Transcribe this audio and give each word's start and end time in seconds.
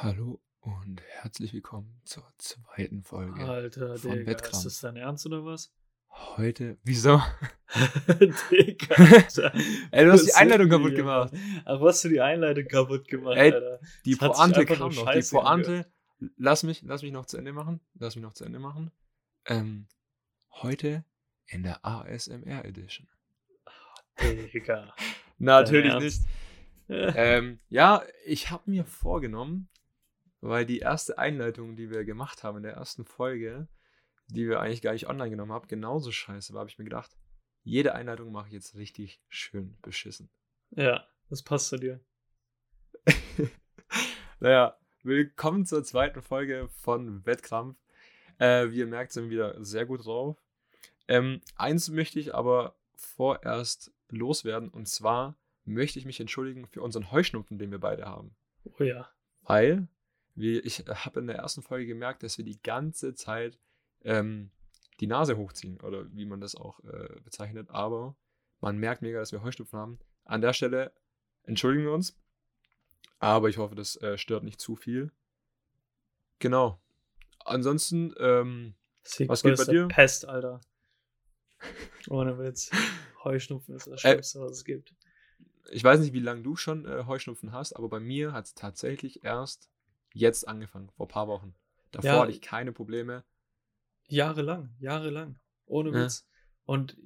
Hallo 0.00 0.40
und 0.60 1.02
herzlich 1.02 1.52
willkommen 1.52 2.00
zur 2.04 2.24
zweiten 2.38 3.02
Folge 3.02 3.44
Alter, 3.44 3.98
von 3.98 4.10
Digga, 4.10 4.20
ist 4.22 4.26
Wettkampf. 4.26 4.64
das 4.64 4.80
dein 4.80 4.96
Ernst 4.96 5.26
oder 5.26 5.44
was? 5.44 5.70
Heute, 6.08 6.78
wieso? 6.82 7.22
Digga, 8.50 8.94
Alter. 8.94 9.54
Ey, 9.90 10.04
du 10.06 10.12
hast 10.12 10.26
die 10.26 10.32
Einleitung 10.32 10.70
sind 10.70 10.78
kaputt 10.78 10.92
die, 10.92 10.96
gemacht. 10.96 11.32
Was 11.66 11.80
hast 11.96 12.04
du 12.04 12.08
die 12.08 12.20
Einleitung 12.22 12.66
kaputt 12.68 13.06
gemacht, 13.06 13.36
Ey, 13.36 13.52
Alter? 13.52 13.80
Die 14.06 14.16
Das 14.16 14.36
Pointe 14.36 14.64
kam 14.64 14.78
noch. 14.94 15.12
Die 15.12 15.22
Pointe, 15.30 15.92
lass 16.38 16.62
mich, 16.62 16.82
lass 16.82 17.02
mich 17.02 17.12
noch 17.12 17.26
zu 17.26 17.36
Ende 17.36 17.52
machen. 17.52 17.80
Lass 17.94 18.16
mich 18.16 18.22
noch 18.22 18.32
zu 18.32 18.44
Ende 18.44 18.60
machen. 18.60 18.90
Ähm, 19.44 19.88
heute 20.62 21.04
in 21.46 21.64
der 21.64 21.84
ASMR 21.84 22.64
Edition. 22.64 23.08
Digga. 24.18 24.94
Natürlich 25.38 25.94
nicht. 25.98 26.22
Ähm, 26.88 27.60
ja, 27.68 28.02
ich 28.24 28.50
habe 28.50 28.70
mir 28.70 28.84
vorgenommen, 28.84 29.68
weil 30.42 30.66
die 30.66 30.80
erste 30.80 31.16
Einleitung, 31.18 31.76
die 31.76 31.88
wir 31.88 32.04
gemacht 32.04 32.42
haben 32.42 32.58
in 32.58 32.64
der 32.64 32.74
ersten 32.74 33.04
Folge, 33.04 33.68
die 34.26 34.48
wir 34.48 34.60
eigentlich 34.60 34.82
gar 34.82 34.92
nicht 34.92 35.08
online 35.08 35.30
genommen 35.30 35.52
haben, 35.52 35.68
genauso 35.68 36.12
scheiße 36.12 36.52
war, 36.52 36.60
habe 36.60 36.70
ich 36.70 36.78
mir 36.78 36.84
gedacht, 36.84 37.16
jede 37.62 37.94
Einleitung 37.94 38.32
mache 38.32 38.48
ich 38.48 38.52
jetzt 38.52 38.74
richtig 38.74 39.22
schön 39.28 39.78
beschissen. 39.82 40.30
ja, 40.72 41.06
das 41.30 41.42
passt 41.42 41.68
zu 41.68 41.78
dir. 41.78 42.00
Naja, 44.40 44.76
willkommen 45.04 45.66
zur 45.66 45.84
zweiten 45.84 46.20
Folge 46.20 46.68
von 46.80 47.24
Wettkampf. 47.24 47.78
Äh, 48.38 48.70
wie 48.70 48.78
ihr 48.78 48.88
merkt, 48.88 49.12
sind 49.12 49.30
wir 49.30 49.30
wieder 49.30 49.64
sehr 49.64 49.86
gut 49.86 50.04
drauf. 50.04 50.42
Ähm, 51.06 51.40
eins 51.54 51.90
möchte 51.90 52.18
ich 52.18 52.34
aber 52.34 52.74
vorerst 52.96 53.92
loswerden 54.08 54.68
und 54.68 54.88
zwar 54.88 55.38
möchte 55.64 56.00
ich 56.00 56.06
mich 56.06 56.18
entschuldigen 56.18 56.66
für 56.66 56.82
unseren 56.82 57.12
Heuschnupfen, 57.12 57.56
den 57.56 57.70
wir 57.70 57.78
beide 57.78 58.06
haben. 58.06 58.34
Oh 58.64 58.82
ja. 58.82 59.08
Weil 59.42 59.86
wir, 60.34 60.64
ich 60.64 60.78
habe 60.88 61.20
in 61.20 61.26
der 61.26 61.36
ersten 61.36 61.62
Folge 61.62 61.86
gemerkt, 61.86 62.22
dass 62.22 62.38
wir 62.38 62.44
die 62.44 62.60
ganze 62.62 63.14
Zeit 63.14 63.58
ähm, 64.02 64.50
die 65.00 65.06
Nase 65.06 65.36
hochziehen 65.36 65.80
oder 65.80 66.06
wie 66.14 66.24
man 66.26 66.40
das 66.40 66.54
auch 66.54 66.80
äh, 66.84 67.20
bezeichnet. 67.22 67.68
Aber 67.70 68.16
man 68.60 68.78
merkt 68.78 69.02
mega, 69.02 69.18
dass 69.18 69.32
wir 69.32 69.42
Heuschnupfen 69.42 69.78
haben. 69.78 69.98
An 70.24 70.40
der 70.40 70.52
Stelle 70.52 70.92
entschuldigen 71.44 71.84
wir 71.86 71.92
uns. 71.92 72.16
Aber 73.18 73.48
ich 73.48 73.58
hoffe, 73.58 73.74
das 73.74 73.96
äh, 74.02 74.16
stört 74.18 74.44
nicht 74.44 74.60
zu 74.60 74.74
viel. 74.76 75.12
Genau. 76.38 76.80
Ansonsten, 77.44 78.14
ähm, 78.18 78.74
Was 79.26 79.42
geht 79.42 79.56
bei 79.58 79.64
dir? 79.64 79.88
Pest, 79.88 80.26
Alter. 80.28 80.60
Ohne 82.08 82.38
Witz. 82.38 82.70
Heuschnupfen 83.24 83.76
ist 83.76 83.86
das 83.86 84.04
Äh, 84.04 84.10
Schlimmste, 84.12 84.40
was 84.40 84.52
es 84.52 84.64
gibt. 84.64 84.94
ich 85.70 85.84
weiß 85.84 86.00
nicht, 86.00 86.12
wie 86.12 86.20
lange 86.20 86.42
du 86.42 86.56
schon 86.56 86.84
äh, 86.86 87.04
Heuschnupfen 87.06 87.52
hast, 87.52 87.74
aber 87.74 87.88
bei 87.88 88.00
mir 88.00 88.32
hat 88.32 88.46
es 88.46 88.54
tatsächlich 88.54 89.22
erst 89.24 89.70
jetzt 90.14 90.46
angefangen, 90.46 90.90
vor 90.96 91.06
ein 91.06 91.10
paar 91.10 91.28
Wochen. 91.28 91.54
Davor 91.90 92.10
Ja. 92.10 92.20
hatte 92.20 92.32
ich 92.32 92.40
keine 92.40 92.72
Probleme. 92.72 93.24
Jahrelang, 94.08 94.74
jahrelang. 94.78 95.38
Ohne 95.66 95.90
Ja. 95.90 96.04
Witz. 96.04 96.26
Und 96.64 96.96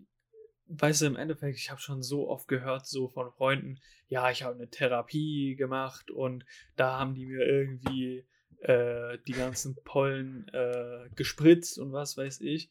weißt 0.69 1.03
du, 1.03 1.07
im 1.07 1.17
Endeffekt, 1.17 1.57
ich 1.59 1.71
habe 1.71 1.81
schon 1.81 2.03
so 2.03 2.29
oft 2.29 2.49
gehört, 2.49 2.87
so 2.87 3.09
von 3.09 3.31
Freunden, 3.33 3.79
ja, 4.09 4.31
ich 4.31 4.43
habe 4.43 4.57
eine 4.57 4.69
Therapie 4.69 5.55
gemacht 5.57 6.11
und 6.11 6.45
da 6.77 6.99
haben 6.99 7.15
die 7.15 7.27
mir 7.27 7.45
irgendwie 7.47 8.27
äh, 8.61 9.19
die 9.27 9.33
ganzen 9.33 9.77
Pollen 9.84 10.49
äh, 10.49 11.09
gespritzt 11.15 11.79
und 11.79 11.93
was 11.93 12.17
weiß 12.17 12.41
ich. 12.41 12.71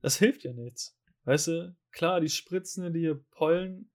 Das 0.00 0.18
hilft 0.18 0.44
ja 0.44 0.52
nichts. 0.52 0.96
Weißt 1.24 1.48
du, 1.48 1.76
klar, 1.90 2.20
die 2.20 2.28
spritzen 2.28 2.92
dir 2.92 3.22
Pollen, 3.32 3.90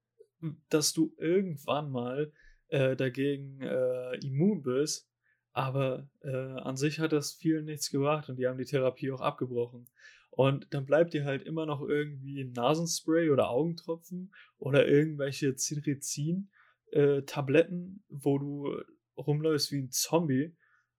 dass 0.70 0.94
du 0.94 1.14
irgendwann 1.18 1.92
mal 1.92 2.34
äh, 2.68 2.96
dagegen 2.96 3.62
äh, 3.62 4.16
immun 4.26 4.62
bist. 4.62 5.08
Aber 5.54 6.08
äh, 6.24 6.30
an 6.30 6.78
sich 6.78 7.00
hat 7.00 7.12
das 7.12 7.34
vielen 7.34 7.66
nichts 7.66 7.92
gebracht 7.92 8.30
und 8.30 8.38
die 8.38 8.48
haben 8.48 8.58
die 8.58 8.64
Therapie 8.66 9.12
auch 9.12 9.22
abgebrochen. 9.22 9.88
Und 10.30 10.74
dann 10.74 10.86
bleibt 10.86 11.14
dir 11.14 11.26
halt 11.26 11.44
immer 11.44 11.66
noch 11.66 11.82
irgendwie 11.82 12.40
ein 12.42 12.53
Nasenspray 12.53 13.31
oder 13.31 13.50
Augentropfen 13.50 14.34
oder 14.58 14.88
irgendwelche 14.88 15.53
Cetirizin-Tabletten, 15.56 18.06
wo 18.08 18.40
du 18.40 18.81
rumläufst 19.18 19.74
wie 19.74 19.81
ein 19.81 19.92
Zombie 19.92 20.56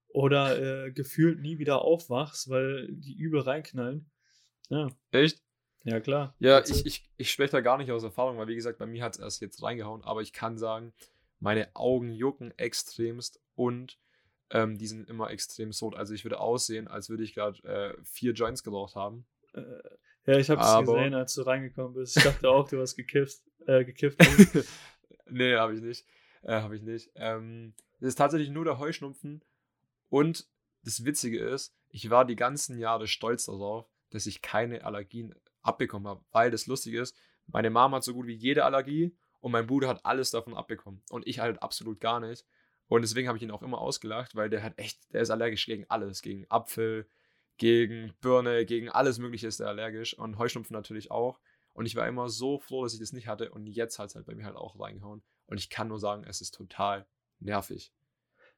oder 0.09 0.87
äh, 0.87 0.93
gefühlt 0.93 1.41
nie 1.41 1.59
wieder 1.59 1.81
aufwachst, 1.82 2.50
weil 2.50 2.88
die 2.91 3.16
übel 3.16 3.41
reinknallen. 3.41 4.10
Ja, 4.69 4.91
Echt? 5.10 5.43
ja 5.84 6.00
klar. 6.00 6.37
Ja, 6.38 6.59
That's 6.59 6.81
ich, 6.81 6.87
ich, 6.87 7.10
ich 7.16 7.31
spreche 7.31 7.53
da 7.53 7.62
gar 7.62 7.78
nicht 7.78 7.91
aus 7.91 8.03
Erfahrung, 8.03 8.37
weil 8.37 8.49
wie 8.49 8.55
gesagt, 8.55 8.78
bei 8.78 8.84
mir 8.87 9.03
hat 9.03 9.15
es 9.15 9.21
erst 9.21 9.41
jetzt 9.41 9.62
reingehauen, 9.62 10.03
aber 10.03 10.21
ich 10.21 10.34
kann 10.34 10.59
sagen, 10.59 10.93
meine 11.41 11.75
Augen 11.75 12.12
jucken 12.12 12.53
extremst 12.59 13.41
und 13.55 13.99
ähm, 14.52 14.78
die 14.78 14.86
sind 14.86 15.08
immer 15.08 15.30
extrem 15.30 15.70
rot. 15.80 15.96
Also 15.96 16.14
ich 16.14 16.24
würde 16.24 16.38
aussehen, 16.38 16.86
als 16.86 17.08
würde 17.08 17.24
ich 17.24 17.34
gerade 17.34 17.62
äh, 17.64 17.94
vier 18.04 18.32
Joints 18.32 18.62
geraucht 18.62 18.94
haben. 18.94 19.24
Äh, 19.54 19.62
ja, 20.26 20.38
ich 20.38 20.50
habe 20.50 20.60
es 20.60 20.86
gesehen, 20.86 21.14
als 21.14 21.34
du 21.34 21.42
reingekommen 21.42 21.94
bist. 21.94 22.16
Ich 22.16 22.22
dachte 22.22 22.48
auch, 22.48 22.68
du 22.68 22.80
hast 22.80 22.94
gekifft. 22.94 23.40
Äh, 23.66 23.84
gekifft. 23.84 24.18
nee, 25.30 25.56
habe 25.56 25.74
ich 25.74 25.80
nicht. 25.80 26.06
Äh, 26.42 26.60
habe 26.60 26.76
ich 26.76 26.82
nicht. 26.82 27.10
Ähm, 27.16 27.74
das 27.98 28.10
ist 28.10 28.16
tatsächlich 28.16 28.50
nur 28.50 28.64
der 28.64 28.78
Heuschnupfen. 28.78 29.42
Und 30.10 30.46
das 30.84 31.04
Witzige 31.04 31.38
ist, 31.40 31.74
ich 31.88 32.10
war 32.10 32.24
die 32.24 32.36
ganzen 32.36 32.78
Jahre 32.78 33.06
stolz 33.06 33.46
darauf, 33.46 33.88
dass 34.10 34.26
ich 34.26 34.42
keine 34.42 34.84
Allergien 34.84 35.34
abbekommen 35.62 36.08
habe. 36.08 36.24
Weil 36.30 36.50
das 36.50 36.66
Lustige 36.66 37.00
ist, 37.00 37.16
meine 37.46 37.70
Mama 37.70 37.96
hat 37.96 38.04
so 38.04 38.12
gut 38.12 38.26
wie 38.26 38.34
jede 38.34 38.64
Allergie 38.64 39.16
und 39.40 39.52
mein 39.52 39.66
Bruder 39.66 39.88
hat 39.88 40.04
alles 40.04 40.30
davon 40.30 40.54
abbekommen. 40.54 41.02
Und 41.10 41.26
ich 41.26 41.40
halt 41.40 41.62
absolut 41.62 42.00
gar 42.00 42.20
nicht. 42.20 42.44
Und 42.92 43.00
deswegen 43.00 43.26
habe 43.26 43.38
ich 43.38 43.42
ihn 43.42 43.50
auch 43.50 43.62
immer 43.62 43.78
ausgelacht, 43.78 44.36
weil 44.36 44.50
der 44.50 44.62
hat 44.62 44.75
echt, 44.76 45.14
der 45.14 45.22
ist 45.22 45.30
allergisch 45.30 45.64
gegen 45.64 45.86
alles. 45.88 46.20
Gegen 46.20 46.44
Apfel, 46.50 47.08
gegen 47.56 48.12
Birne, 48.20 48.66
gegen 48.66 48.91
alles 48.91 49.19
Mögliche 49.19 49.47
ist 49.47 49.60
er 49.60 49.69
allergisch. 49.69 50.12
Und 50.19 50.36
Heuschnupfen 50.36 50.75
natürlich 50.75 51.10
auch. 51.10 51.41
Und 51.72 51.86
ich 51.86 51.97
war 51.97 52.06
immer 52.06 52.28
so 52.28 52.58
froh, 52.58 52.82
dass 52.82 52.92
ich 52.92 53.00
das 53.00 53.14
nicht 53.14 53.28
hatte. 53.28 53.50
Und 53.50 53.66
jetzt 53.66 53.98
hat 53.98 54.10
es 54.10 54.14
halt 54.14 54.26
bei 54.26 54.34
mir 54.34 54.44
halt 54.44 54.56
auch 54.56 54.78
reingehauen. 54.78 55.22
Und 55.47 55.56
ich 55.56 55.70
kann 55.70 55.88
nur 55.88 55.98
sagen, 55.98 56.25
es 56.25 56.42
ist 56.42 56.52
total 56.52 57.06
nervig. 57.41 57.94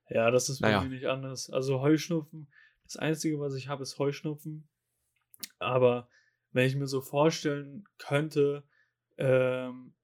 Ja, 0.09 0.33
das 0.33 0.49
ist 0.49 0.61
Naja. 0.61 0.81
mir 0.81 0.89
nicht 0.89 1.07
anders. 1.07 1.49
Also 1.49 1.81
Heuschnupfen, 1.81 2.49
das 2.83 2.97
Einzige, 2.97 3.39
was 3.39 3.55
ich 3.55 3.69
habe, 3.69 3.85
ist 3.85 4.01
Heuschnupfen. 4.01 4.67
Aber 5.61 6.09
wenn 6.51 6.67
ich 6.67 6.75
mir 6.75 6.89
so 6.89 7.01
vorstellen 7.01 7.85
könnte, 7.99 8.65
ähm, 9.17 9.95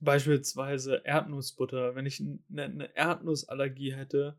beispielsweise 0.00 1.02
Erdnussbutter, 1.04 1.94
wenn 1.94 2.06
ich 2.06 2.20
eine, 2.20 2.64
eine 2.64 2.96
Erdnussallergie 2.96 3.94
hätte, 3.94 4.38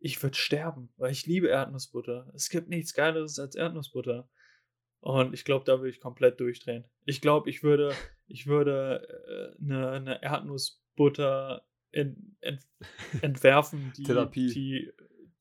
ich 0.00 0.22
würde 0.22 0.36
sterben, 0.36 0.90
weil 0.96 1.10
ich 1.10 1.26
liebe 1.26 1.48
Erdnussbutter. 1.48 2.30
Es 2.34 2.48
gibt 2.48 2.68
nichts 2.68 2.94
Geileres 2.94 3.38
als 3.38 3.56
Erdnussbutter. 3.56 4.28
Und 5.00 5.34
ich 5.34 5.44
glaube, 5.44 5.64
da 5.64 5.78
würde 5.78 5.90
ich 5.90 6.00
komplett 6.00 6.40
durchdrehen. 6.40 6.86
Ich 7.04 7.20
glaube, 7.20 7.50
ich 7.50 7.62
würde, 7.62 7.94
ich 8.26 8.46
würde 8.46 9.56
äh, 9.58 9.62
eine, 9.62 9.90
eine 9.90 10.22
Erdnussbutter 10.22 11.66
in, 11.90 12.36
ent, 12.40 12.66
entwerfen, 13.22 13.92
die, 13.96 14.04
Therapie. 14.04 14.48
die, 14.48 14.92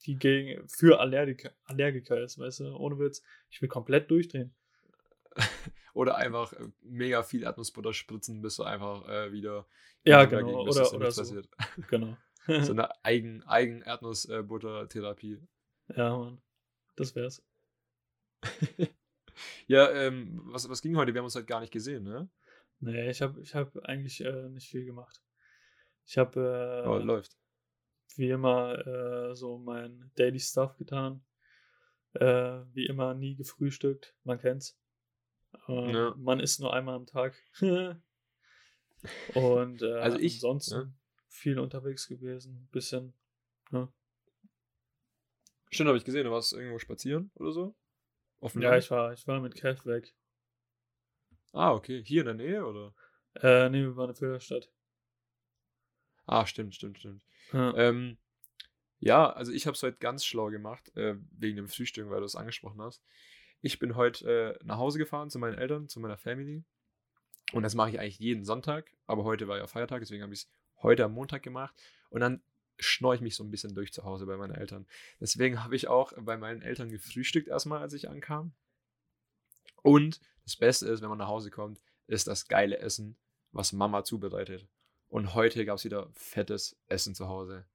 die 0.06 0.16
gegen, 0.16 0.68
für 0.68 1.00
Allergiker, 1.00 1.52
Allergiker 1.64 2.22
ist, 2.22 2.38
weißt 2.38 2.62
du, 2.62 2.76
ohne 2.76 3.00
Witz. 3.00 3.24
Ich 3.50 3.62
will 3.62 3.70
komplett 3.70 4.10
durchdrehen. 4.10 4.56
Oder 5.94 6.16
einfach 6.18 6.54
äh, 6.54 6.68
mega 6.82 7.24
viel 7.24 7.44
Erdnussbutter 7.44 7.92
spritzen, 7.94 8.42
bis 8.42 8.58
du 8.58 8.64
einfach 8.64 9.08
äh, 9.08 9.32
wieder. 9.32 9.66
Ja, 10.04 10.26
genau, 10.26 10.42
dagegen 10.42 10.58
oder- 10.60 10.94
oder 10.94 11.12
so. 11.12 11.22
passiert. 11.22 11.50
Genau. 11.90 12.18
So 12.64 12.72
eine 12.72 12.90
eigen, 13.04 13.44
eigen 13.44 13.82
Erdnussbutter-Therapie. 13.82 15.42
ja, 15.96 16.18
Mann. 16.18 16.42
Das 16.96 17.14
wär's. 17.14 17.44
ja, 19.68 19.90
ähm, 19.92 20.40
was, 20.46 20.70
was 20.70 20.82
ging 20.82 20.96
heute? 20.96 21.14
Wir 21.14 21.20
haben 21.20 21.26
uns 21.26 21.36
halt 21.36 21.48
gar 21.48 21.60
nicht 21.60 21.74
gesehen, 21.74 22.04
ne? 22.04 22.30
Nee, 22.80 23.10
ich 23.10 23.22
habe 23.22 23.42
ich 23.42 23.54
hab 23.56 23.76
eigentlich 23.86 24.22
äh, 24.24 24.50
nicht 24.50 24.70
viel 24.70 24.86
gemacht. 24.86 25.22
Ich 26.06 26.18
habe 26.18 26.40
äh, 26.40 26.86
Aber 26.86 27.04
läuft. 27.04 27.38
wie 28.16 28.30
immer 28.30 28.78
äh, 28.88 29.36
so 29.36 29.58
mein 29.58 30.12
Daily 30.16 30.40
Stuff 30.40 30.78
getan. 30.78 31.26
Äh, 32.14 32.62
wie 32.74 32.86
immer 32.86 33.14
nie 33.14 33.36
gefrühstückt, 33.36 34.16
man 34.24 34.40
kennt's. 34.40 34.80
Äh, 35.68 35.92
Ja. 35.92 36.16
Man 36.18 36.40
isst 36.40 36.60
nur 36.60 36.74
einmal 36.74 36.96
am 36.96 37.06
Tag. 37.06 37.36
Und 39.36 39.82
äh, 39.82 39.94
Also 40.00 40.18
ich, 40.18 40.36
ansonsten 40.36 40.76
ja. 40.76 40.94
viel 41.28 41.60
unterwegs 41.60 42.08
gewesen, 42.08 42.68
bisschen. 42.72 43.14
Ne? 43.72 43.88
Stimmt, 45.70 45.88
habe 45.90 45.98
ich 45.98 46.06
gesehen. 46.06 46.24
Du 46.26 46.32
warst 46.32 46.54
irgendwo 46.54 46.80
spazieren 46.80 47.32
oder 47.36 47.52
so? 47.52 47.76
Dem 48.42 48.62
Ja, 48.62 48.72
Land? 48.72 48.84
ich 48.84 48.92
war, 48.92 49.14
ich 49.14 49.28
war 49.28 49.40
mit 49.40 49.56
Kev 49.56 49.86
weg. 49.86 50.14
Ah, 51.54 51.74
okay. 51.74 52.04
Hier 52.04 52.22
in 52.22 52.26
der 52.28 52.36
Nähe, 52.36 52.66
oder? 52.66 52.94
Äh, 53.36 53.70
nee, 53.70 53.82
wir 53.82 53.96
waren 53.96 54.10
in 54.10 54.16
Filderstadt. 54.16 54.72
Ah, 56.26 56.46
stimmt, 56.46 56.76
stimmt, 56.76 56.98
stimmt. 57.00 57.24
Ja. 57.54 57.74
Ähm, 57.76 58.18
ja, 59.00 59.30
also 59.32 59.52
ich 59.52 59.66
habe 59.68 59.76
es 59.76 59.84
heute 59.84 59.98
ganz 59.98 60.26
schlau 60.26 60.48
gemacht, 60.50 60.96
äh, 60.98 61.16
wegen 61.32 61.56
dem 61.56 61.68
Frühstück, 61.68 62.10
weil 62.10 62.20
du 62.20 62.26
es 62.26 62.36
angesprochen 62.36 62.82
hast. 62.82 63.04
Ich 63.62 63.80
bin 63.80 63.96
heute 63.96 64.58
äh, 64.60 64.66
nach 64.66 64.78
Hause 64.78 65.00
gefahren 65.00 65.30
zu 65.30 65.40
meinen 65.40 65.58
Eltern, 65.58 65.88
zu 65.88 66.00
meiner 66.00 66.18
Family. 66.18 66.64
Und 67.54 67.64
das 67.64 67.76
mache 67.76 67.90
ich 67.90 68.00
eigentlich 68.00 68.20
jeden 68.20 68.46
Sonntag. 68.46 68.92
Aber 69.06 69.24
heute 69.24 69.48
war 69.48 69.58
ja 69.58 69.68
Feiertag, 69.68 70.02
deswegen 70.02 70.24
habe 70.24 70.34
ich 70.34 70.42
es 70.42 70.50
heute 70.82 71.06
am 71.06 71.14
Montag 71.14 71.44
gemacht. 71.44 71.76
Und 72.10 72.22
dann 72.22 72.42
schnorre 72.80 73.16
ich 73.16 73.22
mich 73.22 73.36
so 73.36 73.44
ein 73.44 73.52
bisschen 73.52 73.74
durch 73.74 73.94
zu 73.94 74.04
Hause 74.04 74.26
bei 74.26 74.38
meinen 74.38 74.54
Eltern. 74.54 74.86
Deswegen 75.20 75.64
habe 75.64 75.76
ich 75.76 75.88
auch 75.88 76.14
bei 76.20 76.38
meinen 76.38 76.62
Eltern 76.62 76.90
gefrühstückt 76.90 77.48
erstmal, 77.48 77.82
als 77.82 77.94
ich 77.94 78.10
ankam. 78.10 78.54
Und 79.82 80.20
das 80.44 80.56
Beste 80.56 80.88
ist, 80.88 81.02
wenn 81.02 81.10
man 81.10 81.18
nach 81.18 81.28
Hause 81.28 81.50
kommt, 81.50 81.82
ist 82.08 82.28
das 82.28 82.48
geile 82.48 82.78
Essen, 82.78 83.18
was 83.52 83.74
Mama 83.74 84.04
zubereitet. 84.04 84.68
Und 85.10 85.34
heute 85.34 85.66
gab 85.66 85.78
es 85.78 85.86
wieder 85.86 86.10
fettes 86.14 86.78
Essen 86.88 87.16
zu 87.16 87.28
Hause. 87.28 87.66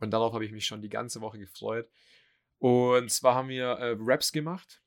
Und 0.00 0.12
darauf 0.12 0.32
habe 0.32 0.44
ich 0.44 0.52
mich 0.52 0.66
schon 0.66 0.82
die 0.82 0.88
ganze 0.88 1.20
Woche 1.20 1.38
gefreut. 1.38 1.88
Und 2.58 3.10
zwar 3.10 3.34
haben 3.34 3.48
wir 3.48 3.66
äh, 3.66 3.96
Raps 3.98 4.32
gemacht. 4.32 4.80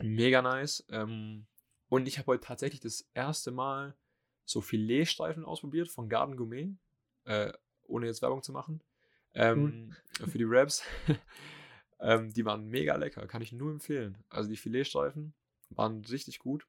Mega 0.00 0.42
nice. 0.42 0.84
Ähm, 0.90 1.46
und 1.88 2.08
ich 2.08 2.18
habe 2.18 2.26
heute 2.26 2.44
tatsächlich 2.44 2.80
das 2.80 3.08
erste 3.14 3.50
Mal 3.50 3.96
so 4.44 4.60
Filetstreifen 4.60 5.44
ausprobiert 5.44 5.88
von 5.88 6.08
Garden 6.08 6.36
Gourmet. 6.36 6.74
Äh, 7.24 7.52
ohne 7.84 8.06
jetzt 8.06 8.22
Werbung 8.22 8.42
zu 8.42 8.52
machen. 8.52 8.82
Ähm, 9.34 9.94
cool. 10.20 10.28
Für 10.28 10.38
die 10.38 10.46
Raps. 10.46 10.82
ähm, 12.00 12.32
die 12.32 12.44
waren 12.44 12.66
mega 12.68 12.96
lecker. 12.96 13.26
Kann 13.26 13.42
ich 13.42 13.52
nur 13.52 13.70
empfehlen. 13.70 14.18
Also 14.28 14.48
die 14.48 14.56
Filetstreifen 14.56 15.34
waren 15.70 16.04
richtig 16.04 16.38
gut. 16.38 16.66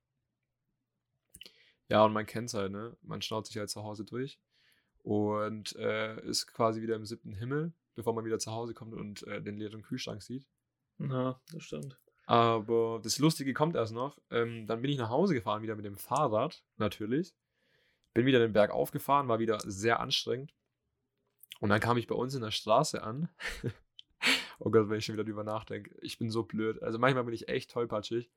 Ja, 1.90 2.04
und 2.04 2.14
man 2.14 2.26
kennt 2.26 2.50
es 2.50 2.54
halt, 2.54 2.72
ne? 2.72 2.98
Man 3.02 3.22
schaut 3.22 3.48
sich 3.48 3.58
halt 3.58 3.70
zu 3.70 3.84
Hause 3.84 4.04
durch 4.04 4.40
und 5.04 5.76
äh, 5.78 6.22
ist 6.26 6.48
quasi 6.48 6.82
wieder 6.82 6.96
im 6.96 7.06
siebten 7.06 7.34
Himmel, 7.34 7.72
bevor 7.96 8.14
man 8.14 8.26
wieder 8.26 8.40
zu 8.40 8.52
Hause 8.52 8.74
kommt 8.74 8.94
und 8.94 9.24
äh, 9.24 9.42
den 9.42 9.58
leeren 9.58 9.82
Kühlschrank 9.82 10.22
sieht. 10.22 10.46
Ja, 11.00 11.40
das 11.54 11.64
stimmt. 11.64 11.98
Aber 12.28 13.00
das 13.02 13.20
Lustige 13.20 13.54
kommt 13.54 13.76
erst 13.76 13.94
noch. 13.94 14.20
Ähm, 14.30 14.68
dann 14.68 14.82
bin 14.82 14.92
ich 14.92 14.98
nach 14.98 15.10
Hause 15.10 15.34
gefahren, 15.34 15.64
wieder 15.64 15.78
mit 15.78 15.86
dem 15.86 15.96
Fahrrad, 15.96 16.62
natürlich. 16.76 17.34
Bin 18.14 18.26
wieder 18.26 18.40
den 18.40 18.52
Berg 18.52 18.72
aufgefahren, 18.72 19.30
war 19.30 19.40
wieder 19.40 19.60
sehr 19.64 20.02
anstrengend. 20.02 20.54
Und 21.62 21.70
dann 21.70 21.80
kam 21.80 21.98
ich 21.98 22.06
bei 22.06 22.16
uns 22.16 22.36
in 22.36 22.42
der 22.42 22.52
Straße 22.52 23.02
an. 23.02 23.30
oh 24.60 24.70
Gott, 24.70 24.90
wenn 24.90 25.00
ich 25.00 25.06
schon 25.06 25.14
wieder 25.14 25.24
drüber 25.24 25.46
nachdenke. 25.46 25.96
Ich 26.02 26.18
bin 26.20 26.30
so 26.30 26.44
blöd. 26.44 26.84
Also 26.84 27.00
manchmal 27.00 27.24
bin 27.24 27.34
ich 27.34 27.48
echt 27.48 27.72
tollpatschig. 27.72 28.30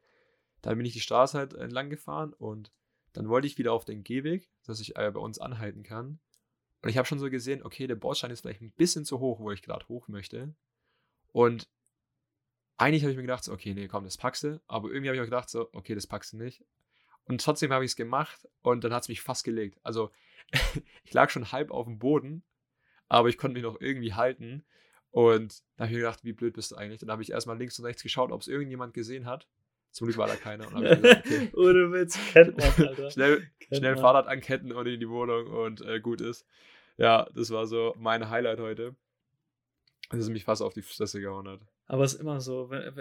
Dann 0.63 0.77
bin 0.77 0.87
ich 0.87 0.93
die 0.93 1.01
Straße 1.01 1.37
halt 1.37 1.55
entlang 1.55 1.91
gefahren 1.91 2.33
und 2.33 2.71
dann 3.13 3.29
wollte 3.29 3.49
ich 3.49 3.59
wieder 3.59 3.73
auf 3.73 3.85
den 3.85 4.05
Gehweg, 4.05 4.49
dass 4.67 4.79
ich 4.79 4.97
äh, 4.97 5.11
bei 5.11 5.21
uns 5.21 5.41
anhalten 5.41 5.83
kann. 5.83 6.21
Und 6.83 6.91
ich 6.91 6.97
habe 6.97 7.09
schon 7.09 7.19
so 7.19 7.29
gesehen, 7.29 7.65
okay, 7.65 7.89
der 7.89 7.97
Bordstein 7.97 8.31
ist 8.31 8.43
vielleicht 8.43 8.63
ein 8.63 8.71
bisschen 8.71 9.05
zu 9.05 9.19
hoch, 9.19 9.41
wo 9.41 9.51
ich 9.51 9.63
gerade 9.63 9.89
hoch 9.89 10.07
möchte. 10.07 10.55
Und 11.33 11.69
eigentlich 12.81 13.03
habe 13.03 13.11
ich 13.11 13.17
mir 13.17 13.25
gedacht, 13.25 13.45
so, 13.45 13.53
okay, 13.53 13.75
nee, 13.75 13.89
komm, 13.89 14.05
das 14.05 14.17
packst 14.17 14.45
du. 14.45 14.61
Aber 14.67 14.89
irgendwie 14.89 15.09
habe 15.09 15.17
ich 15.17 15.21
auch 15.21 15.27
gedacht, 15.27 15.51
so, 15.51 15.69
okay, 15.73 15.95
das 15.95 16.07
packst 16.07 16.33
du 16.33 16.39
nicht. 16.39 16.65
Und 17.25 17.43
trotzdem 17.43 17.73
habe 17.73 17.85
ich 17.85 17.91
es 17.91 17.97
gemacht 17.97 18.49
und 18.63 18.83
dann 18.83 18.95
hat 18.95 19.03
es 19.03 19.09
mich 19.09 19.21
fast 19.21 19.45
gelegt. 19.45 19.79
Also 19.83 20.11
ich 21.05 21.13
lag 21.13 21.31
schon 21.31 21.53
halb 21.53 21.71
auf 21.71 21.85
dem 21.87 21.99
Boden, 21.99 22.43
aber 23.09 23.29
ich 23.29 23.37
konnte 23.37 23.55
mich 23.55 23.63
noch 23.63 23.81
irgendwie 23.81 24.15
halten. 24.15 24.65
Und 25.11 25.63
da 25.77 25.85
habe 25.85 25.93
ich 25.93 25.97
mir 25.97 26.05
gedacht, 26.05 26.25
wie 26.25 26.33
blöd 26.33 26.55
bist 26.55 26.71
du 26.71 26.77
eigentlich? 26.77 27.01
Dann 27.01 27.11
habe 27.11 27.23
ich 27.23 27.31
erstmal 27.31 27.59
links 27.59 27.79
und 27.79 27.85
rechts 27.85 28.03
geschaut, 28.03 28.33
ob 28.33 28.41
es 28.41 28.49
irgendjemand 28.49 28.95
gesehen 28.95 29.27
hat. 29.27 29.47
Zum 29.91 30.07
Glück 30.07 30.17
war 30.17 30.29
da 30.29 30.37
keiner. 30.37 30.67
Und 30.69 30.83
gesagt, 30.83 31.27
okay. 31.27 31.51
Ohne 31.57 31.93
Witz, 31.93 32.19
kennt 32.33 32.57
man, 32.57 32.87
Alter. 32.89 33.11
schnell 33.11 33.51
kennt 33.59 33.79
schnell 33.79 33.95
man. 33.95 34.03
Fahrrad 34.03 34.27
anketten 34.27 34.73
und 34.73 34.87
in 34.87 35.01
die 35.01 35.09
Wohnung 35.09 35.49
und 35.49 35.83
äh, 35.83 36.01
gut 36.01 36.21
ist. 36.21 36.47
Ja, 36.97 37.29
das 37.35 37.51
war 37.51 37.67
so 37.67 37.95
mein 37.99 38.31
Highlight 38.31 38.61
heute. 38.61 38.95
Dass 40.11 40.21
es 40.21 40.29
mich 40.31 40.45
fast 40.45 40.63
auf 40.63 40.73
die 40.73 40.83
Fresse 40.83 41.21
gehauen 41.21 41.47
hat. 41.47 41.61
Aber 41.91 42.05
es 42.05 42.15
ist 42.15 42.21
immer 42.21 42.41
so, 42.41 42.71
wenn, 42.71 42.95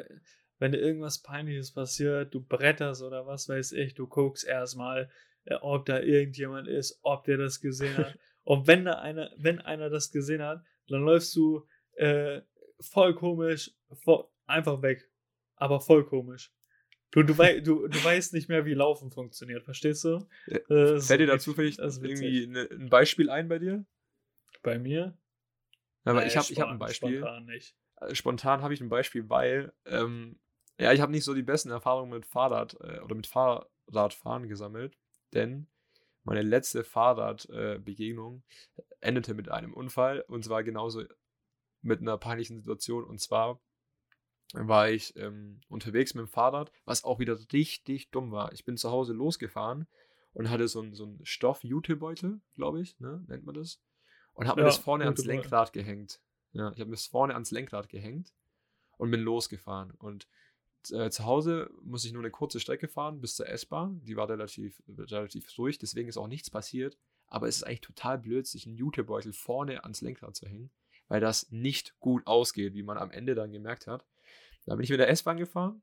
wenn 0.57 0.71
dir 0.71 0.79
irgendwas 0.79 1.21
Peinliches 1.21 1.71
passiert, 1.71 2.33
du 2.33 2.41
bretterst 2.41 3.03
oder 3.03 3.27
was 3.27 3.47
weiß 3.47 3.73
ich, 3.73 3.93
du 3.93 4.07
guckst 4.07 4.47
erstmal, 4.47 5.11
äh, 5.45 5.53
ob 5.61 5.85
da 5.85 5.99
irgendjemand 5.99 6.67
ist, 6.67 6.99
ob 7.03 7.23
der 7.25 7.37
das 7.37 7.61
gesehen 7.61 7.95
hat. 7.99 8.17
und 8.43 8.65
wenn 8.65 8.85
da 8.85 8.93
einer, 8.93 9.29
wenn 9.37 9.59
einer 9.59 9.91
das 9.91 10.11
gesehen 10.11 10.41
hat, 10.41 10.63
dann 10.87 11.03
läufst 11.03 11.35
du 11.35 11.67
äh, 11.97 12.41
voll 12.79 13.13
komisch, 13.13 13.69
voll, 13.93 14.25
einfach 14.47 14.81
weg. 14.81 15.07
Aber 15.55 15.81
voll 15.81 16.03
komisch. 16.03 16.51
Du, 17.11 17.21
du, 17.21 17.37
wei 17.37 17.59
du, 17.59 17.87
du 17.87 18.03
weißt 18.03 18.33
nicht 18.33 18.49
mehr, 18.49 18.65
wie 18.65 18.73
Laufen 18.73 19.11
funktioniert, 19.11 19.63
verstehst 19.65 20.03
du? 20.03 20.27
Äh, 20.47 20.99
Fällt 20.99 21.21
dir 21.21 21.27
da 21.27 21.37
zufällig 21.37 21.77
irgendwie 21.77 22.47
ne, 22.47 22.67
ein 22.71 22.89
Beispiel 22.89 23.29
ein 23.29 23.49
bei 23.49 23.59
dir? 23.59 23.85
Bei 24.63 24.79
mir? 24.79 25.15
Aber 26.05 26.21
nee, 26.21 26.27
ich 26.27 26.37
habe 26.37 26.47
hab 26.55 26.69
ein 26.69 26.79
Beispiel. 26.79 27.19
Spontan 27.19 27.45
nicht. 27.45 27.75
Äh, 28.01 28.15
spontan 28.15 28.61
habe 28.61 28.73
ich 28.73 28.81
ein 28.81 28.89
Beispiel, 28.89 29.29
weil 29.29 29.73
ähm, 29.85 30.39
ja, 30.79 30.93
ich 30.93 31.01
habe 31.01 31.11
nicht 31.11 31.23
so 31.23 31.33
die 31.33 31.43
besten 31.43 31.69
Erfahrungen 31.69 32.11
mit 32.11 32.25
Fahrrad 32.25 32.77
äh, 32.81 32.99
oder 32.99 33.15
mit 33.15 33.27
Fahrradfahren 33.27 34.47
gesammelt, 34.47 34.97
denn 35.33 35.67
meine 36.23 36.41
letzte 36.41 36.83
Fahrradbegegnung 36.83 38.43
äh, 38.77 38.81
endete 39.01 39.33
mit 39.33 39.49
einem 39.49 39.73
Unfall 39.73 40.21
und 40.21 40.43
zwar 40.43 40.63
genauso 40.63 41.03
mit 41.81 42.01
einer 42.01 42.17
peinlichen 42.17 42.57
Situation 42.57 43.03
und 43.03 43.19
zwar 43.19 43.59
war 44.53 44.89
ich 44.89 45.15
ähm, 45.15 45.61
unterwegs 45.69 46.15
mit 46.15 46.25
dem 46.25 46.27
Fahrrad, 46.27 46.71
was 46.85 47.03
auch 47.03 47.19
wieder 47.19 47.37
richtig 47.53 48.09
dumm 48.09 48.31
war. 48.31 48.51
Ich 48.51 48.65
bin 48.65 48.77
zu 48.77 48.89
Hause 48.89 49.13
losgefahren 49.13 49.87
und 50.33 50.49
hatte 50.49 50.67
so 50.67 50.81
einen 50.81 50.93
so 50.93 51.17
Stoff-Jutebeutel, 51.23 52.41
glaube 52.55 52.81
ich, 52.81 52.99
ne, 52.99 53.23
nennt 53.27 53.45
man 53.45 53.55
das. 53.55 53.79
Und 54.33 54.47
habe 54.47 54.61
ja, 54.61 54.65
mir 54.65 54.69
das 54.69 54.79
vorne 54.79 55.03
ans 55.03 55.23
Lenkrad 55.23 55.73
gehängt. 55.73 56.19
Ja, 56.53 56.71
ich 56.73 56.79
habe 56.79 56.89
mir 56.89 56.97
vorne 56.97 57.33
ans 57.33 57.51
Lenkrad 57.51 57.89
gehängt 57.89 58.33
und 58.97 59.11
bin 59.11 59.21
losgefahren. 59.21 59.91
Und 59.91 60.27
äh, 60.91 61.09
zu 61.09 61.25
Hause 61.25 61.69
muss 61.83 62.05
ich 62.05 62.13
nur 62.13 62.21
eine 62.21 62.31
kurze 62.31 62.59
Strecke 62.59 62.87
fahren 62.87 63.21
bis 63.21 63.35
zur 63.35 63.47
S-Bahn. 63.47 64.03
Die 64.05 64.15
war 64.15 64.29
relativ, 64.29 64.81
relativ 64.87 65.57
ruhig, 65.57 65.77
deswegen 65.77 66.09
ist 66.09 66.17
auch 66.17 66.27
nichts 66.27 66.49
passiert. 66.49 66.97
Aber 67.27 67.47
es 67.47 67.57
ist 67.57 67.63
eigentlich 67.63 67.81
total 67.81 68.17
blöd, 68.17 68.47
sich 68.47 68.65
einen 68.65 68.75
Jutebeutel 68.75 69.33
vorne 69.33 69.83
ans 69.83 70.01
Lenkrad 70.01 70.35
zu 70.35 70.47
hängen, 70.47 70.71
weil 71.07 71.21
das 71.21 71.51
nicht 71.51 71.99
gut 71.99 72.25
ausgeht, 72.25 72.73
wie 72.73 72.83
man 72.83 72.97
am 72.97 73.11
Ende 73.11 73.35
dann 73.35 73.51
gemerkt 73.51 73.87
hat. 73.87 74.05
Da 74.65 74.75
bin 74.75 74.83
ich 74.83 74.89
mit 74.89 74.99
der 74.99 75.09
S-Bahn 75.09 75.37
gefahren, 75.37 75.81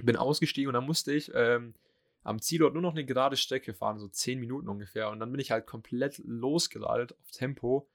bin 0.00 0.16
ausgestiegen 0.16 0.68
und 0.68 0.74
dann 0.74 0.84
musste 0.84 1.12
ich 1.12 1.30
ähm, 1.34 1.74
am 2.22 2.40
Zielort 2.40 2.74
nur 2.74 2.82
noch 2.82 2.92
eine 2.92 3.04
gerade 3.04 3.36
Strecke 3.36 3.72
fahren, 3.72 4.00
so 4.00 4.08
10 4.08 4.40
Minuten 4.40 4.68
ungefähr. 4.68 5.10
Und 5.10 5.20
dann 5.20 5.30
bin 5.30 5.40
ich 5.40 5.52
halt 5.52 5.66
komplett 5.66 6.18
losgeladet 6.18 7.12
auf 7.18 7.30
Tempo. 7.30 7.88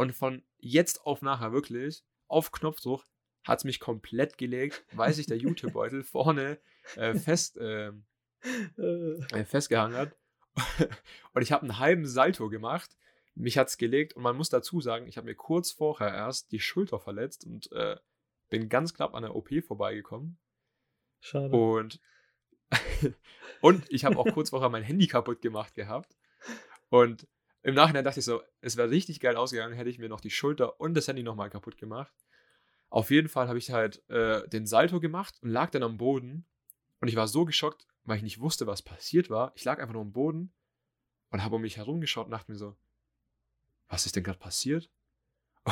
Und 0.00 0.14
von 0.14 0.42
jetzt 0.56 1.04
auf 1.04 1.20
nachher 1.20 1.52
wirklich, 1.52 2.02
auf 2.26 2.52
Knopfdruck, 2.52 3.04
hat 3.44 3.58
es 3.58 3.64
mich 3.64 3.80
komplett 3.80 4.38
gelegt, 4.38 4.82
weil 4.92 5.12
sich 5.12 5.26
der 5.26 5.36
Jutebeutel 5.44 6.04
vorne 6.04 6.58
äh, 6.96 7.12
fest, 7.12 7.58
ähm, 7.60 8.06
äh, 8.78 9.44
festgehangen 9.44 9.98
hat. 9.98 10.16
und 11.34 11.42
ich 11.42 11.52
habe 11.52 11.64
einen 11.64 11.78
halben 11.78 12.06
Salto 12.06 12.48
gemacht. 12.48 12.96
Mich 13.34 13.58
hat 13.58 13.68
es 13.68 13.76
gelegt 13.76 14.14
und 14.14 14.22
man 14.22 14.38
muss 14.38 14.48
dazu 14.48 14.80
sagen, 14.80 15.06
ich 15.06 15.18
habe 15.18 15.26
mir 15.26 15.34
kurz 15.34 15.70
vorher 15.70 16.08
erst 16.08 16.50
die 16.50 16.60
Schulter 16.60 16.98
verletzt 16.98 17.44
und 17.44 17.70
äh, 17.72 17.98
bin 18.48 18.70
ganz 18.70 18.94
knapp 18.94 19.14
an 19.14 19.24
der 19.24 19.36
OP 19.36 19.50
vorbeigekommen. 19.62 20.38
Schade. 21.20 21.54
Und, 21.54 22.00
und 23.60 23.84
ich 23.90 24.06
habe 24.06 24.16
auch 24.16 24.32
kurz 24.32 24.48
vorher 24.48 24.70
mein 24.70 24.82
Handy 24.82 25.08
kaputt 25.08 25.42
gemacht 25.42 25.74
gehabt. 25.74 26.16
Und 26.88 27.28
im 27.62 27.74
Nachhinein 27.74 28.04
dachte 28.04 28.20
ich 28.20 28.26
so, 28.26 28.42
es 28.60 28.76
wäre 28.76 28.90
richtig 28.90 29.20
geil 29.20 29.36
ausgegangen, 29.36 29.74
hätte 29.74 29.90
ich 29.90 29.98
mir 29.98 30.08
noch 30.08 30.20
die 30.20 30.30
Schulter 30.30 30.80
und 30.80 30.94
das 30.94 31.08
Handy 31.08 31.22
nochmal 31.22 31.50
kaputt 31.50 31.76
gemacht. 31.76 32.14
Auf 32.88 33.10
jeden 33.10 33.28
Fall 33.28 33.48
habe 33.48 33.58
ich 33.58 33.70
halt 33.70 34.08
äh, 34.08 34.48
den 34.48 34.66
Salto 34.66 34.98
gemacht 34.98 35.38
und 35.42 35.50
lag 35.50 35.70
dann 35.70 35.82
am 35.82 35.98
Boden. 35.98 36.44
Und 37.00 37.08
ich 37.08 37.16
war 37.16 37.28
so 37.28 37.44
geschockt, 37.44 37.86
weil 38.04 38.16
ich 38.16 38.22
nicht 38.22 38.40
wusste, 38.40 38.66
was 38.66 38.82
passiert 38.82 39.30
war. 39.30 39.52
Ich 39.54 39.64
lag 39.64 39.78
einfach 39.78 39.92
nur 39.92 40.02
am 40.02 40.12
Boden 40.12 40.52
und 41.30 41.42
habe 41.44 41.56
um 41.56 41.62
mich 41.62 41.76
herum 41.76 42.00
geschaut 42.00 42.26
und 42.26 42.32
dachte 42.32 42.50
mir 42.50 42.58
so, 42.58 42.76
was 43.88 44.06
ist 44.06 44.16
denn 44.16 44.24
gerade 44.24 44.38
passiert? 44.38 44.90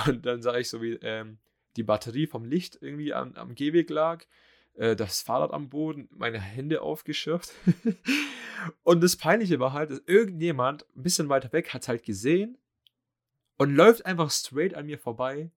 Und 0.06 0.26
dann 0.26 0.42
sah 0.42 0.56
ich 0.56 0.68
so, 0.68 0.82
wie 0.82 0.94
ähm, 1.02 1.38
die 1.76 1.82
Batterie 1.82 2.26
vom 2.26 2.44
Licht 2.44 2.78
irgendwie 2.80 3.14
am, 3.14 3.34
am 3.34 3.54
Gehweg 3.54 3.88
lag, 3.88 4.24
äh, 4.78 4.96
das 4.96 5.22
Fahrrad 5.22 5.52
am 5.52 5.68
Boden, 5.68 6.08
meine 6.10 6.40
Hände 6.40 6.82
aufgeschürft. 6.82 7.52
und 8.84 9.02
das 9.02 9.16
Peinliche 9.16 9.58
war 9.58 9.72
halt, 9.72 9.90
dass 9.90 10.02
irgendjemand 10.06 10.86
ein 10.96 11.02
bisschen 11.02 11.28
weiter 11.28 11.52
weg 11.52 11.74
hat 11.74 11.82
es 11.82 11.88
halt 11.88 12.04
gesehen 12.04 12.58
und 13.56 13.74
läuft 13.74 14.06
einfach 14.06 14.30
straight 14.30 14.74
an 14.74 14.86
mir 14.86 14.98
vorbei. 14.98 15.50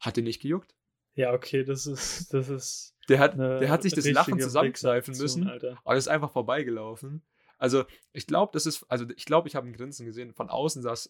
Hat 0.00 0.16
den 0.16 0.24
nicht 0.24 0.42
gejuckt. 0.42 0.74
Ja, 1.14 1.32
okay, 1.32 1.64
das 1.64 1.86
ist, 1.86 2.34
das 2.34 2.50
ist. 2.50 2.94
Der 3.08 3.18
hat, 3.20 3.38
der 3.38 3.70
hat 3.70 3.82
sich 3.82 3.94
das 3.94 4.04
Lachen 4.10 4.38
zusammenkneifen 4.38 5.16
müssen, 5.16 5.48
Alter. 5.48 5.80
aber 5.84 5.96
ist 5.96 6.08
einfach 6.08 6.30
vorbeigelaufen. 6.30 7.22
Also, 7.56 7.84
ich 8.12 8.26
glaube, 8.26 8.50
das 8.52 8.66
ist, 8.66 8.84
also 8.90 9.06
ich 9.16 9.24
glaube, 9.24 9.48
ich 9.48 9.54
habe 9.54 9.66
ein 9.66 9.72
Grinsen 9.72 10.04
gesehen. 10.04 10.34
Von 10.34 10.50
außen 10.50 10.82
sah 10.82 10.92
es 10.92 11.08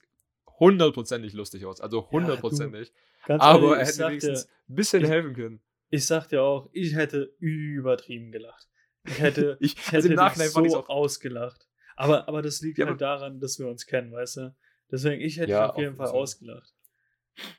hundertprozentig 0.61 1.33
lustig 1.33 1.65
aus. 1.65 1.81
Also 1.81 2.09
hundertprozentig. 2.11 2.93
Ja, 3.27 3.41
aber 3.41 3.79
er 3.79 3.87
hätte 3.87 4.07
wenigstens 4.07 4.49
ein 4.69 4.75
bisschen 4.75 5.03
ich, 5.03 5.09
helfen 5.09 5.35
können. 5.35 5.61
Ich 5.89 6.07
sag 6.07 6.29
dir 6.29 6.43
auch, 6.43 6.69
ich 6.73 6.95
hätte 6.95 7.35
übertrieben 7.39 8.33
gelacht. 8.33 8.69
Ich 9.05 9.21
hätte, 9.21 9.57
ich, 9.61 9.77
ich 9.77 9.93
hätte 9.93 10.21
also 10.21 10.65
so 10.69 10.79
auch 10.79 10.89
ausgelacht. 10.89 11.69
Aber, 11.97 12.29
aber 12.29 12.43
das 12.43 12.61
liegt 12.61 12.79
ja, 12.79 12.87
halt 12.87 13.01
daran, 13.01 13.41
dass 13.41 13.59
wir 13.59 13.69
uns 13.69 13.87
kennen, 13.87 14.13
weißt 14.13 14.37
du? 14.37 14.57
Deswegen, 14.91 15.23
ich 15.23 15.39
hätte 15.39 15.53
ja, 15.53 15.71
auf 15.71 15.79
jeden 15.79 15.97
Fall 15.97 16.09
ausgelacht. 16.09 16.75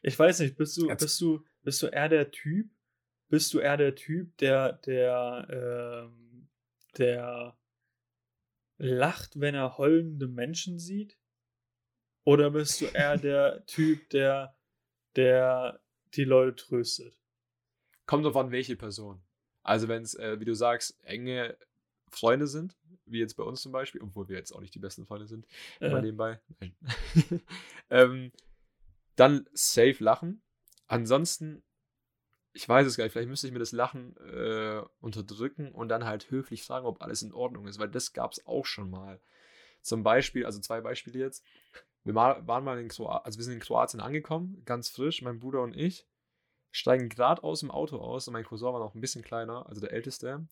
Ich 0.02 0.18
weiß 0.18 0.40
nicht, 0.40 0.58
bist 0.58 0.78
du, 0.78 0.88
bist 0.88 1.22
du, 1.22 1.44
bist 1.64 1.82
du 1.82 1.88
eher 1.88 2.10
der 2.10 2.32
Typ, 2.32 2.70
bist 3.30 3.54
du 3.54 3.60
eher 3.60 3.78
der 3.78 3.96
Typ, 3.96 4.38
der, 4.38 4.74
der, 4.74 6.08
ähm, 6.10 6.50
der 6.98 7.58
lacht, 8.78 9.40
wenn 9.40 9.56
er 9.56 9.78
heulende 9.78 10.28
Menschen 10.28 10.80
sieht? 10.80 11.18
Oder 12.24 12.52
bist 12.52 12.82
du 12.82 12.86
eher 12.86 13.18
der 13.18 13.66
Typ, 13.66 14.10
der, 14.10 14.56
der 15.16 15.82
die 16.14 16.26
Leute 16.26 16.56
tröstet? 16.56 17.18
Kommt 18.08 18.26
drauf 18.26 18.36
an, 18.38 18.52
welche 18.52 18.76
Person. 18.76 19.22
Also 19.64 19.88
wenn 19.88 20.02
es, 20.02 20.16
äh, 20.16 20.40
wie 20.40 20.46
du 20.46 20.56
sagst, 20.56 20.98
enge 21.04 21.58
Freunde 22.10 22.48
sind, 22.48 22.76
wie 23.06 23.20
jetzt 23.20 23.36
bei 23.36 23.44
uns 23.44 23.62
zum 23.62 23.72
Beispiel, 23.72 24.02
obwohl 24.02 24.28
wir 24.30 24.38
jetzt 24.38 24.52
auch 24.54 24.62
nicht 24.62 24.74
die 24.74 24.80
besten 24.80 25.06
Freunde 25.06 25.28
sind, 25.28 25.46
Ja. 25.80 25.88
immer 25.90 26.02
nebenbei. 26.02 26.40
Nein. 26.60 26.76
ähm, 27.90 28.32
dann 29.16 29.48
safe 29.54 29.98
lachen. 30.04 30.42
Ansonsten, 30.88 31.64
ich 32.54 32.68
weiß 32.68 32.88
es 32.88 32.96
gar 32.96 33.04
nicht, 33.04 33.12
vielleicht 33.14 33.30
müsste 33.30 33.48
ich 33.48 33.54
mir 33.54 33.60
das 33.60 33.74
Lachen 33.74 34.16
äh, 34.18 34.82
unterdrücken 35.02 35.72
und 35.74 35.90
dann 35.90 36.06
halt 36.06 36.32
höflich 36.32 36.64
fragen, 36.64 36.86
ob 36.86 37.02
alles 37.02 37.22
in 37.22 37.34
Ordnung 37.34 37.68
ist, 37.68 37.78
weil 37.78 37.90
das 37.90 38.14
gab 38.14 38.32
es 38.32 38.46
auch 38.48 38.66
schon 38.66 38.90
mal. 38.90 39.20
Zum 39.82 40.04
Beispiel, 40.04 40.46
also 40.46 40.60
zwei 40.60 40.82
Beispiele 40.82 41.20
jetzt. 41.20 41.44
Wir 42.04 42.16
waren 42.16 42.64
mal 42.64 42.80
in 42.80 42.88
Kroatien, 42.88 43.26
also 43.26 43.38
wir 43.38 43.44
sind 43.44 43.54
in 43.56 43.60
Kroatien 43.60 44.00
angekommen, 44.00 44.62
ganz 44.64 44.88
frisch, 44.90 45.22
mein 45.22 45.40
Bruder 45.40 45.62
und 45.62 45.76
ich, 45.76 46.08
steigen 46.78 47.10
gerade 47.10 47.44
aus 47.44 47.62
dem 47.62 47.72
Auto 47.72 47.98
aus 47.98 48.28
und 48.28 48.34
mein 48.34 48.46
Cousin 48.46 48.74
war 48.74 48.80
noch 48.80 48.96
ein 48.96 49.02
bisschen 49.02 49.24
kleiner, 49.24 49.68
also 49.68 49.82
der 49.82 49.92
Älteste, 49.92 50.48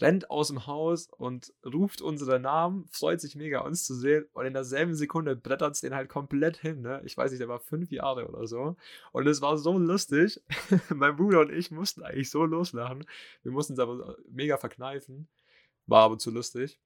rennt 0.00 0.30
aus 0.30 0.48
dem 0.48 0.66
Haus 0.66 1.08
und 1.08 1.52
ruft 1.64 2.00
unsere 2.00 2.38
Namen, 2.38 2.86
freut 2.90 3.20
sich 3.20 3.34
mega, 3.34 3.60
uns 3.60 3.84
zu 3.84 3.94
sehen 3.94 4.26
und 4.32 4.46
in 4.46 4.52
derselben 4.52 4.94
Sekunde 4.94 5.34
brettert 5.34 5.74
es 5.74 5.80
den 5.80 5.94
halt 5.94 6.08
komplett 6.08 6.58
hin, 6.58 6.82
ne? 6.82 7.02
Ich 7.04 7.16
weiß 7.16 7.32
nicht, 7.32 7.40
der 7.40 7.48
war 7.48 7.58
fünf 7.58 7.90
Jahre 7.90 8.28
oder 8.28 8.46
so 8.46 8.76
und 9.12 9.26
es 9.26 9.40
war 9.40 9.58
so 9.58 9.78
lustig. 9.78 10.40
mein 10.94 11.16
Bruder 11.16 11.40
und 11.40 11.50
ich 11.50 11.70
mussten 11.70 12.02
eigentlich 12.02 12.30
so 12.30 12.44
loslachen. 12.44 13.04
Wir 13.42 13.52
mussten 13.52 13.72
es 13.72 13.78
aber 13.78 14.16
mega 14.28 14.58
verkneifen. 14.58 15.28
War 15.86 16.04
aber 16.04 16.18
zu 16.18 16.30
lustig. 16.30 16.78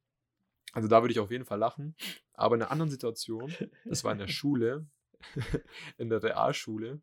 Also 0.72 0.88
da 0.88 1.02
würde 1.02 1.12
ich 1.12 1.20
auf 1.20 1.30
jeden 1.30 1.44
Fall 1.44 1.58
lachen. 1.58 1.94
Aber 2.32 2.54
in 2.54 2.62
einer 2.62 2.70
anderen 2.70 2.90
Situation, 2.90 3.52
das 3.84 4.02
war 4.02 4.12
in 4.12 4.18
der 4.18 4.28
Schule, 4.28 4.86
in 5.98 6.08
der 6.08 6.22
Realschule, 6.22 7.00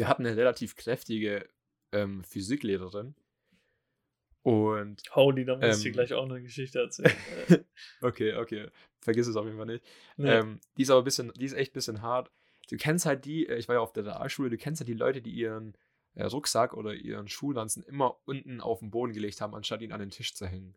wir 0.00 0.08
hatten 0.08 0.26
eine 0.26 0.36
relativ 0.36 0.76
kräftige 0.76 1.48
ähm, 1.92 2.24
Physiklehrerin. 2.24 3.14
Und 4.42 5.02
die, 5.36 5.44
da 5.44 5.56
muss 5.56 5.76
ich 5.76 5.82
dir 5.82 5.88
Ähm. 5.88 5.92
gleich 5.92 6.14
auch 6.14 6.24
eine 6.24 6.40
Geschichte 6.40 6.78
erzählen. 6.80 7.12
Äh, 7.48 7.58
okay, 8.00 8.34
okay, 8.36 8.68
vergiss 9.00 9.26
es 9.26 9.36
auf 9.36 9.44
jeden 9.44 9.58
Fall 9.58 9.66
nicht. 9.66 9.84
nee. 10.16 10.30
Ähm, 10.30 10.60
die 10.76 10.82
ist 10.82 10.90
aber 10.90 11.02
ein 11.02 11.04
bisschen, 11.04 11.32
die 11.36 11.44
ist 11.44 11.52
echt 11.52 11.72
ein 11.72 11.74
bisschen 11.74 12.00
hart. 12.02 12.30
Du 12.70 12.76
kennst 12.76 13.04
halt 13.04 13.24
die, 13.24 13.46
äh, 13.46 13.56
ich 13.58 13.68
war 13.68 13.74
ja 13.76 13.80
auf 13.80 13.92
der 13.92 14.06
Realschule, 14.06 14.48
du 14.50 14.56
kennst 14.56 14.80
halt 14.80 14.88
die 14.88 14.94
Leute, 14.94 15.20
die 15.20 15.32
ihren 15.32 15.76
äh, 16.14 16.24
Rucksack 16.24 16.72
oder 16.72 16.94
ihren 16.94 17.28
Schulranzen 17.28 17.82
immer 17.82 18.16
unten 18.24 18.60
auf 18.60 18.78
den 18.80 18.90
Boden 18.90 19.12
gelegt 19.12 19.40
haben, 19.42 19.54
anstatt 19.54 19.82
ihn 19.82 19.92
an 19.92 20.00
den 20.00 20.10
Tisch 20.10 20.34
zu 20.34 20.46
hängen. 20.46 20.74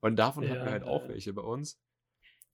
Und 0.00 0.16
davon 0.16 0.44
hatten 0.44 0.58
Ja, 0.58 0.64
wir 0.66 0.72
halt 0.72 0.82
auch 0.84 1.02
ja. 1.04 1.08
welche 1.08 1.32
bei 1.32 1.42
uns. 1.42 1.80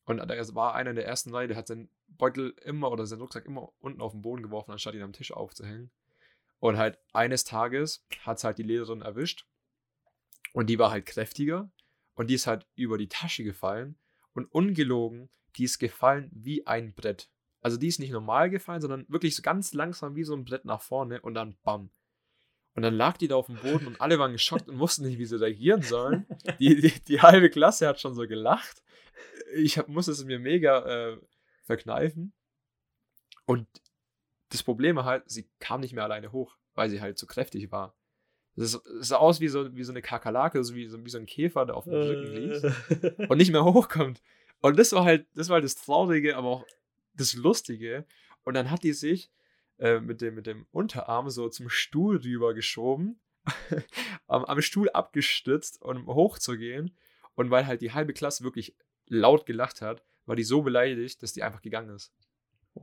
Und 0.09 0.17
da 0.17 0.55
war 0.55 0.75
einer 0.75 0.91
in 0.91 0.97
der 0.97 1.07
ersten 1.07 1.35
Reihe, 1.35 1.49
der 1.49 1.57
hat 1.59 1.67
seinen 1.67 1.91
Beutel 2.07 2.55
immer 2.65 2.91
oder 2.91 3.05
seinen 3.05 3.21
Rucksack 3.21 3.45
immer 3.45 3.75
unten 3.79 4.01
auf 4.01 4.13
den 4.13 4.23
Boden 4.23 4.43
geworfen, 4.43 4.73
anstatt 4.73 4.95
ihn 4.95 5.03
am 5.03 5.13
Tisch 5.13 5.33
aufzuhängen. 5.33 5.91
Und 6.61 6.79
halt 6.79 6.99
eines 7.13 7.45
Tages 7.45 8.07
hat 8.23 8.39
es 8.39 8.45
halt 8.45 8.57
die 8.57 8.63
Lehrerin 8.63 9.03
erwischt. 9.03 9.47
Und 10.55 10.71
die 10.71 10.79
war 10.79 10.91
halt 10.91 11.05
kräftiger. 11.05 11.71
Und 12.15 12.31
die 12.31 12.35
ist 12.37 12.47
halt 12.47 12.67
über 12.75 12.97
die 12.97 13.11
Tasche 13.11 13.45
gefallen. 13.45 13.99
Und 14.33 14.47
ungelogen, 14.47 15.29
die 15.57 15.65
ist 15.65 15.79
gefallen 15.79 16.31
wie 16.33 16.67
ein 16.67 16.95
Brett. 16.95 17.31
Also 17.61 17.77
die 17.77 17.89
ist 17.89 18.01
nicht 18.01 18.13
normal 18.13 18.49
gefallen, 18.49 18.81
sondern 18.81 19.05
wirklich 19.11 19.37
so 19.37 19.43
ganz 19.43 19.75
langsam 19.75 20.17
wie 20.17 20.25
so 20.25 20.35
ein 20.35 20.47
Brett 20.47 20.65
nach 20.65 20.81
vorne 20.81 21.21
und 21.21 21.35
dann 21.35 21.59
bam. 21.65 21.91
Und 22.79 22.83
dann 22.83 22.95
lag 22.95 23.17
die 23.17 23.27
da 23.27 23.35
auf 23.35 23.47
dem 23.47 23.57
Boden 23.57 23.89
und 23.89 24.01
alle 24.01 24.21
waren 24.21 24.31
geschockt 24.31 24.69
und 24.69 24.79
wussten 24.79 25.05
nicht, 25.05 25.19
wie 25.19 25.25
sie 25.27 25.41
reagieren 25.41 25.83
sollen. 25.83 26.27
Die, 26.61 26.81
die, 26.81 26.93
die 27.09 27.21
halbe 27.21 27.51
Klasse 27.51 27.89
hat 27.89 27.99
schon 28.01 28.15
so 28.15 28.29
gelacht. 28.29 28.85
Ich 29.57 29.79
hab, 29.79 29.89
musste 29.89 30.13
es 30.13 30.25
mir 30.25 30.39
mega 30.39 30.85
äh, 31.15 31.19
verkneifen. 31.65 32.33
Und 33.47 33.67
das 34.51 34.63
Problem 34.63 34.95
war 34.95 35.05
halt, 35.05 35.25
sie 35.29 35.49
kam 35.59 35.81
nicht 35.81 35.93
mehr 35.93 36.05
alleine 36.05 36.31
hoch, 36.31 36.57
weil 36.75 36.89
sie 36.89 37.01
halt 37.01 37.19
zu 37.19 37.27
kräftig 37.27 37.73
war. 37.73 37.97
Es 38.55 38.79
sah- 39.01 39.17
aus 39.17 39.41
wie 39.41 39.49
so, 39.49 39.75
wie 39.75 39.83
so 39.83 39.91
eine 39.91 40.01
Kakerlake, 40.03 40.63
so 40.63 40.77
wie, 40.77 40.87
so 40.87 41.05
wie 41.05 41.11
so 41.11 41.19
ein 41.19 41.27
Käfer, 41.27 41.67
der 41.67 41.77
auf 41.77 41.83
dem 41.85 41.95
Rücken 41.95 42.33
liegt 42.33 42.63
Äh, 43.19 43.27
und 43.27 43.39
nicht 43.39 43.51
mehr 43.51 43.65
hochkommt. 43.65 44.23
Und 44.61 44.79
das 44.79 44.93
war 44.93 45.03
halt, 45.05 45.27
das 45.35 45.49
war 45.49 45.55
halt 45.55 45.65
das 45.65 45.75
Traurige, 45.75 46.37
aber 46.37 46.49
auch 46.49 46.67
das 47.15 47.35
Lustige. 47.35 48.05
Und 48.45 48.55
dann 48.55 48.71
hat 48.71 48.85
die 48.85 48.93
sich 48.93 49.33
äh, 49.79 50.01
mit, 50.01 50.21
dem, 50.21 50.35
mit 50.35 50.47
dem 50.47 50.67
Unterarm 50.71 51.31
so 51.31 51.49
zum 51.49 51.69
Stuhl 51.69 52.17
rüber 52.19 52.55
geschoben, 52.55 53.21
am, 54.27 54.45
am 54.45 54.61
Stuhl 54.61 54.91
abgestützt, 54.91 55.83
um 55.83 56.07
hochzugehen. 56.07 56.97
Und 57.35 57.51
weil 57.51 57.67
halt 57.67 57.81
die 57.81 57.93
halbe 57.93 58.13
Klasse 58.13 58.45
wirklich 58.45 58.77
laut 59.07 59.47
gelacht 59.47 59.81
hat, 59.81 60.05
war 60.27 60.37
die 60.37 60.45
so 60.45 60.63
beleidigt, 60.63 61.23
dass 61.23 61.33
die 61.33 61.43
einfach 61.43 61.63
gegangen 61.63 61.95
ist. 61.95 62.13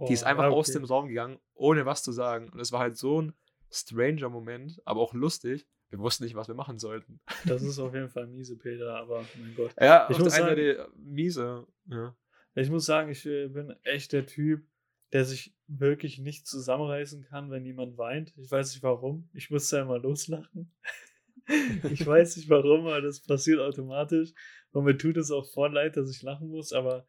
Die 0.07 0.13
ist 0.13 0.23
einfach 0.23 0.45
ja, 0.45 0.49
aus 0.49 0.69
okay. 0.69 0.79
dem 0.79 0.85
Raum 0.85 1.07
gegangen, 1.07 1.39
ohne 1.53 1.85
was 1.85 2.03
zu 2.03 2.11
sagen. 2.11 2.49
Und 2.49 2.59
es 2.59 2.71
war 2.71 2.79
halt 2.79 2.97
so 2.97 3.21
ein 3.21 3.33
stranger 3.71 4.29
Moment, 4.29 4.81
aber 4.85 4.99
auch 5.01 5.13
lustig. 5.13 5.67
Wir 5.89 5.99
wussten 5.99 6.23
nicht, 6.23 6.35
was 6.35 6.47
wir 6.47 6.55
machen 6.55 6.79
sollten. 6.79 7.21
Das 7.45 7.61
ist 7.61 7.79
auf 7.79 7.93
jeden 7.93 8.09
Fall 8.09 8.27
miese, 8.27 8.57
Peter, 8.57 8.95
aber 8.97 9.23
mein 9.39 9.55
Gott. 9.55 9.73
Ja, 9.79 10.07
Ich 10.09 10.15
auf 10.15 10.23
muss 10.23 10.33
der 10.33 10.43
einen 10.45 10.55
sagen- 10.55 10.77
Seite 10.77 10.91
miese. 10.97 11.67
Ja. 11.85 12.15
Ich 12.55 12.69
muss 12.69 12.85
sagen, 12.85 13.11
ich 13.11 13.25
äh, 13.25 13.47
bin 13.47 13.73
echt 13.83 14.11
der 14.13 14.25
Typ, 14.25 14.65
der 15.13 15.25
sich 15.25 15.55
wirklich 15.67 16.19
nicht 16.19 16.47
zusammenreißen 16.47 17.23
kann, 17.23 17.51
wenn 17.51 17.65
jemand 17.65 17.97
weint. 17.97 18.33
Ich 18.37 18.51
weiß 18.51 18.73
nicht 18.73 18.83
warum. 18.83 19.29
Ich 19.33 19.49
muss 19.49 19.69
da 19.69 19.81
immer 19.81 19.99
loslachen. 19.99 20.73
ich 21.91 22.05
weiß 22.05 22.37
nicht 22.37 22.49
warum, 22.49 22.87
aber 22.87 23.01
das 23.01 23.21
passiert 23.21 23.59
automatisch. 23.59 24.31
Und 24.71 24.85
mir 24.85 24.97
tut 24.97 25.17
es 25.17 25.31
auch 25.31 25.45
voll 25.51 25.73
leid, 25.73 25.95
dass 25.95 26.09
ich 26.09 26.21
lachen 26.21 26.49
muss, 26.49 26.73
aber 26.73 27.05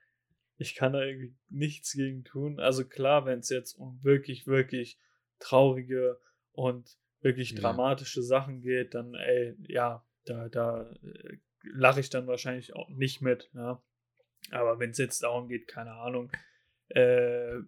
ich 0.59 0.75
kann 0.75 0.93
da 0.93 1.03
irgendwie 1.03 1.35
nichts 1.49 1.93
gegen 1.93 2.25
tun. 2.25 2.61
Also 2.61 2.85
klar, 2.85 3.26
wenn 3.26 3.41
es 3.41 3.49
jetzt 3.49 3.75
um 3.75 3.99
wirklich, 4.03 4.47
wirklich 4.47 4.99
traurige 5.38 6.19
und 6.53 6.99
wirklich 7.21 7.53
Ja. 7.53 7.61
dramatische 7.61 8.23
Sachen 8.23 8.61
geht, 8.61 8.95
dann, 8.95 9.15
ey, 9.15 9.55
ja, 9.69 10.07
da, 10.25 10.49
da 10.49 10.91
äh, 11.03 11.37
lache 11.62 12.00
ich 12.00 12.11
dann 12.11 12.26
wahrscheinlich 12.26 12.75
auch 12.75 12.88
nicht 12.91 13.21
mit, 13.21 13.50
ja. 13.55 13.83
Aber 14.50 14.79
wenn 14.79 14.91
es 14.91 14.99
jetzt 14.99 15.23
darum 15.23 15.49
geht, 15.49 15.67
keine 15.67 15.93
Ahnung, 15.93 16.31
äh, 16.88 17.59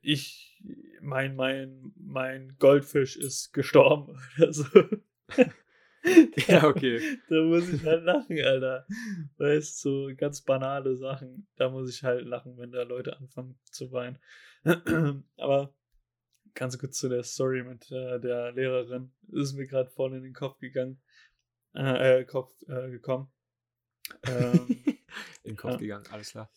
ich, 0.00 0.62
mein, 1.00 1.36
mein, 1.36 1.92
mein 1.96 2.56
Goldfisch 2.58 3.16
ist 3.16 3.52
gestorben 3.52 4.18
oder 4.38 4.52
so. 4.52 4.64
Ja, 6.46 6.64
okay. 6.64 7.18
Da 7.28 7.42
muss 7.42 7.68
ich 7.68 7.84
halt 7.84 8.04
lachen, 8.04 8.40
Alter. 8.40 8.86
Weißt 9.36 9.84
du, 9.84 10.08
so 10.08 10.16
ganz 10.16 10.40
banale 10.40 10.96
Sachen. 10.96 11.48
Da 11.56 11.68
muss 11.68 11.90
ich 11.90 12.04
halt 12.04 12.24
lachen, 12.24 12.56
wenn 12.56 12.70
da 12.70 12.84
Leute 12.84 13.16
anfangen 13.18 13.58
zu 13.70 13.90
weinen. 13.92 14.18
Aber 15.36 15.74
ganz 16.54 16.78
kurz 16.78 16.98
zu 16.98 17.08
der 17.08 17.24
Story 17.24 17.62
mit 17.64 17.90
äh, 17.90 18.20
der 18.20 18.52
Lehrerin. 18.52 19.12
Ist 19.32 19.54
mir 19.54 19.66
gerade 19.66 19.90
voll 19.90 20.14
in 20.14 20.22
den 20.22 20.34
Kopf 20.34 20.58
gegangen. 20.60 21.00
Äh, 21.74 22.20
äh 22.20 22.24
Kopf 22.24 22.52
äh, 22.68 22.90
gekommen. 22.90 23.30
Ähm, 24.26 24.68
In 25.42 25.52
den 25.52 25.56
Kopf 25.56 25.72
Ja. 25.72 25.76
gegangen, 25.78 26.06
alles 26.10 26.30
klar. 26.30 26.50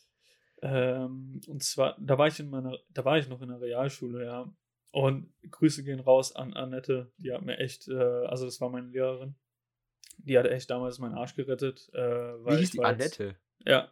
Ähm, 0.61 1.41
und 1.47 1.63
zwar, 1.63 1.97
da 1.99 2.17
war 2.17 2.27
ich 2.27 2.39
in 2.39 2.49
meiner, 2.49 2.77
da 2.89 3.03
war 3.03 3.17
ich 3.17 3.27
noch 3.27 3.41
in 3.41 3.49
der 3.49 3.61
Realschule, 3.61 4.25
ja. 4.25 4.53
Und 4.91 5.33
Grüße 5.49 5.83
gehen 5.83 5.99
raus 6.01 6.35
an 6.35 6.53
Annette, 6.53 7.11
die 7.17 7.31
hat 7.33 7.41
mir 7.43 7.57
echt, 7.57 7.87
äh, 7.87 7.93
also 8.25 8.45
das 8.45 8.59
war 8.61 8.69
meine 8.69 8.87
Lehrerin, 8.89 9.35
die 10.17 10.37
hat 10.37 10.45
echt 10.45 10.69
damals 10.69 10.99
meinen 10.99 11.15
Arsch 11.15 11.35
gerettet. 11.35 11.89
Äh, 11.93 11.99
Wie 12.45 12.51
hieß 12.57 12.61
ich 12.61 12.71
die 12.71 12.83
Annette? 12.83 13.35
Ja, 13.65 13.91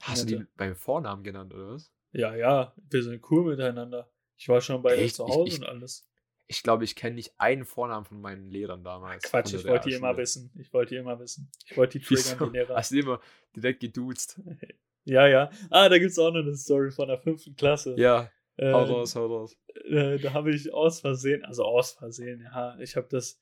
Hast 0.00 0.22
du 0.22 0.26
die 0.26 0.36
Annette. 0.36 0.50
beim 0.56 0.74
Vornamen 0.74 1.22
genannt, 1.22 1.52
oder 1.54 1.72
was? 1.74 1.92
ja, 2.12 2.34
ja, 2.34 2.74
wir 2.90 3.02
sind 3.02 3.22
cool 3.30 3.44
miteinander. 3.50 4.10
Ich 4.36 4.48
war 4.48 4.60
schon 4.60 4.82
bei 4.82 4.96
ihr 4.96 5.12
zu 5.12 5.26
Ich- 5.26 5.34
Hause 5.34 5.48
ich- 5.48 5.58
und 5.60 5.66
alles. 5.66 6.08
Ich 6.50 6.62
glaube, 6.62 6.84
ich 6.84 6.96
kenne 6.96 7.16
nicht 7.16 7.38
einen 7.38 7.66
Vornamen 7.66 8.06
von 8.06 8.22
meinen 8.22 8.46
Lehrern 8.50 8.82
damals. 8.82 9.24
Quatsch, 9.24 9.52
ich 9.52 9.66
wollte 9.66 9.90
die 9.90 9.94
immer 9.96 10.16
wissen. 10.16 10.50
Ich 10.58 10.72
wollte 10.72 10.94
die 10.94 11.00
immer 11.00 11.20
wissen. 11.20 11.50
Ich 11.66 11.76
wollte 11.76 11.98
die 11.98 12.04
triggern, 12.06 12.38
die 12.52 12.58
Lehrer. 12.58 12.74
Hast 12.76 12.90
du 12.92 12.98
immer 13.00 13.20
direkt 13.54 13.80
geduzt? 13.80 14.40
Ja, 15.08 15.26
ja. 15.26 15.50
Ah, 15.70 15.88
da 15.88 15.98
gibt 15.98 16.10
es 16.10 16.18
auch 16.18 16.30
noch 16.30 16.40
eine 16.40 16.54
Story 16.54 16.90
von 16.90 17.08
der 17.08 17.18
fünften 17.18 17.56
Klasse. 17.56 17.94
Ja, 17.96 18.30
Äh, 18.56 18.72
hau 18.72 18.84
raus, 18.84 19.14
hau 19.14 19.26
raus. 19.26 19.56
äh, 19.86 20.18
da 20.18 20.32
habe 20.32 20.52
ich 20.52 20.72
aus 20.72 21.00
Versehen, 21.00 21.44
also 21.44 21.64
aus 21.64 21.92
Versehen, 21.92 22.42
ja, 22.42 22.78
ich 22.80 22.96
habe 22.96 23.06
das, 23.08 23.40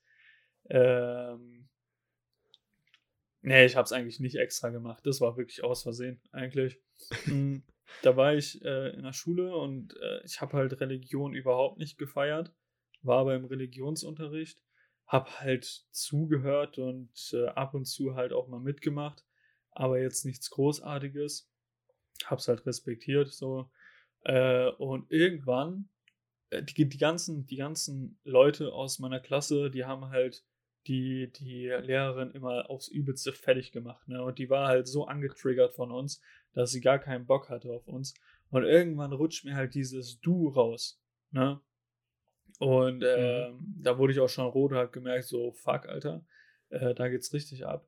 ähm, 0.69 1.67
nee, 3.41 3.65
ich 3.65 3.75
habe 3.75 3.85
es 3.85 3.91
eigentlich 3.91 4.19
nicht 4.19 4.35
extra 4.35 4.69
gemacht, 4.69 5.05
das 5.05 5.19
war 5.21 5.35
wirklich 5.37 5.63
aus 5.63 5.83
Versehen 5.83 6.21
eigentlich. 6.31 6.79
Mm, 7.25 7.57
da 8.03 8.15
war 8.15 8.35
ich 8.35 8.63
äh, 8.63 8.89
in 8.93 9.03
der 9.03 9.13
Schule 9.13 9.55
und 9.55 9.95
äh, 9.99 10.23
ich 10.23 10.39
habe 10.39 10.55
halt 10.55 10.79
Religion 10.79 11.33
überhaupt 11.33 11.79
nicht 11.79 11.97
gefeiert, 11.97 12.53
war 13.01 13.19
aber 13.19 13.35
im 13.35 13.45
Religionsunterricht, 13.45 14.61
habe 15.07 15.39
halt 15.39 15.65
zugehört 15.91 16.77
und 16.77 17.11
äh, 17.33 17.47
ab 17.47 17.73
und 17.73 17.85
zu 17.85 18.15
halt 18.15 18.33
auch 18.33 18.47
mal 18.47 18.59
mitgemacht, 18.59 19.25
aber 19.71 19.99
jetzt 19.99 20.25
nichts 20.25 20.49
Großartiges, 20.51 21.49
hab's 22.25 22.47
halt 22.47 22.65
respektiert, 22.65 23.29
so. 23.29 23.69
Äh, 24.23 24.69
und 24.71 25.11
irgendwann, 25.11 25.89
äh, 26.49 26.63
die, 26.63 26.87
die, 26.87 26.97
ganzen, 26.97 27.45
die 27.45 27.57
ganzen 27.57 28.19
Leute 28.23 28.73
aus 28.73 28.99
meiner 28.99 29.19
Klasse, 29.19 29.69
die 29.69 29.85
haben 29.85 30.09
halt 30.09 30.43
die, 30.87 31.31
die 31.33 31.67
Lehrerin 31.67 32.31
immer 32.31 32.69
aufs 32.69 32.87
Übelste 32.87 33.33
fertig 33.33 33.71
gemacht. 33.71 34.07
Ne? 34.07 34.23
Und 34.23 34.39
die 34.39 34.49
war 34.49 34.67
halt 34.67 34.87
so 34.87 35.05
angetriggert 35.05 35.73
von 35.73 35.91
uns, 35.91 36.21
dass 36.53 36.71
sie 36.71 36.81
gar 36.81 36.99
keinen 36.99 37.25
Bock 37.25 37.49
hatte 37.49 37.71
auf 37.71 37.87
uns. 37.87 38.13
Und 38.49 38.63
irgendwann 38.63 39.11
rutscht 39.11 39.43
mir 39.43 39.55
halt 39.55 39.75
dieses 39.75 40.19
Du 40.21 40.47
raus. 40.47 41.01
Ne? 41.31 41.59
Und 42.59 43.03
äh, 43.03 43.49
mhm. 43.49 43.75
da 43.81 43.97
wurde 43.97 44.13
ich 44.13 44.19
auch 44.19 44.29
schon 44.29 44.47
rot 44.47 44.71
und 44.71 44.77
hab 44.77 44.93
gemerkt, 44.93 45.25
so, 45.25 45.51
fuck, 45.51 45.87
Alter, 45.87 46.25
äh, 46.69 46.95
da 46.95 47.09
geht's 47.09 47.33
richtig 47.33 47.65
ab. 47.65 47.87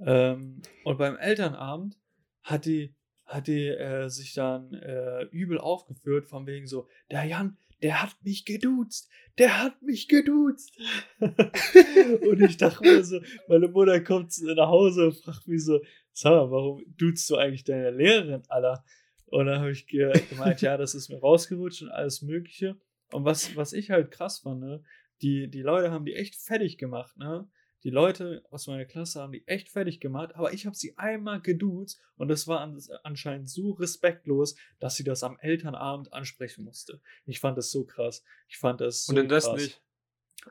Ähm, 0.00 0.62
und 0.84 0.98
beim 0.98 1.16
Elternabend 1.16 1.98
hat 2.42 2.66
die, 2.66 2.94
hat 3.28 3.46
die 3.46 3.68
äh, 3.68 4.08
sich 4.08 4.34
dann 4.34 4.72
äh, 4.74 5.24
übel 5.26 5.58
aufgeführt, 5.58 6.26
von 6.26 6.46
wegen 6.46 6.66
so, 6.66 6.88
der 7.10 7.24
Jan, 7.24 7.58
der 7.82 8.02
hat 8.02 8.16
mich 8.24 8.44
geduzt, 8.44 9.08
der 9.36 9.62
hat 9.62 9.80
mich 9.82 10.08
geduzt. 10.08 10.76
und 11.20 12.40
ich 12.40 12.56
dachte 12.56 12.82
mir 12.82 13.04
so, 13.04 13.20
meine 13.46 13.68
Mutter 13.68 14.00
kommt 14.00 14.32
nach 14.42 14.68
Hause 14.68 15.06
und 15.06 15.16
fragt 15.16 15.46
mich 15.46 15.64
so, 15.64 15.80
sag 16.12 16.32
mal, 16.32 16.50
warum 16.50 16.82
duzt 16.96 17.28
du 17.30 17.36
eigentlich 17.36 17.64
deine 17.64 17.90
Lehrerin, 17.90 18.42
Alter? 18.48 18.84
Und 19.26 19.46
dann 19.46 19.60
habe 19.60 19.70
ich 19.70 19.86
gemeint, 19.86 20.62
ja, 20.62 20.76
das 20.76 20.94
ist 20.94 21.10
mir 21.10 21.20
rausgerutscht 21.20 21.82
und 21.82 21.90
alles 21.90 22.22
Mögliche. 22.22 22.80
Und 23.12 23.24
was, 23.24 23.54
was 23.56 23.74
ich 23.74 23.90
halt 23.90 24.10
krass 24.10 24.40
fand, 24.40 24.60
ne, 24.60 24.82
die, 25.20 25.48
die 25.48 25.62
Leute 25.62 25.90
haben 25.90 26.06
die 26.06 26.14
echt 26.14 26.34
fertig 26.34 26.78
gemacht, 26.78 27.16
ne? 27.18 27.48
Die 27.84 27.90
Leute 27.90 28.44
aus 28.50 28.66
meiner 28.66 28.84
Klasse 28.84 29.20
haben 29.20 29.32
die 29.32 29.46
echt 29.46 29.68
fertig 29.68 30.00
gemacht, 30.00 30.34
aber 30.34 30.52
ich 30.52 30.66
habe 30.66 30.74
sie 30.74 30.98
einmal 30.98 31.40
geduzt 31.40 32.00
und 32.16 32.28
das 32.28 32.48
war 32.48 32.60
anscheinend 33.04 33.48
so 33.48 33.70
respektlos, 33.72 34.56
dass 34.80 34.96
sie 34.96 35.04
das 35.04 35.22
am 35.22 35.38
Elternabend 35.38 36.12
ansprechen 36.12 36.64
musste. 36.64 37.00
Ich 37.24 37.38
fand 37.38 37.56
das 37.56 37.70
so 37.70 37.84
krass. 37.84 38.24
Ich 38.48 38.58
fand 38.58 38.80
das 38.80 39.06
so 39.06 39.12
Und 39.12 39.16
den 39.16 39.30
Rest 39.30 39.52
nicht? 39.52 39.80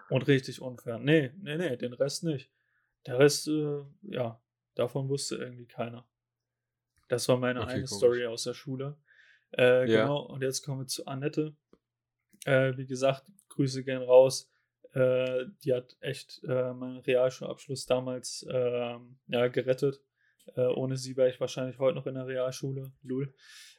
Und 0.09 0.27
richtig 0.27 0.61
unfair. 0.61 0.99
Nee, 0.99 1.31
nee, 1.41 1.57
nee, 1.57 1.75
den 1.75 1.93
Rest 1.93 2.23
nicht. 2.23 2.49
Der 3.05 3.19
Rest, 3.19 3.47
äh, 3.47 3.81
ja, 4.03 4.41
davon 4.75 5.09
wusste 5.09 5.35
irgendwie 5.35 5.65
keiner. 5.65 6.07
Das 7.09 7.27
war 7.27 7.37
meine 7.37 7.61
okay, 7.61 7.71
eine 7.71 7.83
komisch. 7.85 7.97
Story 7.97 8.25
aus 8.25 8.43
der 8.43 8.53
Schule. 8.53 8.97
Äh, 9.57 9.89
ja. 9.89 10.01
Genau, 10.01 10.21
und 10.21 10.43
jetzt 10.43 10.63
kommen 10.63 10.81
wir 10.81 10.87
zu 10.87 11.05
Annette. 11.07 11.55
Äh, 12.45 12.77
wie 12.77 12.85
gesagt, 12.85 13.25
Grüße 13.49 13.83
gehen 13.83 14.01
raus. 14.01 14.49
Äh, 14.97 15.45
die 15.63 15.75
hat 15.75 15.95
echt 16.01 16.41
äh, 16.43 16.73
meinen 16.73 16.97
Realschulabschluss 16.97 17.85
damals 17.85 18.43
ähm, 18.51 19.19
ja, 19.27 19.47
gerettet. 19.47 20.01
Äh, 20.55 20.61
ohne 20.61 20.97
sie 20.97 21.15
wäre 21.15 21.29
ich 21.29 21.39
wahrscheinlich 21.39 21.77
heute 21.77 21.95
noch 21.95 22.07
in 22.07 22.15
der 22.15 22.25
Realschule. 22.25 22.91
Lul. 23.03 23.31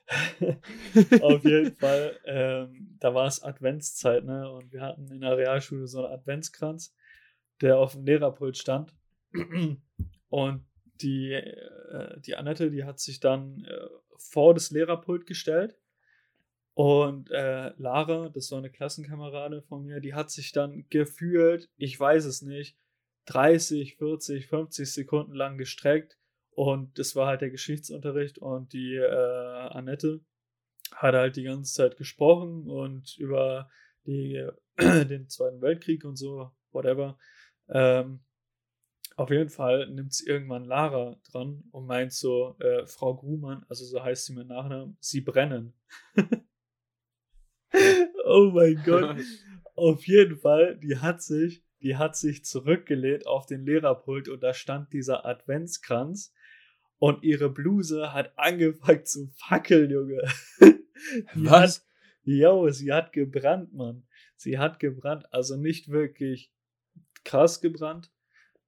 Auf 1.20 1.44
jeden 1.44 1.74
Fall. 1.74 2.16
Ähm, 2.24 2.96
da 3.00 3.14
war 3.14 3.26
es 3.26 3.42
Adventszeit, 3.42 4.24
ne? 4.24 4.48
Und 4.48 4.72
wir 4.72 4.80
hatten 4.80 5.10
in 5.10 5.22
der 5.22 5.36
Realschule 5.36 5.88
so 5.88 6.04
einen 6.04 6.14
Adventskranz, 6.14 6.94
der 7.62 7.78
auf 7.78 7.92
dem 7.94 8.04
Lehrerpult 8.04 8.56
stand. 8.56 8.94
Und 10.28 10.66
die, 11.02 11.32
äh, 11.32 12.20
die 12.20 12.36
Annette, 12.36 12.70
die 12.70 12.84
hat 12.84 13.00
sich 13.00 13.18
dann 13.18 13.64
äh, 13.64 13.88
vor 14.18 14.54
das 14.54 14.70
Lehrerpult 14.70 15.26
gestellt 15.26 15.76
und 16.78 17.28
äh, 17.32 17.72
Lara, 17.76 18.28
das 18.28 18.52
war 18.52 18.58
eine 18.58 18.70
Klassenkamerade 18.70 19.62
von 19.62 19.82
mir, 19.82 19.98
die 19.98 20.14
hat 20.14 20.30
sich 20.30 20.52
dann 20.52 20.86
gefühlt, 20.90 21.68
ich 21.76 21.98
weiß 21.98 22.24
es 22.24 22.40
nicht, 22.40 22.78
30, 23.24 23.96
40, 23.96 24.46
50 24.46 24.92
Sekunden 24.92 25.34
lang 25.34 25.58
gestreckt. 25.58 26.16
Und 26.52 26.96
das 27.00 27.16
war 27.16 27.26
halt 27.26 27.40
der 27.40 27.50
Geschichtsunterricht 27.50 28.38
und 28.38 28.72
die 28.74 28.94
äh, 28.94 29.68
Annette 29.70 30.20
hat 30.92 31.16
halt 31.16 31.34
die 31.34 31.42
ganze 31.42 31.74
Zeit 31.74 31.96
gesprochen 31.96 32.70
und 32.70 33.18
über 33.18 33.68
die, 34.06 34.48
den 34.78 35.28
Zweiten 35.28 35.60
Weltkrieg 35.60 36.04
und 36.04 36.14
so, 36.14 36.52
whatever. 36.70 37.18
Ähm, 37.68 38.20
auf 39.16 39.30
jeden 39.30 39.50
Fall 39.50 39.90
nimmt 39.90 40.14
sie 40.14 40.28
irgendwann 40.28 40.64
Lara 40.64 41.20
dran 41.32 41.64
und 41.72 41.86
meint 41.86 42.12
so, 42.12 42.56
äh, 42.60 42.86
Frau 42.86 43.16
Grumann, 43.16 43.66
also 43.68 43.84
so 43.84 44.00
heißt 44.00 44.26
sie 44.26 44.34
mit 44.34 44.46
Nachnamen, 44.46 44.96
sie 45.00 45.22
brennen. 45.22 45.74
oh 48.28 48.50
mein 48.52 48.80
Gott. 48.84 49.16
Auf 49.74 50.06
jeden 50.06 50.36
Fall, 50.36 50.76
die 50.76 50.98
hat 50.98 51.22
sich, 51.22 51.62
die 51.82 51.96
hat 51.96 52.16
sich 52.16 52.44
zurückgelehnt 52.44 53.26
auf 53.26 53.46
den 53.46 53.64
Lehrerpult 53.64 54.28
und 54.28 54.42
da 54.42 54.52
stand 54.52 54.92
dieser 54.92 55.24
Adventskranz 55.24 56.32
und 56.98 57.22
ihre 57.22 57.48
Bluse 57.48 58.12
hat 58.12 58.32
angefangen 58.36 59.04
zu 59.04 59.28
fackeln, 59.36 59.90
Junge. 59.90 60.22
Was? 61.34 61.78
Hat, 61.78 61.86
jo, 62.24 62.68
sie 62.70 62.92
hat 62.92 63.12
gebrannt, 63.12 63.72
Mann. 63.72 64.04
Sie 64.36 64.58
hat 64.58 64.80
gebrannt, 64.80 65.32
also 65.32 65.56
nicht 65.56 65.90
wirklich 65.90 66.52
krass 67.24 67.60
gebrannt, 67.60 68.10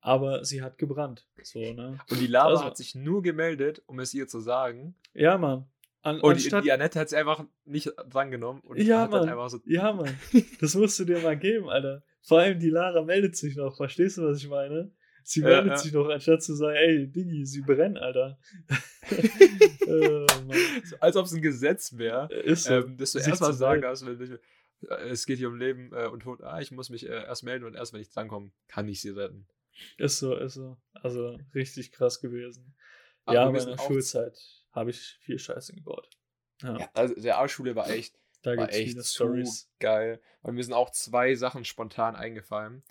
aber 0.00 0.44
sie 0.44 0.62
hat 0.62 0.78
gebrannt. 0.78 1.26
So, 1.42 1.72
ne? 1.72 1.98
Und 2.08 2.20
die 2.20 2.26
Lava 2.26 2.50
also, 2.50 2.64
hat 2.64 2.76
sich 2.76 2.94
nur 2.94 3.22
gemeldet, 3.22 3.82
um 3.86 3.98
es 3.98 4.14
ihr 4.14 4.28
zu 4.28 4.40
sagen. 4.40 4.94
Ja, 5.12 5.38
Mann. 5.38 5.66
An, 6.02 6.20
und 6.20 6.32
anstatt, 6.32 6.64
die, 6.64 6.72
Annette 6.72 6.98
hat 6.98 7.08
es 7.08 7.14
einfach 7.14 7.44
nicht 7.64 7.92
drangenommen 8.08 8.62
und 8.62 8.78
ja, 8.78 9.02
hat 9.02 9.10
Mann. 9.10 9.20
dann 9.20 9.30
einfach 9.30 9.50
so. 9.50 9.60
Ja, 9.66 9.92
Mann. 9.92 10.18
Das 10.60 10.74
musst 10.74 10.98
du 10.98 11.04
dir 11.04 11.18
mal 11.20 11.38
geben, 11.38 11.68
Alter. 11.68 12.02
Vor 12.22 12.40
allem 12.40 12.58
die 12.58 12.70
Lara 12.70 13.02
meldet 13.02 13.36
sich 13.36 13.56
noch. 13.56 13.76
Verstehst 13.76 14.16
du, 14.16 14.22
was 14.22 14.38
ich 14.38 14.48
meine? 14.48 14.92
Sie 15.22 15.42
meldet 15.42 15.66
ja, 15.66 15.72
ja. 15.72 15.76
sich 15.76 15.92
noch, 15.92 16.08
anstatt 16.08 16.42
zu 16.42 16.54
sagen, 16.54 16.76
ey, 16.76 17.06
Diggi, 17.06 17.44
sie 17.44 17.60
brennt, 17.60 17.98
Alter. 17.98 18.38
so, 19.86 20.96
als 21.00 21.16
ob 21.16 21.26
es 21.26 21.32
ein 21.32 21.42
Gesetz 21.42 21.96
wäre, 21.96 22.28
so. 22.54 22.74
ähm, 22.74 22.96
dass 22.96 23.12
du 23.12 23.18
erst 23.18 23.40
mal 23.42 23.52
sagen 23.52 23.82
darfst, 23.82 24.06
wenn 24.06 24.20
ich, 24.20 24.30
äh, 24.88 25.08
es 25.10 25.26
geht 25.26 25.38
hier 25.38 25.48
um 25.48 25.56
Leben 25.56 25.92
äh, 25.92 26.06
und 26.06 26.20
Tod. 26.20 26.42
Ah, 26.42 26.60
ich 26.60 26.70
muss 26.70 26.88
mich 26.88 27.06
äh, 27.06 27.12
erst 27.12 27.44
melden 27.44 27.64
und 27.64 27.74
erst, 27.74 27.92
wenn 27.92 28.00
ich 28.00 28.10
drankomme, 28.10 28.50
kann 28.68 28.88
ich 28.88 29.02
sie 29.02 29.10
retten. 29.10 29.46
Ist 29.98 30.18
so, 30.18 30.34
ist 30.34 30.54
so. 30.54 30.78
Also 30.94 31.38
richtig 31.54 31.92
krass 31.92 32.20
gewesen. 32.20 32.74
Aber 33.24 33.34
ja, 33.34 33.50
meine 33.50 33.78
Schulzeit 33.78 34.36
habe 34.72 34.90
ich 34.90 35.18
viel 35.20 35.38
Scheiße 35.38 35.74
gebaut. 35.74 36.08
Ja. 36.62 36.78
ja 36.78 36.90
also 36.94 37.14
der 37.14 37.38
A-Schule 37.38 37.74
war 37.74 37.88
echt, 37.90 38.18
da 38.42 38.56
war 38.56 38.72
echt 38.72 38.96
so 39.02 39.26
Stories. 39.26 39.70
geil. 39.78 40.20
Und 40.42 40.54
mir 40.54 40.64
sind 40.64 40.74
auch 40.74 40.90
zwei 40.90 41.34
Sachen 41.34 41.64
spontan 41.64 42.16
eingefallen. 42.16 42.82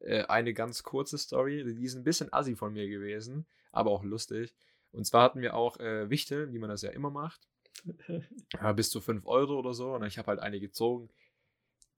Äh, 0.00 0.24
eine 0.24 0.54
ganz 0.54 0.82
kurze 0.82 1.18
Story, 1.18 1.64
die 1.64 1.84
ist 1.84 1.94
ein 1.94 2.04
bisschen 2.04 2.32
assi 2.32 2.56
von 2.56 2.72
mir 2.72 2.88
gewesen, 2.88 3.46
aber 3.72 3.90
auch 3.90 4.04
lustig. 4.04 4.54
Und 4.92 5.04
zwar 5.04 5.22
hatten 5.22 5.40
wir 5.40 5.54
auch 5.54 5.78
äh, 5.78 6.08
Wichteln, 6.10 6.52
wie 6.52 6.58
man 6.58 6.70
das 6.70 6.82
ja 6.82 6.90
immer 6.90 7.10
macht. 7.10 7.48
ja, 8.52 8.72
bis 8.72 8.90
zu 8.90 9.00
5 9.00 9.26
Euro 9.26 9.58
oder 9.58 9.74
so. 9.74 9.94
Und 9.94 10.04
ich 10.04 10.18
habe 10.18 10.28
halt 10.28 10.40
eine 10.40 10.60
gezogen, 10.60 11.10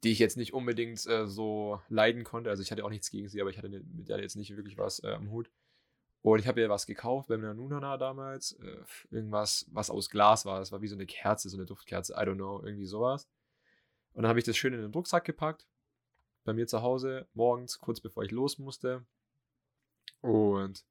die 0.05 0.13
ich 0.13 0.19
jetzt 0.19 0.37
nicht 0.37 0.53
unbedingt 0.53 1.05
äh, 1.07 1.27
so 1.27 1.81
leiden 1.89 2.25
konnte. 2.25 2.51
Also 2.51 2.63
ich 2.63 2.71
hatte 2.71 2.85
auch 2.85 2.91
nichts 2.91 3.11
gegen 3.11 3.29
sie, 3.29 3.41
aber 3.41 3.51
ich 3.51 3.59
hatte 3.59 3.69
mit 3.69 4.09
der 4.09 4.21
jetzt 4.21 4.37
nicht 4.37 4.55
wirklich 4.57 4.79
was 4.79 5.03
äh, 5.03 5.09
am 5.09 5.31
Hut. 5.31 5.51
Und 6.23 6.41
ich 6.41 6.49
habe 6.49 6.61
ihr 6.61 6.69
was 6.69 6.87
gekauft 6.87 7.29
bei 7.29 7.35
einer 7.35 7.55
Nunana 7.55 7.97
damals. 7.97 8.53
Äh, 8.53 8.85
irgendwas, 9.11 9.67
was 9.71 9.91
aus 9.91 10.11
Glas 10.11 10.45
war. 10.45 10.59
Das 10.59 10.73
war 10.73 10.83
wie 10.83 10.89
so 10.89 10.97
eine 10.97 11.07
Kerze, 11.07 11.49
so 11.49 11.57
eine 11.57 11.67
Duftkerze. 11.67 12.15
I 12.15 12.19
don't 12.19 12.35
know, 12.35 12.61
irgendwie 12.63 12.87
sowas. 12.87 13.29
Und 14.15 14.23
dann 14.23 14.31
habe 14.31 14.39
ich 14.39 14.45
das 14.45 14.57
schön 14.57 14.75
in 14.75 14.81
den 14.81 14.91
Rucksack 14.91 15.25
gepackt. 15.25 15.67
Bei 16.45 16.53
mir 16.53 16.67
zu 16.67 16.83
Hause, 16.83 17.29
morgens, 17.35 17.79
kurz 17.79 18.01
bevor 18.01 18.25
ich 18.25 18.31
los 18.31 18.59
musste. 18.59 19.05
Und 20.21 20.85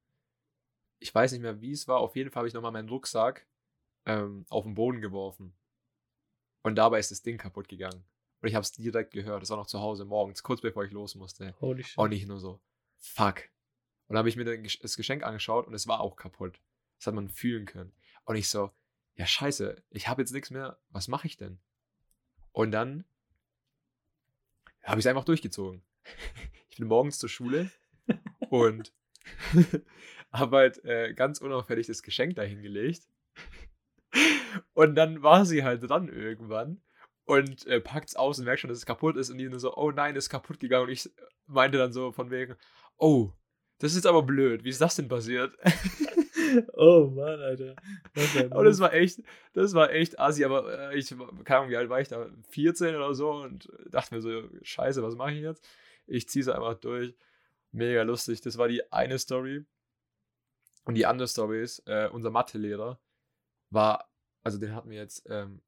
ich 0.99 1.13
weiß 1.13 1.31
nicht 1.33 1.41
mehr, 1.41 1.61
wie 1.61 1.71
es 1.71 1.87
war. 1.87 1.99
Auf 1.99 2.15
jeden 2.15 2.31
Fall 2.31 2.41
habe 2.41 2.47
ich 2.47 2.53
nochmal 2.53 2.71
meinen 2.71 2.89
Rucksack 2.89 3.45
ähm, 4.05 4.45
auf 4.49 4.63
den 4.63 4.75
Boden 4.75 5.01
geworfen. 5.01 5.53
Und 6.63 6.75
dabei 6.75 6.99
ist 6.99 7.11
das 7.11 7.21
Ding 7.21 7.37
kaputt 7.37 7.67
gegangen. 7.67 8.03
Und 8.41 8.47
ich 8.47 8.55
habe 8.55 8.63
es 8.63 8.71
direkt 8.71 9.11
gehört. 9.11 9.41
Das 9.41 9.49
war 9.49 9.57
noch 9.57 9.67
zu 9.67 9.79
Hause 9.79 10.05
morgens, 10.05 10.43
kurz 10.43 10.61
bevor 10.61 10.85
ich 10.85 10.91
los 10.91 11.15
musste. 11.15 11.55
Holy 11.59 11.83
shit. 11.83 11.97
Und 11.97 12.09
nicht 12.11 12.27
nur 12.27 12.39
so, 12.39 12.59
fuck, 12.97 13.43
und 14.07 14.13
dann 14.13 14.19
habe 14.19 14.29
ich 14.29 14.37
mir 14.37 14.45
das 14.45 14.95
Geschenk 14.95 15.23
angeschaut 15.23 15.67
und 15.67 15.73
es 15.73 15.87
war 15.87 15.99
auch 15.99 16.15
kaputt. 16.15 16.59
Das 16.97 17.07
hat 17.07 17.13
man 17.13 17.29
fühlen 17.29 17.65
können. 17.65 17.93
Und 18.23 18.35
ich 18.35 18.49
so, 18.49 18.71
ja 19.15 19.25
scheiße, 19.25 19.83
ich 19.89 20.07
habe 20.07 20.21
jetzt 20.21 20.31
nichts 20.31 20.49
mehr, 20.49 20.79
was 20.89 21.07
mache 21.07 21.27
ich 21.27 21.37
denn? 21.37 21.59
Und 22.51 22.71
dann 22.71 23.05
habe 24.83 24.99
ich 24.99 25.05
es 25.05 25.09
einfach 25.09 25.25
durchgezogen. 25.25 25.83
Ich 26.69 26.77
bin 26.77 26.87
morgens 26.89 27.17
zur 27.17 27.29
Schule 27.29 27.71
und 28.49 28.93
habe 30.31 30.57
halt 30.57 30.85
äh, 30.85 31.13
ganz 31.13 31.41
unauffällig 31.41 31.87
das 31.87 32.03
Geschenk 32.03 32.35
dahingelegt. 32.35 33.07
Und 34.73 34.95
dann 34.95 35.23
war 35.23 35.45
sie 35.45 35.63
halt 35.63 35.87
dran 35.89 36.07
irgendwann 36.07 36.81
und 37.25 37.65
äh, 37.67 37.81
packt 37.81 38.09
es 38.09 38.15
aus 38.15 38.39
und 38.39 38.45
merkt 38.45 38.61
schon, 38.61 38.69
dass 38.69 38.77
es 38.77 38.85
kaputt 38.85 39.17
ist. 39.17 39.29
Und 39.29 39.37
die 39.37 39.49
nur 39.49 39.59
so, 39.59 39.75
oh 39.75 39.91
nein, 39.91 40.15
ist 40.15 40.29
kaputt 40.29 40.59
gegangen. 40.59 40.85
Und 40.85 40.91
ich 40.91 41.09
meinte 41.47 41.77
dann 41.77 41.91
so 41.91 42.11
von 42.11 42.29
wegen, 42.29 42.55
oh, 42.97 43.33
das 43.79 43.93
ist 43.93 44.05
aber 44.05 44.23
blöd. 44.23 44.63
Wie 44.63 44.69
ist 44.69 44.81
das 44.81 44.95
denn 44.95 45.07
passiert? 45.07 45.55
oh 46.73 47.11
Mann, 47.13 47.39
Alter. 47.39 47.75
Aber 48.49 48.63
das 48.63 48.79
war 48.79 48.93
echt, 48.93 49.21
das 49.53 49.73
war 49.73 49.91
echt 49.91 50.19
assi, 50.19 50.43
aber 50.43 50.91
äh, 50.91 50.97
ich, 50.97 51.09
keine 51.43 51.59
Ahnung, 51.59 51.69
wie 51.69 51.77
alt 51.77 51.89
war 51.89 52.01
ich 52.01 52.07
da? 52.07 52.27
14 52.49 52.95
oder 52.95 53.13
so 53.13 53.31
und 53.31 53.69
dachte 53.89 54.15
mir 54.15 54.21
so, 54.21 54.43
scheiße, 54.61 55.03
was 55.03 55.15
mache 55.15 55.33
ich 55.33 55.41
jetzt? 55.41 55.67
Ich 56.07 56.27
ziehe 56.27 56.41
es 56.41 56.49
einfach 56.49 56.75
durch. 56.75 57.15
Mega 57.71 58.01
lustig. 58.03 58.41
Das 58.41 58.57
war 58.57 58.67
die 58.67 58.91
eine 58.91 59.19
Story. 59.19 59.65
Und 60.85 60.95
die 60.95 61.05
andere 61.05 61.27
Story 61.27 61.61
ist, 61.61 61.79
äh, 61.85 62.09
unser 62.11 62.31
Mathelehrer 62.31 62.99
war, 63.69 64.09
also 64.43 64.57
den 64.57 64.73
hatten 64.73 64.89
wir 64.89 64.97
jetzt 64.97 65.25
ähm, 65.29 65.61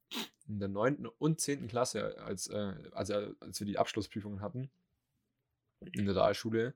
in 0.48 0.60
der 0.60 0.70
9. 0.70 1.06
und 1.06 1.42
10. 1.42 1.68
Klasse, 1.68 2.18
als, 2.20 2.48
äh, 2.48 2.74
als, 2.94 3.12
als 3.12 3.60
wir 3.60 3.68
die 3.68 3.78
Abschlussprüfungen 3.78 4.42
hatten, 4.42 4.72
in 5.92 6.06
der 6.06 6.16
Realschule 6.16 6.74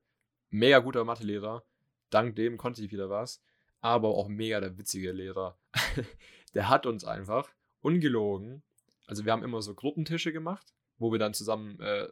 mega 0.53 0.79
guter 0.79 1.03
Mathelehrer. 1.03 1.63
Dank 2.09 2.35
dem 2.35 2.57
konnte 2.57 2.83
ich 2.83 2.91
wieder 2.91 3.09
was. 3.09 3.41
Aber 3.81 4.09
auch 4.09 4.29
mega 4.29 4.61
der 4.61 4.77
witzige 4.77 5.11
Lehrer. 5.11 5.57
der 6.53 6.69
hat 6.69 6.85
uns 6.85 7.03
einfach 7.03 7.49
ungelogen. 7.81 8.63
Also 9.07 9.25
wir 9.25 9.33
haben 9.33 9.43
immer 9.43 9.61
so 9.61 9.73
Gruppentische 9.75 10.31
gemacht, 10.31 10.73
wo 10.97 11.11
wir 11.11 11.19
dann 11.19 11.33
zusammen 11.33 11.79
äh, 11.81 12.07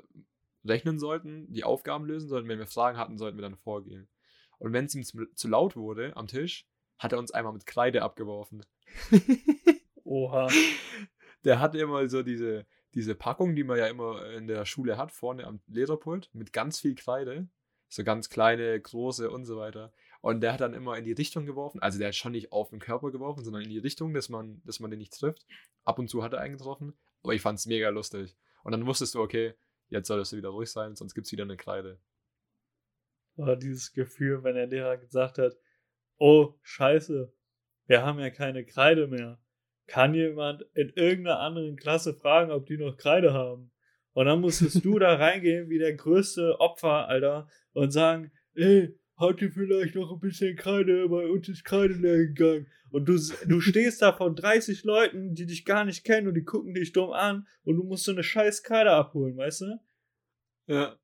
rechnen 0.65 0.99
sollten, 0.99 1.51
die 1.53 1.63
Aufgaben 1.63 2.05
lösen 2.05 2.27
sollten. 2.27 2.49
Wenn 2.49 2.59
wir 2.59 2.67
Fragen 2.67 2.97
hatten, 2.97 3.17
sollten 3.17 3.37
wir 3.37 3.43
dann 3.43 3.55
vorgehen. 3.55 4.09
Und 4.57 4.73
wenn 4.73 4.85
es 4.85 4.95
ihm 4.95 5.03
zu, 5.03 5.25
zu 5.33 5.47
laut 5.47 5.75
wurde 5.75 6.15
am 6.17 6.27
Tisch, 6.27 6.67
hat 6.97 7.13
er 7.13 7.19
uns 7.19 7.31
einmal 7.31 7.53
mit 7.53 7.65
Kreide 7.65 8.01
abgeworfen. 8.01 8.65
Oha. 10.03 10.49
Der 11.43 11.59
hatte 11.59 11.79
immer 11.79 12.07
so 12.09 12.21
diese, 12.21 12.67
diese 12.93 13.15
Packung, 13.15 13.55
die 13.55 13.63
man 13.63 13.77
ja 13.77 13.87
immer 13.87 14.29
in 14.31 14.45
der 14.45 14.65
Schule 14.65 14.97
hat, 14.97 15.11
vorne 15.11 15.45
am 15.47 15.61
Leserpult, 15.67 16.29
mit 16.33 16.53
ganz 16.53 16.79
viel 16.79 16.93
Kreide. 16.93 17.47
So 17.91 18.05
ganz 18.05 18.29
kleine, 18.29 18.79
große 18.79 19.29
und 19.29 19.43
so 19.43 19.57
weiter. 19.57 19.91
Und 20.21 20.39
der 20.39 20.53
hat 20.53 20.61
dann 20.61 20.73
immer 20.73 20.97
in 20.97 21.03
die 21.03 21.11
Richtung 21.11 21.45
geworfen. 21.45 21.81
Also 21.81 21.99
der 21.99 22.07
hat 22.07 22.15
schon 22.15 22.31
nicht 22.31 22.53
auf 22.53 22.69
den 22.69 22.79
Körper 22.79 23.11
geworfen, 23.11 23.43
sondern 23.43 23.63
in 23.63 23.69
die 23.69 23.79
Richtung, 23.79 24.13
dass 24.13 24.29
man, 24.29 24.61
dass 24.63 24.79
man 24.79 24.89
den 24.89 24.99
nicht 24.99 25.13
trifft. 25.13 25.45
Ab 25.83 25.99
und 25.99 26.07
zu 26.07 26.23
hat 26.23 26.31
er 26.31 26.39
einen 26.39 26.57
getroffen. 26.57 26.93
Aber 27.21 27.33
ich 27.33 27.41
fand 27.41 27.59
es 27.59 27.65
mega 27.65 27.89
lustig. 27.89 28.37
Und 28.63 28.71
dann 28.71 28.85
wusstest 28.85 29.15
du, 29.15 29.19
okay, 29.19 29.55
jetzt 29.89 30.07
solltest 30.07 30.31
du 30.31 30.37
wieder 30.37 30.49
ruhig 30.49 30.71
sein, 30.71 30.95
sonst 30.95 31.13
gibt 31.15 31.25
es 31.25 31.33
wieder 31.33 31.43
eine 31.43 31.57
Kreide. 31.57 31.99
Oder 33.35 33.57
dieses 33.57 33.91
Gefühl, 33.91 34.41
wenn 34.43 34.55
der 34.55 34.67
Lehrer 34.67 34.95
gesagt 34.95 35.37
hat, 35.37 35.57
oh, 36.17 36.53
scheiße, 36.61 37.33
wir 37.87 38.05
haben 38.05 38.19
ja 38.19 38.29
keine 38.29 38.63
Kreide 38.63 39.07
mehr. 39.07 39.37
Kann 39.87 40.13
jemand 40.13 40.61
in 40.75 40.89
irgendeiner 40.95 41.39
anderen 41.39 41.75
Klasse 41.75 42.13
fragen, 42.13 42.51
ob 42.51 42.67
die 42.67 42.77
noch 42.77 42.95
Kreide 42.95 43.33
haben? 43.33 43.70
Und 44.13 44.25
dann 44.25 44.41
musstest 44.41 44.83
du 44.83 44.99
da 44.99 45.15
reingehen 45.15 45.69
wie 45.69 45.79
der 45.79 45.93
größte 45.93 46.59
Opfer, 46.59 47.07
Alter, 47.07 47.47
und 47.73 47.91
sagen, 47.91 48.31
ey, 48.55 48.93
ihr 49.41 49.51
vielleicht 49.51 49.95
noch 49.95 50.11
ein 50.11 50.19
bisschen 50.19 50.55
Kreide? 50.55 51.07
Bei 51.07 51.27
uns 51.27 51.47
ist 51.47 51.63
Kreide 51.63 51.93
leer 51.93 52.17
gegangen. 52.17 52.67
Und 52.89 53.07
du, 53.07 53.17
du 53.47 53.61
stehst 53.61 54.01
da 54.01 54.11
von 54.11 54.35
30 54.35 54.83
Leuten, 54.83 55.33
die 55.33 55.45
dich 55.45 55.63
gar 55.63 55.85
nicht 55.85 56.03
kennen 56.03 56.27
und 56.27 56.33
die 56.33 56.43
gucken 56.43 56.73
dich 56.73 56.91
dumm 56.91 57.11
an 57.11 57.47
und 57.63 57.77
du 57.77 57.83
musst 57.83 58.03
so 58.03 58.11
eine 58.11 58.23
scheiß 58.23 58.63
Kreide 58.63 58.91
abholen, 58.91 59.37
weißt 59.37 59.61
du? 59.61 59.79
Ja. 60.67 60.97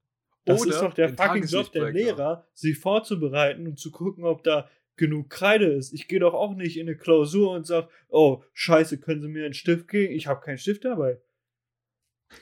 Das 0.44 0.62
Oder 0.62 0.72
ist 0.72 0.82
doch 0.82 0.94
der 0.94 1.10
fucking 1.10 1.46
Job 1.46 1.72
der. 1.72 1.92
Lehrer, 1.92 2.48
sich 2.54 2.78
vorzubereiten 2.80 3.68
und 3.68 3.80
zu 3.80 3.92
gucken, 3.92 4.24
ob 4.24 4.44
da 4.44 4.70
genug 4.96 5.30
Kreide 5.30 5.66
ist. 5.66 5.94
Ich 5.94 6.08
gehe 6.08 6.20
doch 6.20 6.34
auch 6.34 6.56
nicht 6.56 6.78
in 6.78 6.88
eine 6.88 6.98
Klausur 6.98 7.52
und 7.52 7.68
sag, 7.68 7.90
oh, 8.10 8.44
scheiße, 8.54 9.00
können 9.00 9.22
Sie 9.22 9.28
mir 9.28 9.46
einen 9.46 9.54
Stift 9.54 9.88
geben? 9.88 10.14
Ich 10.14 10.28
habe 10.28 10.42
keinen 10.42 10.58
Stift 10.58 10.86
dabei. 10.86 11.20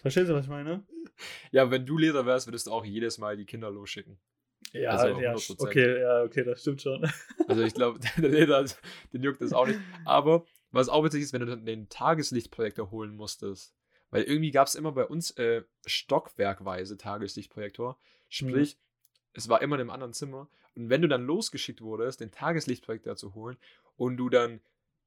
Verstehst 0.01 0.29
du, 0.29 0.33
was 0.33 0.45
ich 0.45 0.49
meine? 0.49 0.83
Ja, 1.51 1.71
wenn 1.71 1.85
du 1.85 1.97
Lehrer 1.97 2.25
wärst, 2.25 2.47
würdest 2.47 2.67
du 2.67 2.71
auch 2.71 2.85
jedes 2.85 3.17
Mal 3.17 3.37
die 3.37 3.45
Kinder 3.45 3.69
losschicken. 3.69 4.19
Ja, 4.71 4.91
Also 4.91 5.19
ja 5.19 5.33
100%. 5.33 5.61
okay, 5.61 6.01
ja, 6.01 6.23
okay, 6.23 6.43
das 6.43 6.61
stimmt 6.61 6.81
schon. 6.81 7.09
Also 7.47 7.61
ich 7.61 7.73
glaube, 7.73 7.99
der 8.17 8.29
Lehrer, 8.29 8.65
den 9.13 9.23
juckt 9.23 9.41
das 9.41 9.53
auch 9.53 9.67
nicht. 9.67 9.79
Aber 10.03 10.45
was 10.71 10.89
auch 10.89 11.03
witzig 11.03 11.21
ist, 11.21 11.33
wenn 11.33 11.41
du 11.41 11.47
dann 11.47 11.65
den 11.65 11.89
Tageslichtprojektor 11.89 12.91
holen 12.91 13.15
musstest. 13.15 13.73
Weil 14.09 14.23
irgendwie 14.23 14.51
gab 14.51 14.67
es 14.67 14.75
immer 14.75 14.91
bei 14.91 15.05
uns 15.05 15.31
äh, 15.31 15.63
stockwerkweise 15.85 16.97
Tageslichtprojektor. 16.97 17.97
Sprich, 18.29 18.77
es 19.33 19.49
war 19.49 19.61
immer 19.61 19.75
in 19.75 19.81
einem 19.81 19.89
anderen 19.89 20.13
Zimmer. 20.13 20.49
Und 20.75 20.89
wenn 20.89 21.01
du 21.01 21.07
dann 21.07 21.25
losgeschickt 21.25 21.81
wurdest, 21.81 22.21
den 22.21 22.31
Tageslichtprojektor 22.31 23.15
zu 23.15 23.35
holen 23.35 23.57
und 23.95 24.17
du 24.17 24.29
dann 24.29 24.61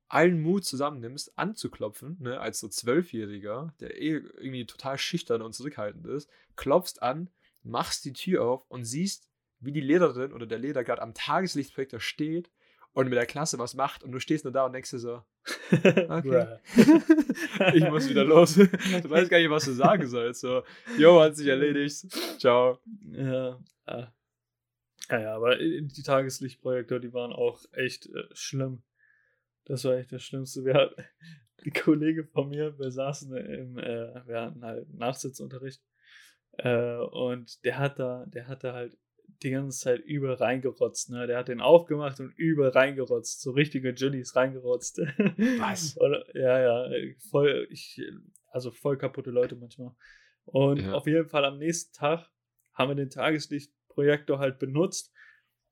allen 0.09 0.41
Mut 0.41 0.65
zusammennimmst, 0.65 1.39
anzuklopfen, 1.39 2.17
ne, 2.21 2.41
als 2.41 2.61
so 2.61 2.69
Zwölfjähriger, 2.69 3.75
der 3.81 4.01
eh 4.01 4.23
irgendwie 4.39 4.67
total 4.67 4.99
schüchtern 4.99 5.43
und 5.43 5.55
zurückhaltend 5.55 6.07
ist, 6.07 6.31
klopfst 6.57 7.03
an, 7.03 7.31
machst 7.63 8.05
die 8.05 8.13
Tür 8.13 8.45
auf 8.45 8.65
und 8.69 8.85
siehst, 8.85 9.29
wie 9.61 9.73
die 9.73 9.81
Lehrerin 9.81 10.33
oder 10.33 10.47
der 10.47 10.59
Lehrer 10.59 10.85
gerade 10.85 11.03
am 11.03 11.15
Tageslichtprojektor 11.15 12.01
steht 12.01 12.51
und 12.93 13.09
mit 13.09 13.19
der 13.19 13.27
Klasse 13.27 13.59
was 13.59 13.75
macht 13.75 14.03
und 14.03 14.13
du 14.13 14.21
stehst 14.21 14.45
nur 14.45 14.53
da 14.53 14.65
und 14.65 14.73
denkst 14.73 14.91
dir 14.91 14.99
so, 14.99 15.23
Okay. 15.71 16.59
ich 17.75 17.89
muss 17.89 18.09
wieder 18.09 18.25
los. 18.25 18.55
Du 18.57 19.11
weißt 19.11 19.31
gar 19.31 19.39
nicht, 19.39 19.51
was 19.51 19.65
du 19.65 19.73
sagen 19.73 20.07
sollst. 20.07 20.41
So, 20.41 20.63
jo, 20.99 21.21
hat 21.21 21.37
sich 21.37 21.47
erledigt. 21.47 22.07
Ciao. 22.39 22.79
Ja, 23.13 23.59
ah. 23.87 24.09
ja, 25.11 25.21
ja, 25.21 25.35
aber 25.35 25.57
die 25.57 26.03
Tageslichtprojektor, 26.03 27.01
die 27.01 27.13
waren 27.13 27.33
auch 27.33 27.61
echt 27.73 28.07
äh, 28.07 28.25
schlimm. 28.33 28.83
Das 29.69 29.85
war 29.85 29.97
echt 29.97 30.13
das 30.13 30.23
Schlimmste. 30.23 30.65
Wir 30.65 30.75
hatten, 30.75 31.03
die 31.65 31.71
Kollege 31.71 32.25
von 32.25 32.49
mir, 32.49 32.79
wir 32.79 32.91
saßen 32.91 33.37
im, 33.37 33.79
äh, 33.79 34.27
wir 34.27 34.41
hatten 34.41 34.65
halt 34.65 34.93
Nachsitzunterricht 34.95 35.83
äh, 36.59 36.97
und 36.97 37.65
der 37.65 37.79
hat 37.79 37.99
da, 37.99 38.25
der 38.27 38.49
hatte 38.49 38.73
halt 38.73 38.99
die 39.43 39.51
ganze 39.51 39.79
Zeit 39.79 40.01
übel 40.01 40.33
reingerotzt, 40.33 41.11
ne? 41.11 41.27
Der 41.27 41.37
hat 41.39 41.49
den 41.49 41.61
aufgemacht 41.61 42.19
und 42.19 42.33
übel 42.39 42.69
reingerotzt, 42.69 43.43
so 43.43 43.51
richtige 43.53 43.91
Jillies 43.91 44.35
reingerotzt. 44.35 44.99
Was? 45.59 45.97
Und, 45.99 46.17
ja, 46.35 46.61
ja, 46.61 46.91
voll, 47.31 47.69
ich, 47.71 48.01
also 48.51 48.71
voll 48.71 48.97
kaputte 48.97 49.31
Leute 49.31 49.55
manchmal. 49.55 49.95
Und 50.45 50.81
Ja. 50.81 50.93
auf 50.95 51.07
jeden 51.07 51.29
Fall 51.29 51.45
am 51.45 51.59
nächsten 51.59 51.93
Tag 51.93 52.31
haben 52.73 52.91
wir 52.91 52.95
den 52.95 53.11
Tageslichtprojektor 53.11 54.39
halt 54.39 54.59
benutzt 54.59 55.13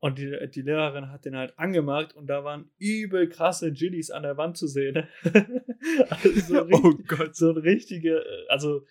und 0.00 0.18
die, 0.18 0.36
die 0.54 0.62
Lehrerin 0.62 1.10
hat 1.10 1.24
den 1.24 1.36
halt 1.36 1.58
angemacht 1.58 2.14
und 2.14 2.26
da 2.26 2.44
waren 2.44 2.70
übel 2.78 3.28
krasse 3.28 3.68
Jillies 3.68 4.10
an 4.10 4.22
der 4.22 4.36
Wand 4.36 4.56
zu 4.56 4.66
sehen. 4.66 5.06
also 6.10 6.30
so, 6.40 6.62
Oh 6.70 6.88
richtig, 6.88 7.08
Gott. 7.08 7.34
so 7.36 7.50
ein 7.50 7.56
richtige, 7.56 8.18
äh, 8.18 8.46
also 8.48 8.84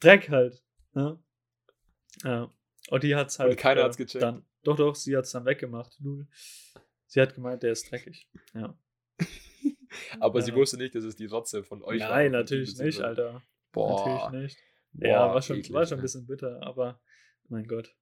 Dreck 0.00 0.30
halt. 0.30 0.62
Ne? 0.94 1.18
Ja. 2.24 2.52
Und 2.90 3.02
die 3.02 3.14
hat's 3.14 3.38
halt. 3.38 3.58
keiner 3.58 3.84
hat's 3.84 3.96
gecheckt? 3.96 4.22
Dann, 4.22 4.44
doch, 4.64 4.76
doch, 4.76 4.94
sie 4.94 5.16
hat's 5.16 5.32
dann 5.32 5.44
weggemacht. 5.44 5.98
Null. 6.00 6.26
Sie 7.06 7.20
hat 7.20 7.34
gemeint, 7.34 7.62
der 7.62 7.72
ist 7.72 7.90
dreckig. 7.90 8.28
Ja. 8.54 8.76
Aber 10.20 10.40
sie 10.42 10.50
Ja. 10.50 10.56
wusste 10.56 10.76
nicht, 10.78 10.94
dass 10.94 11.04
es 11.04 11.16
die 11.16 11.26
Rotze 11.26 11.62
von 11.64 11.82
euch 11.82 12.00
war. 12.00 12.10
Nein, 12.10 12.32
natürlich 12.32 12.70
nicht, 12.70 12.78
beziehungsweise- 12.78 13.04
Alter. 13.26 13.42
Boah. 13.72 14.06
Natürlich 14.30 14.42
nicht. 14.42 14.58
boah, 14.92 15.06
ja, 15.08 15.34
war 15.34 15.42
schon, 15.42 15.56
eklig, 15.58 15.72
war 15.72 15.84
schon 15.86 15.94
ein 15.94 15.98
ne? 15.98 16.02
bisschen 16.02 16.26
bitter, 16.26 16.62
aber 16.62 17.00
mein 17.48 17.66
Gott. 17.66 17.94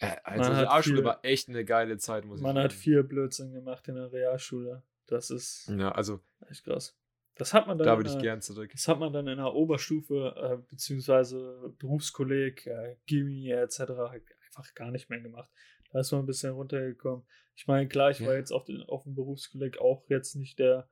Äh, 0.00 0.16
Also, 0.24 0.50
Man 0.50 0.58
Realschule 0.60 0.96
viel- 0.96 1.04
war 1.04 1.24
echt 1.24 1.48
eine 1.48 1.64
geile 1.64 1.96
Zeit, 1.98 2.24
muss 2.24 2.38
ich 2.40 2.42
Man 2.42 2.54
sagen. 2.56 2.64
hat 2.64 2.72
viel 2.72 3.02
Blödsinn 3.04 3.52
gemacht 3.52 3.86
in 3.88 3.94
der 3.94 4.10
Realschule. 4.12 4.82
Das 5.06 5.30
ist 5.30 5.68
Ja, 5.68 5.92
also, 5.92 6.20
echt 6.48 6.64
krass. 6.64 6.96
Das 7.36 7.54
hat 7.54 7.66
man 7.66 7.78
dann, 7.78 7.86
da 7.86 7.96
würde 7.96 8.10
ich 8.10 8.16
äh, 8.16 8.20
gern 8.20 8.42
zurück. 8.42 8.70
das 8.72 8.86
hat 8.88 8.98
man 8.98 9.12
dann 9.12 9.26
in 9.26 9.36
der 9.38 9.54
Oberstufe, 9.54 10.34
äh, 10.36 10.56
beziehungsweise 10.70 11.72
Berufskolleg, 11.78 12.66
äh, 12.66 12.96
Gimmi 13.06 13.50
etc. 13.50 13.78
halt 13.78 14.24
einfach 14.46 14.74
gar 14.74 14.90
nicht 14.90 15.08
mehr 15.08 15.20
gemacht. 15.20 15.50
Da 15.92 16.00
ist 16.00 16.12
man 16.12 16.20
ein 16.22 16.26
bisschen 16.26 16.52
runtergekommen. 16.52 17.26
Ich 17.56 17.66
meine, 17.66 17.88
klar, 17.88 18.10
ich 18.10 18.20
war 18.20 18.32
Ja. 18.32 18.38
jetzt 18.38 18.52
auf, 18.52 18.64
den, 18.64 18.82
auf 18.82 19.04
dem 19.04 19.14
Berufskolleg 19.14 19.78
auch 19.78 20.04
jetzt 20.08 20.34
nicht 20.34 20.58
der 20.58 20.88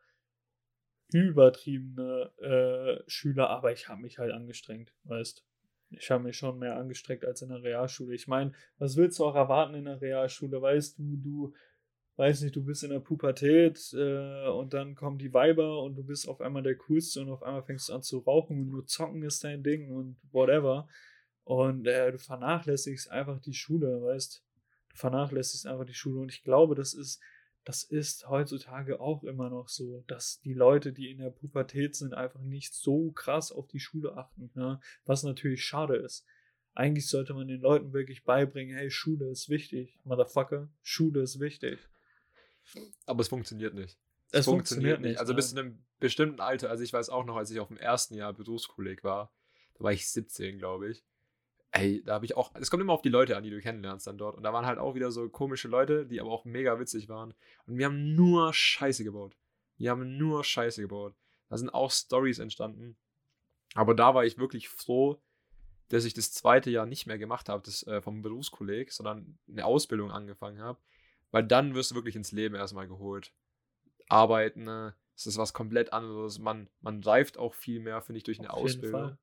übertriebene 1.13 2.33
äh, 2.39 3.11
Schüler, 3.11 3.49
aber 3.51 3.73
ich 3.73 3.89
habe 3.89 4.03
mich 4.03 4.19
halt 4.19 4.33
angestrengt, 4.33 4.95
weißt 5.05 5.45
Ich 5.91 6.11
habe 6.11 6.25
mich 6.25 6.37
schon 6.37 6.59
mehr 6.59 6.77
angestrengt 6.77 7.25
als 7.25 7.43
in 7.43 7.49
der 7.49 7.63
Realschule. 7.63 8.15
Ich 8.15 8.29
meine, 8.29 8.53
was 8.79 8.97
willst 8.97 9.19
du 9.19 9.25
auch 9.25 9.35
erwarten 9.35 9.75
in 9.75 9.87
der 9.87 10.01
Realschule? 10.01 10.61
Weißt 10.61 10.99
du, 10.99 11.17
du, 11.17 11.55
weiß 12.17 12.43
nicht, 12.43 12.57
du 12.57 12.65
bist 12.65 12.85
in 12.85 12.91
der 12.91 13.01
Pubertät 13.01 13.93
äh, 13.95 14.49
und 14.49 14.75
dann 14.75 14.95
kommen 14.95 15.19
die 15.19 15.33
Weiber 15.33 15.83
und 15.83 15.97
du 15.97 16.05
bist 16.05 16.29
auf 16.29 16.41
einmal 16.41 16.63
der 16.63 16.77
Coolste 16.77 17.23
und 17.23 17.31
auf 17.31 17.43
einmal 17.43 17.63
fängst 17.63 17.89
du 17.89 17.95
an 17.95 18.03
zu 18.03 18.19
rauchen 18.19 18.61
und 18.61 18.69
nur 18.69 18.87
zocken 18.87 19.23
ist 19.23 19.45
dein 19.45 19.63
Ding 19.63 19.91
und 19.91 20.17
whatever. 20.33 20.89
Und 21.45 21.87
äh, 21.87 22.13
du 22.13 22.19
vernachlässigst 22.19 23.11
einfach 23.11 23.41
die 23.41 23.55
Schule, 23.55 24.03
weißt 24.03 24.37
du? 24.37 24.49
vernachlässigst 24.99 25.67
einfach 25.67 25.85
die 25.85 25.95
Schule 25.95 26.21
und 26.21 26.33
ich 26.33 26.43
glaube, 26.43 26.75
das 26.75 26.93
ist 26.93 27.21
das 27.69 27.83
ist 27.83 28.27
heutzutage 28.27 28.99
auch 28.99 29.23
immer 29.25 29.51
noch 29.51 29.69
so, 29.69 30.03
dass 30.07 30.41
die 30.41 30.55
Leute, 30.55 30.91
die 30.91 31.11
in 31.11 31.19
der 31.19 31.29
Pubertät 31.29 31.95
sind, 31.95 32.15
einfach 32.15 32.41
nicht 32.41 32.73
so 32.73 33.11
krass 33.11 33.53
auf 33.53 33.69
die 33.69 33.79
Schule 33.79 34.17
achten, 34.17 34.51
ne? 34.55 34.81
was 35.05 35.23
natürlich 35.23 35.63
schade 35.63 35.97
ist. 35.97 36.25
Eigentlich 36.73 37.09
sollte 37.09 37.35
man 37.35 37.47
den 37.47 37.61
Leuten 37.61 37.93
wirklich 37.93 38.25
beibringen, 38.25 38.75
hey, 38.75 38.91
Schule 38.91 39.29
ist 39.29 39.51
wichtig, 39.51 39.99
Motherfucker, 40.05 40.71
Schule 40.83 41.21
ist 41.21 41.41
wichtig. 41.41 41.79
Aber 43.05 43.21
es 43.21 43.29
funktioniert 43.29 43.75
nicht. 43.75 43.99
Es 44.31 44.47
funktioniert 44.47 45.03
nicht, 45.03 45.19
Also 45.19 45.35
bis 45.35 45.53
nein. 45.53 45.55
zu 45.55 45.61
einem 45.61 45.85
bestimmten 46.01 46.41
Alter, 46.41 46.71
also 46.71 46.83
ich 46.83 46.95
weiß 46.95 47.11
auch 47.11 47.27
noch, 47.27 47.37
als 47.37 47.51
ich 47.51 47.61
auf 47.61 47.69
dem 47.69 47.77
ersten 47.77 48.15
Jahr 48.15 48.33
Berufskolleg 48.33 49.05
war, 49.05 49.31
da 49.75 49.85
war 49.85 49.93
ich 49.93 50.09
17, 50.09 50.57
glaube 50.57 50.89
ich. 50.89 51.05
Ey, 51.71 52.03
da 52.03 52.15
habe 52.15 52.25
ich 52.25 52.37
auch, 52.37 52.53
es 52.55 52.71
kommt 52.71 52.81
immer 52.81 52.95
auf 52.95 53.03
die 53.03 53.11
Leute 53.11 53.37
an, 53.37 53.43
die 53.43 53.51
du 53.51 53.61
kennenlernst 53.61 54.07
dann 54.07 54.19
dort. 54.19 54.37
Und 54.37 54.43
da 54.43 54.53
waren 54.53 54.67
halt 54.67 54.79
auch 54.79 54.95
wieder 54.95 55.11
so 55.11 55.29
komische 55.29 55.69
Leute, 55.69 56.07
die 56.07 56.21
aber 56.21 56.31
auch 56.31 56.45
mega 56.45 56.79
witzig 56.81 57.09
waren. 57.09 57.35
Und 57.67 57.77
wir 57.77 57.87
haben 57.87 58.15
nur 58.15 58.55
Scheiße 58.55 59.05
gebaut. 59.05 59.37
Wir 59.77 59.91
haben 59.91 60.17
nur 60.17 60.45
Scheiße 60.45 60.81
gebaut. 60.81 61.15
Da 61.49 61.59
sind 61.59 61.73
auch 61.73 61.91
Stories 61.91 62.39
entstanden. 62.39 62.97
Aber 63.75 63.95
da 63.95 64.15
war 64.15 64.25
ich 64.25 64.39
wirklich 64.39 64.69
froh, 64.69 65.21
dass 65.89 66.05
ich 66.05 66.15
das 66.15 66.33
zweite 66.33 66.71
Jahr 66.71 66.87
nicht 66.87 67.07
mehr 67.07 67.19
gemacht 67.19 67.49
habe, 67.49 67.63
das 67.65 67.87
äh, 67.87 68.01
vom 68.01 68.23
Berufskolleg, 68.23 68.93
sondern 68.93 69.39
eine 69.49 69.65
Ausbildung 69.65 70.11
angefangen 70.11 70.61
habe. 70.61 70.79
Weil 71.31 71.45
dann 71.45 71.75
wirst 71.75 71.91
du 71.91 71.95
wirklich 71.95 72.17
ins 72.17 72.33
Leben 72.33 72.55
erstmal 72.55 72.89
geholt. 72.89 73.33
Arbeiten, 74.09 74.65
ne, 74.65 74.95
das 75.15 75.27
ist 75.27 75.39
was 75.39 75.53
komplett 75.53 75.93
anderes. 75.93 76.39
Man, 76.39 76.69
man 76.81 77.03
reift 77.03 77.39
auch 77.39 77.55
viel 77.55 77.81
mehr, 77.81 78.01
finde 78.01 78.19
ich, 78.19 78.25
durch 78.25 78.39
eine 78.39 78.53
Ausbildung. 78.53 79.01
Fall. 79.01 79.19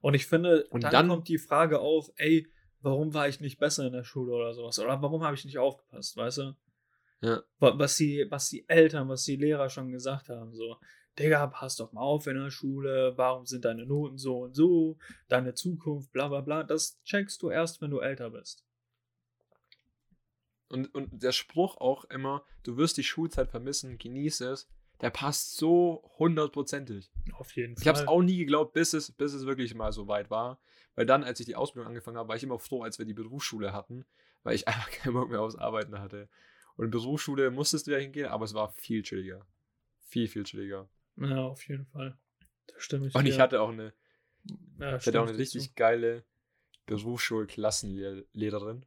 Und 0.00 0.14
ich 0.14 0.26
finde, 0.26 0.66
Und 0.70 0.84
dann, 0.84 0.92
dann- 0.92 1.08
kommt 1.08 1.28
die 1.28 1.38
Frage 1.38 1.80
auf, 1.80 2.10
ey, 2.16 2.46
warum 2.80 3.12
war 3.12 3.28
ich 3.28 3.40
nicht 3.40 3.58
besser 3.58 3.86
in 3.86 3.92
der 3.92 4.04
Schule 4.04 4.32
oder 4.32 4.54
sowas? 4.54 4.78
Oder 4.78 5.00
warum 5.02 5.22
habe 5.22 5.34
ich 5.34 5.44
nicht 5.44 5.58
aufgepasst, 5.58 6.16
weißt 6.16 6.38
du? 6.38 6.56
Ja. 7.22 7.42
Was 7.58 7.96
die, 7.96 8.26
was 8.30 8.48
die 8.48 8.66
Eltern, 8.68 9.08
was 9.10 9.24
die 9.24 9.36
Lehrer 9.36 9.68
schon 9.68 9.92
gesagt 9.92 10.30
haben, 10.30 10.54
so, 10.54 10.78
Digga, 11.18 11.48
pass 11.48 11.76
doch 11.76 11.92
mal 11.92 12.00
auf 12.00 12.26
in 12.26 12.36
der 12.36 12.50
Schule, 12.50 13.12
warum 13.16 13.44
sind 13.44 13.66
deine 13.66 13.84
Noten 13.84 14.16
so 14.16 14.38
und 14.44 14.54
so, 14.54 14.96
deine 15.28 15.52
Zukunft, 15.52 16.12
bla 16.12 16.28
bla 16.28 16.40
bla, 16.40 16.62
das 16.62 17.02
checkst 17.02 17.42
du 17.42 17.50
erst, 17.50 17.82
wenn 17.82 17.90
du 17.90 17.98
älter 17.98 18.30
bist. 18.30 18.64
Und, 20.68 20.94
und 20.94 21.22
der 21.22 21.32
Spruch 21.32 21.76
auch 21.78 22.04
immer, 22.04 22.44
du 22.62 22.76
wirst 22.76 22.96
die 22.96 23.02
Schulzeit 23.04 23.50
vermissen, 23.50 23.98
genieße 23.98 24.48
es, 24.50 24.68
der 25.00 25.10
passt 25.10 25.56
so 25.56 26.02
hundertprozentig. 26.18 27.10
Auf 27.34 27.52
jeden 27.56 27.74
Ich 27.80 27.86
habe 27.88 27.96
Fall. 27.96 28.04
es 28.04 28.08
auch 28.08 28.22
nie 28.22 28.36
geglaubt, 28.38 28.72
bis 28.74 28.92
es, 28.92 29.12
bis 29.12 29.32
es 29.32 29.46
wirklich 29.46 29.74
mal 29.74 29.92
so 29.92 30.06
weit 30.08 30.30
war. 30.30 30.60
Weil 30.94 31.06
dann, 31.06 31.24
als 31.24 31.40
ich 31.40 31.46
die 31.46 31.56
Ausbildung 31.56 31.88
angefangen 31.88 32.16
habe, 32.18 32.28
war 32.28 32.36
ich 32.36 32.42
immer 32.42 32.58
froh, 32.58 32.82
als 32.82 32.98
wir 32.98 33.06
die 33.06 33.14
Berufsschule 33.14 33.72
hatten, 33.72 34.04
weil 34.42 34.54
ich 34.54 34.66
einfach 34.68 34.90
keinen 34.90 35.14
Bock 35.14 35.30
mehr 35.30 35.40
aufs 35.40 35.56
Arbeiten 35.56 35.98
hatte. 35.98 36.28
Und 36.76 36.86
in 36.86 36.90
Berufsschule 36.90 37.50
musstest 37.50 37.86
du 37.86 37.92
ja 37.92 37.98
hingehen, 37.98 38.26
aber 38.26 38.44
es 38.44 38.54
war 38.54 38.70
viel 38.70 39.02
chilliger. 39.02 39.46
Viel, 40.00 40.28
viel 40.28 40.44
chilliger. 40.44 40.88
Ja, 41.16 41.42
auf 41.44 41.66
jeden 41.68 41.86
Fall. 41.86 42.16
Da 42.66 42.74
stimme 42.78 43.06
ich 43.08 43.14
Und 43.14 43.26
ich 43.26 43.38
hatte 43.40 43.60
auch 43.60 43.70
eine, 43.70 43.92
ja, 44.78 44.96
ich 44.96 45.06
hatte 45.06 45.20
auch 45.20 45.28
eine 45.28 45.36
richtig 45.38 45.68
zu. 45.68 45.74
geile 45.76 46.24
Berufsschulklassenlehrerin. 46.86 48.84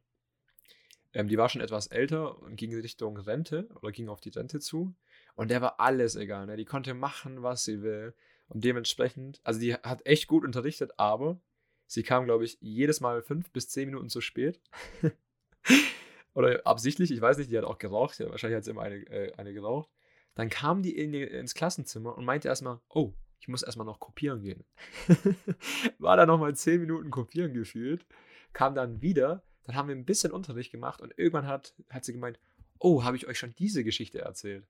Ähm, 1.14 1.28
die 1.28 1.38
war 1.38 1.48
schon 1.48 1.60
etwas 1.60 1.86
älter 1.86 2.42
und 2.42 2.56
ging 2.56 2.74
Richtung 2.74 3.16
Rente 3.16 3.68
oder 3.80 3.92
ging 3.92 4.08
auf 4.08 4.20
die 4.20 4.30
Rente 4.30 4.60
zu. 4.60 4.94
Und 5.36 5.50
der 5.50 5.62
war 5.62 5.80
alles 5.80 6.16
egal. 6.16 6.46
Ne? 6.46 6.56
Die 6.56 6.64
konnte 6.64 6.92
machen, 6.92 7.42
was 7.42 7.64
sie 7.64 7.82
will. 7.82 8.14
Und 8.48 8.64
dementsprechend, 8.64 9.40
also 9.42 9.60
die 9.60 9.74
hat 9.74 10.04
echt 10.06 10.26
gut 10.26 10.44
unterrichtet, 10.44 10.92
aber 10.98 11.40
sie 11.86 12.02
kam, 12.02 12.24
glaube 12.24 12.44
ich, 12.44 12.58
jedes 12.60 13.00
Mal 13.00 13.22
fünf 13.22 13.50
bis 13.52 13.68
zehn 13.70 13.86
Minuten 13.86 14.10
zu 14.10 14.20
spät. 14.20 14.60
oder 16.34 16.66
absichtlich, 16.66 17.10
ich 17.10 17.20
weiß 17.20 17.38
nicht, 17.38 17.50
die 17.50 17.56
hat 17.56 17.64
auch 17.64 17.78
geraucht. 17.78 18.18
Ja, 18.18 18.28
wahrscheinlich 18.30 18.56
hat 18.56 18.64
sie 18.64 18.72
immer 18.72 18.82
eine, 18.82 18.96
äh, 19.08 19.32
eine 19.36 19.54
geraucht. 19.54 19.90
Dann 20.34 20.50
kam 20.50 20.82
die 20.82 20.96
in 20.96 21.12
die 21.12 21.22
ins 21.22 21.54
Klassenzimmer 21.54 22.16
und 22.16 22.24
meinte 22.24 22.48
erstmal, 22.48 22.80
oh, 22.88 23.14
ich 23.38 23.48
muss 23.48 23.62
erstmal 23.62 23.86
noch 23.86 24.00
kopieren 24.00 24.42
gehen. 24.42 24.64
War 25.98 26.16
da 26.16 26.26
nochmal 26.26 26.56
zehn 26.56 26.80
Minuten 26.80 27.10
kopieren 27.10 27.54
gefühlt, 27.54 28.04
kam 28.52 28.74
dann 28.74 29.00
wieder, 29.00 29.44
dann 29.64 29.76
haben 29.76 29.88
wir 29.88 29.96
ein 29.96 30.04
bisschen 30.04 30.32
Unterricht 30.32 30.70
gemacht 30.70 31.00
und 31.00 31.12
irgendwann 31.16 31.46
hat, 31.46 31.74
hat 31.88 32.04
sie 32.04 32.12
gemeint, 32.12 32.38
oh, 32.78 33.02
habe 33.02 33.16
ich 33.16 33.26
euch 33.26 33.38
schon 33.38 33.54
diese 33.54 33.84
Geschichte 33.84 34.20
erzählt? 34.20 34.66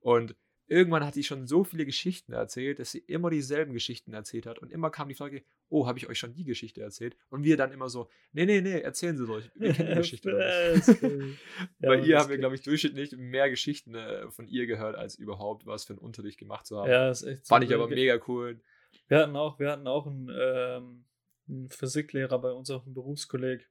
Und 0.00 0.36
irgendwann 0.68 1.04
hat 1.04 1.14
die 1.14 1.24
schon 1.24 1.46
so 1.46 1.64
viele 1.64 1.84
Geschichten 1.84 2.32
erzählt, 2.32 2.78
dass 2.78 2.90
sie 2.90 2.98
immer 2.98 3.30
dieselben 3.30 3.72
Geschichten 3.72 4.12
erzählt 4.12 4.46
hat 4.46 4.58
und 4.58 4.72
immer 4.72 4.90
kam 4.90 5.08
die 5.08 5.14
Frage, 5.14 5.42
oh, 5.68 5.86
habe 5.86 5.98
ich 5.98 6.08
euch 6.08 6.18
schon 6.18 6.34
die 6.34 6.44
Geschichte 6.44 6.80
erzählt? 6.80 7.16
Und 7.28 7.44
wir 7.44 7.56
dann 7.56 7.72
immer 7.72 7.88
so, 7.88 8.08
nee, 8.32 8.46
nee, 8.46 8.60
nee, 8.60 8.80
erzählen 8.80 9.16
Sie 9.16 9.26
doch, 9.26 9.40
wir 9.54 9.72
kennen 9.72 9.90
die 9.90 9.96
Geschichte 9.96 10.30
noch 10.30 10.38
nicht. 10.38 11.02
Ja, 11.80 11.90
Bei 11.90 11.96
Mann, 11.96 12.04
ihr 12.04 12.18
haben 12.18 12.30
wir, 12.30 12.38
glaube 12.38 12.54
ich, 12.54 12.62
durchschnittlich 12.62 13.16
mehr 13.16 13.50
Geschichten 13.50 13.94
äh, 13.94 14.30
von 14.30 14.48
ihr 14.48 14.66
gehört, 14.66 14.96
als 14.96 15.16
überhaupt 15.16 15.66
was 15.66 15.84
für 15.84 15.92
einen 15.92 16.00
Unterricht 16.00 16.38
gemacht 16.38 16.66
zu 16.66 16.78
haben. 16.78 16.90
Ja, 16.90 17.10
ist 17.10 17.22
echt 17.22 17.46
so. 17.46 17.54
Fand 17.54 17.64
ich 17.64 17.74
aber 17.74 17.88
mega 17.88 18.18
cool. 18.26 18.60
Wir 19.08 19.18
hatten 19.18 19.36
auch, 19.36 19.58
wir 19.58 19.70
hatten 19.70 19.86
auch 19.86 20.06
einen, 20.06 20.30
ähm, 20.36 21.04
einen 21.48 21.68
Physiklehrer 21.68 22.38
bei 22.40 22.50
uns 22.50 22.70
auf 22.70 22.84
dem 22.84 22.94
Berufskolleg. 22.94 23.68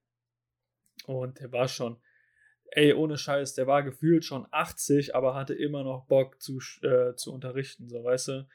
Und 1.06 1.40
der 1.40 1.52
war 1.52 1.68
schon, 1.68 1.98
ey, 2.72 2.94
ohne 2.94 3.18
Scheiß, 3.18 3.54
der 3.54 3.68
war 3.68 3.84
gefühlt 3.84 4.26
schon 4.26 4.48
80, 4.52 5.16
aber 5.16 5.36
hatte 5.36 5.54
immer 5.54 5.84
noch 5.84 6.08
Bock 6.08 6.42
zu, 6.42 6.60
äh, 6.82 7.16
zu 7.16 7.34
unterrichten, 7.34 7.88
so 7.90 8.04
weißt 8.04 8.28
du. 8.30 8.48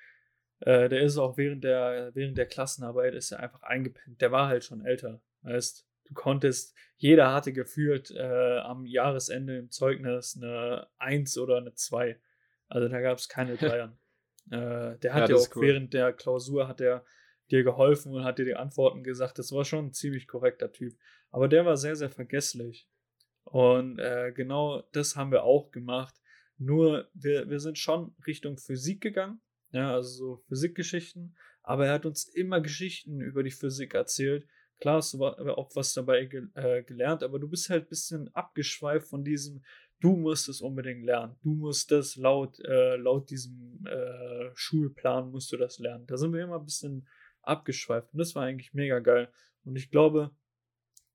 Äh, 0.60 0.88
der 0.88 1.00
ist 1.02 1.16
auch 1.16 1.36
während 1.38 1.64
der, 1.64 2.10
während 2.14 2.36
der 2.36 2.46
Klassenarbeit 2.46 3.14
ist 3.14 3.32
er 3.32 3.40
einfach 3.40 3.62
eingepennt. 3.62 4.20
Der 4.20 4.30
war 4.32 4.48
halt 4.48 4.64
schon 4.64 4.84
älter. 4.84 5.22
Heißt, 5.44 5.86
du 6.04 6.14
konntest, 6.14 6.74
jeder 6.96 7.32
hatte 7.32 7.52
gefühlt 7.52 8.10
äh, 8.10 8.58
am 8.58 8.84
Jahresende 8.84 9.56
im 9.56 9.70
Zeugnis 9.70 10.36
eine 10.36 10.88
1 10.98 11.38
oder 11.38 11.56
eine 11.58 11.74
2. 11.74 12.20
Also 12.68 12.88
da 12.88 13.00
gab 13.00 13.18
es 13.18 13.28
keine 13.28 13.56
Dreiern. 13.56 13.98
äh, 14.50 14.98
der 14.98 15.14
hat 15.14 15.30
Ja, 15.30 15.36
auch 15.36 15.48
cool. 15.56 15.62
während 15.68 15.94
der 15.94 16.12
Klausur 16.12 16.68
hat 16.68 16.80
er 16.80 17.04
dir 17.50 17.64
geholfen 17.64 18.12
und 18.12 18.24
hat 18.24 18.38
dir 18.38 18.44
die 18.44 18.56
Antworten 18.56 19.02
gesagt. 19.02 19.38
Das 19.38 19.52
war 19.52 19.64
schon 19.64 19.86
ein 19.86 19.92
ziemlich 19.92 20.26
korrekter 20.26 20.72
Typ. 20.72 20.94
Aber 21.30 21.48
der 21.48 21.64
war 21.66 21.76
sehr, 21.76 21.96
sehr 21.96 22.10
vergesslich. 22.10 22.88
Und 23.44 23.98
äh, 23.98 24.32
genau 24.34 24.82
das 24.92 25.16
haben 25.16 25.32
wir 25.32 25.44
auch 25.44 25.70
gemacht. 25.70 26.14
Nur 26.58 27.08
wir, 27.14 27.48
wir 27.48 27.60
sind 27.60 27.78
schon 27.78 28.14
Richtung 28.26 28.58
Physik 28.58 29.00
gegangen. 29.00 29.40
Ja, 29.72 29.94
also 29.94 30.08
so 30.08 30.36
Physikgeschichten. 30.48 31.36
Aber 31.62 31.86
er 31.86 31.94
hat 31.94 32.06
uns 32.06 32.24
immer 32.24 32.60
Geschichten 32.60 33.20
über 33.20 33.42
die 33.42 33.50
Physik 33.50 33.94
erzählt. 33.94 34.46
Klar 34.80 34.96
hast 34.96 35.14
du 35.14 35.18
wa- 35.18 35.36
auch 35.56 35.70
was 35.74 35.92
dabei 35.92 36.24
ge 36.24 36.46
äh, 36.54 36.82
gelernt, 36.82 37.22
aber 37.22 37.38
du 37.38 37.48
bist 37.48 37.68
halt 37.68 37.84
ein 37.84 37.88
bisschen 37.88 38.34
abgeschweift 38.34 39.08
von 39.08 39.24
diesem, 39.24 39.62
du 40.00 40.16
musst 40.16 40.48
es 40.48 40.62
unbedingt 40.62 41.04
lernen. 41.04 41.36
Du 41.42 41.50
musst 41.50 41.90
das 41.90 42.16
laut, 42.16 42.58
äh, 42.60 42.96
laut 42.96 43.30
diesem 43.30 43.84
äh, 43.86 44.50
Schulplan 44.54 45.30
musst 45.30 45.52
du 45.52 45.58
das 45.58 45.78
lernen. 45.78 46.06
Da 46.06 46.16
sind 46.16 46.32
wir 46.32 46.42
immer 46.42 46.58
ein 46.58 46.64
bisschen 46.64 47.06
abgeschweift. 47.42 48.12
Und 48.12 48.18
das 48.18 48.34
war 48.34 48.44
eigentlich 48.44 48.74
mega 48.74 48.98
geil. 48.98 49.28
Und 49.64 49.76
ich 49.76 49.90
glaube, 49.90 50.30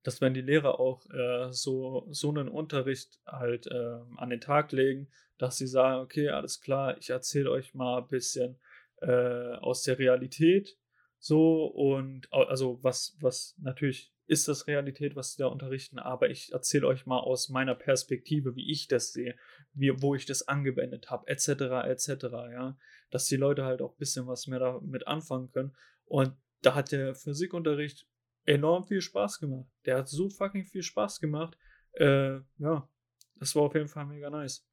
dass 0.03 0.21
wenn 0.21 0.33
die 0.33 0.41
Lehrer 0.41 0.79
auch 0.79 1.03
äh, 1.09 1.51
so, 1.51 2.07
so 2.11 2.29
einen 2.29 2.47
Unterricht 2.47 3.19
halt 3.25 3.67
ähm, 3.71 4.17
an 4.17 4.29
den 4.29 4.39
Tag 4.39 4.71
legen, 4.71 5.09
dass 5.37 5.57
sie 5.57 5.67
sagen, 5.67 6.01
okay, 6.01 6.29
alles 6.29 6.61
klar, 6.61 6.97
ich 6.97 7.09
erzähle 7.09 7.51
euch 7.51 7.73
mal 7.73 7.97
ein 7.97 8.07
bisschen 8.07 8.59
äh, 9.01 9.53
aus 9.55 9.81
der 9.83 9.97
Realität 9.97 10.77
so 11.19 11.65
und 11.65 12.31
also 12.31 12.77
was, 12.83 13.17
was 13.19 13.55
natürlich 13.57 14.13
ist 14.27 14.47
das 14.47 14.67
Realität, 14.67 15.15
was 15.15 15.33
sie 15.33 15.41
da 15.41 15.47
unterrichten, 15.47 15.97
aber 15.97 16.29
ich 16.29 16.51
erzähle 16.51 16.85
euch 16.85 17.07
mal 17.07 17.19
aus 17.19 17.49
meiner 17.49 17.73
Perspektive, 17.73 18.55
wie 18.55 18.71
ich 18.71 18.87
das 18.87 19.11
sehe, 19.11 19.35
wie, 19.73 20.01
wo 20.01 20.13
ich 20.13 20.27
das 20.27 20.47
angewendet 20.47 21.09
habe, 21.09 21.27
etc., 21.27 21.49
etc., 21.85 22.25
ja, 22.51 22.77
dass 23.09 23.25
die 23.25 23.37
Leute 23.37 23.65
halt 23.65 23.81
auch 23.81 23.93
ein 23.93 23.97
bisschen 23.97 24.27
was 24.27 24.45
mehr 24.45 24.59
damit 24.59 25.07
anfangen 25.07 25.51
können 25.51 25.75
und 26.05 26.35
da 26.61 26.75
hat 26.75 26.91
der 26.91 27.13
Physikunterricht 27.15 28.07
enorm 28.45 28.83
viel 28.85 29.01
Spaß 29.01 29.39
gemacht. 29.39 29.69
Der 29.85 29.97
hat 29.97 30.09
so 30.09 30.29
fucking 30.29 30.65
viel 30.65 30.83
Spaß 30.83 31.19
gemacht. 31.19 31.57
Äh, 31.93 32.39
ja, 32.57 32.89
das 33.35 33.55
war 33.55 33.63
auf 33.63 33.75
jeden 33.75 33.87
Fall 33.87 34.05
mega 34.05 34.29
nice. 34.29 34.65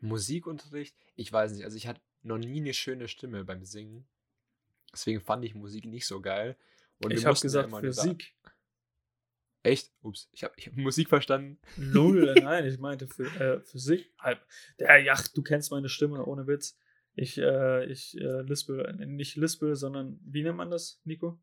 Musikunterricht, 0.00 0.96
ich 1.14 1.32
weiß 1.32 1.52
nicht, 1.52 1.64
also 1.64 1.76
ich 1.76 1.86
hatte 1.86 2.00
noch 2.22 2.38
nie 2.38 2.60
eine 2.60 2.74
schöne 2.74 3.08
Stimme 3.08 3.44
beim 3.44 3.64
Singen. 3.64 4.06
Deswegen 4.92 5.20
fand 5.20 5.44
ich 5.44 5.54
Musik 5.54 5.84
nicht 5.86 6.06
so 6.06 6.20
geil. 6.20 6.56
Und 7.02 7.12
ich 7.12 7.24
habe 7.24 7.36
ja 7.36 7.40
gesagt 7.42 7.70
Sa- 7.70 7.80
Physik. 7.80 8.34
Echt? 9.62 9.92
Ups, 10.00 10.28
ich 10.32 10.44
habe 10.44 10.54
hab 10.64 10.76
Musik 10.76 11.08
verstanden. 11.08 11.58
Null, 11.76 12.34
nein, 12.42 12.66
ich 12.66 12.78
meinte 12.78 13.08
für, 13.08 13.24
äh, 13.40 13.60
Physik. 13.60 14.12
Halb. 14.18 14.46
Der, 14.78 14.98
ja, 14.98 15.16
du 15.34 15.42
kennst 15.42 15.70
meine 15.70 15.88
Stimme, 15.88 16.24
ohne 16.24 16.46
Witz. 16.46 16.78
Ich, 17.16 17.38
äh, 17.38 17.86
ich 17.86 18.16
äh, 18.20 18.42
lispel, 18.42 18.84
äh, 18.84 19.06
nicht 19.06 19.36
lispel, 19.36 19.74
sondern 19.74 20.20
wie 20.22 20.42
nennt 20.42 20.58
man 20.58 20.70
das, 20.70 21.00
Nico? 21.04 21.40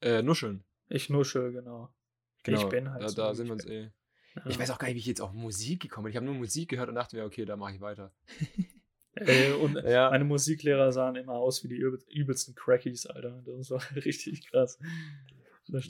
Äh, 0.00 0.22
Nuscheln. 0.22 0.64
Ich 0.88 1.08
nuschel, 1.08 1.52
genau. 1.52 1.94
Genau, 2.42 2.60
Ich 2.60 2.68
bin 2.68 2.90
halt 2.90 3.02
da, 3.02 3.08
so, 3.08 3.16
da 3.16 3.34
sind 3.34 3.46
wir 3.46 3.52
uns 3.52 3.64
eh. 3.66 3.92
Ja. 4.34 4.46
Ich 4.46 4.58
weiß 4.58 4.70
auch 4.70 4.78
gar 4.78 4.88
nicht, 4.88 4.96
wie 4.96 5.00
ich 5.00 5.06
jetzt 5.06 5.20
auf 5.20 5.32
Musik 5.32 5.82
gekommen 5.82 6.04
bin. 6.04 6.10
Ich 6.10 6.16
habe 6.16 6.26
nur 6.26 6.34
Musik 6.34 6.68
gehört 6.68 6.88
und 6.88 6.96
dachte 6.96 7.16
mir, 7.16 7.24
okay, 7.24 7.44
da 7.44 7.56
mache 7.56 7.74
ich 7.74 7.80
weiter. 7.80 8.12
Äh, 9.16 9.52
und 9.54 9.74
Ja. 9.84 10.08
meine 10.10 10.22
Musiklehrer 10.24 10.92
sahen 10.92 11.16
immer 11.16 11.32
aus 11.32 11.64
wie 11.64 11.68
die 11.68 11.74
übel, 11.74 12.00
übelsten 12.08 12.54
Crackies, 12.54 13.06
Alter. 13.06 13.42
Das 13.44 13.70
war 13.70 13.82
richtig 13.96 14.46
krass. 14.48 14.78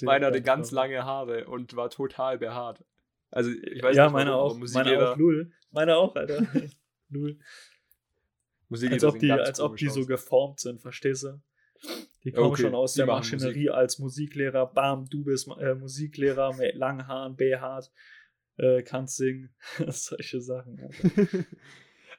Meiner 0.02 0.28
hatte 0.28 0.40
ganz 0.40 0.68
nicht. 0.68 0.72
lange 0.72 1.04
Haare 1.04 1.46
und 1.46 1.76
war 1.76 1.90
total 1.90 2.38
behaart. 2.38 2.82
Also, 3.30 3.50
ich 3.50 3.82
weiß 3.82 3.94
ja, 3.94 4.04
nicht, 4.04 4.14
meine 4.14 4.30
warum, 4.30 4.62
auch. 4.62 4.68
Meine 4.72 5.10
auch, 5.10 5.16
Lul. 5.18 5.52
Meine 5.70 5.96
auch, 5.98 6.16
Alter. 6.16 6.46
Lul. 7.10 7.38
Musiklehrer 8.70 8.94
Als 8.94 9.04
ob 9.14 9.18
die, 9.18 9.30
als 9.32 9.60
ob 9.60 9.76
die 9.76 9.88
so 9.88 10.06
geformt 10.06 10.60
sind, 10.60 10.80
verstehst 10.80 11.24
du? 11.24 11.40
Die 12.24 12.32
kommen 12.32 12.52
Okay, 12.52 12.62
schon 12.62 12.74
aus 12.74 12.94
der 12.94 13.06
Maschinerie 13.06 13.70
als 13.70 13.98
Musiklehrer. 13.98 14.66
Bam, 14.66 15.06
du 15.08 15.24
bist 15.24 15.48
äh, 15.58 15.74
Musiklehrer 15.74 16.54
mit 16.56 16.74
langen 16.76 17.06
Haaren, 17.06 17.36
behaart, 17.36 17.90
äh, 18.56 18.82
kannst 18.82 19.16
singen. 19.16 19.54
Solche 19.88 20.40
Sachen. 20.40 20.78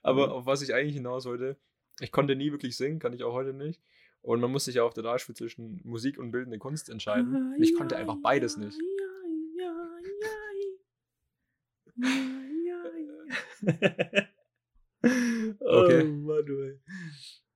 Aber 0.04 0.28
Mhm. 0.28 0.34
auf 0.34 0.46
was 0.46 0.62
ich 0.62 0.74
eigentlich 0.74 0.96
hinaus 0.96 1.26
wollte, 1.26 1.58
ich 2.00 2.12
konnte 2.12 2.36
nie 2.36 2.52
wirklich 2.52 2.76
singen, 2.76 3.00
kann 3.00 3.14
ich 3.14 3.24
auch 3.24 3.34
heute 3.34 3.54
nicht. 3.54 3.82
Und 4.24 4.40
man 4.40 4.52
muss 4.52 4.66
sich 4.66 4.76
ja 4.76 4.84
auf 4.84 4.94
der 4.94 5.04
Realschule 5.04 5.36
zwischen 5.36 5.80
Musik 5.84 6.18
und 6.20 6.32
bildende 6.32 6.60
Kunst 6.60 6.90
entscheiden. 6.90 7.56
Ich 7.60 7.76
konnte 7.76 7.96
einfach 7.98 8.18
beides 8.22 8.58
nicht. 8.58 8.78
okay. 15.60 16.04
Oh 16.04 16.06
Mann, 16.06 16.46
du, 16.46 16.62
ey. 16.62 16.80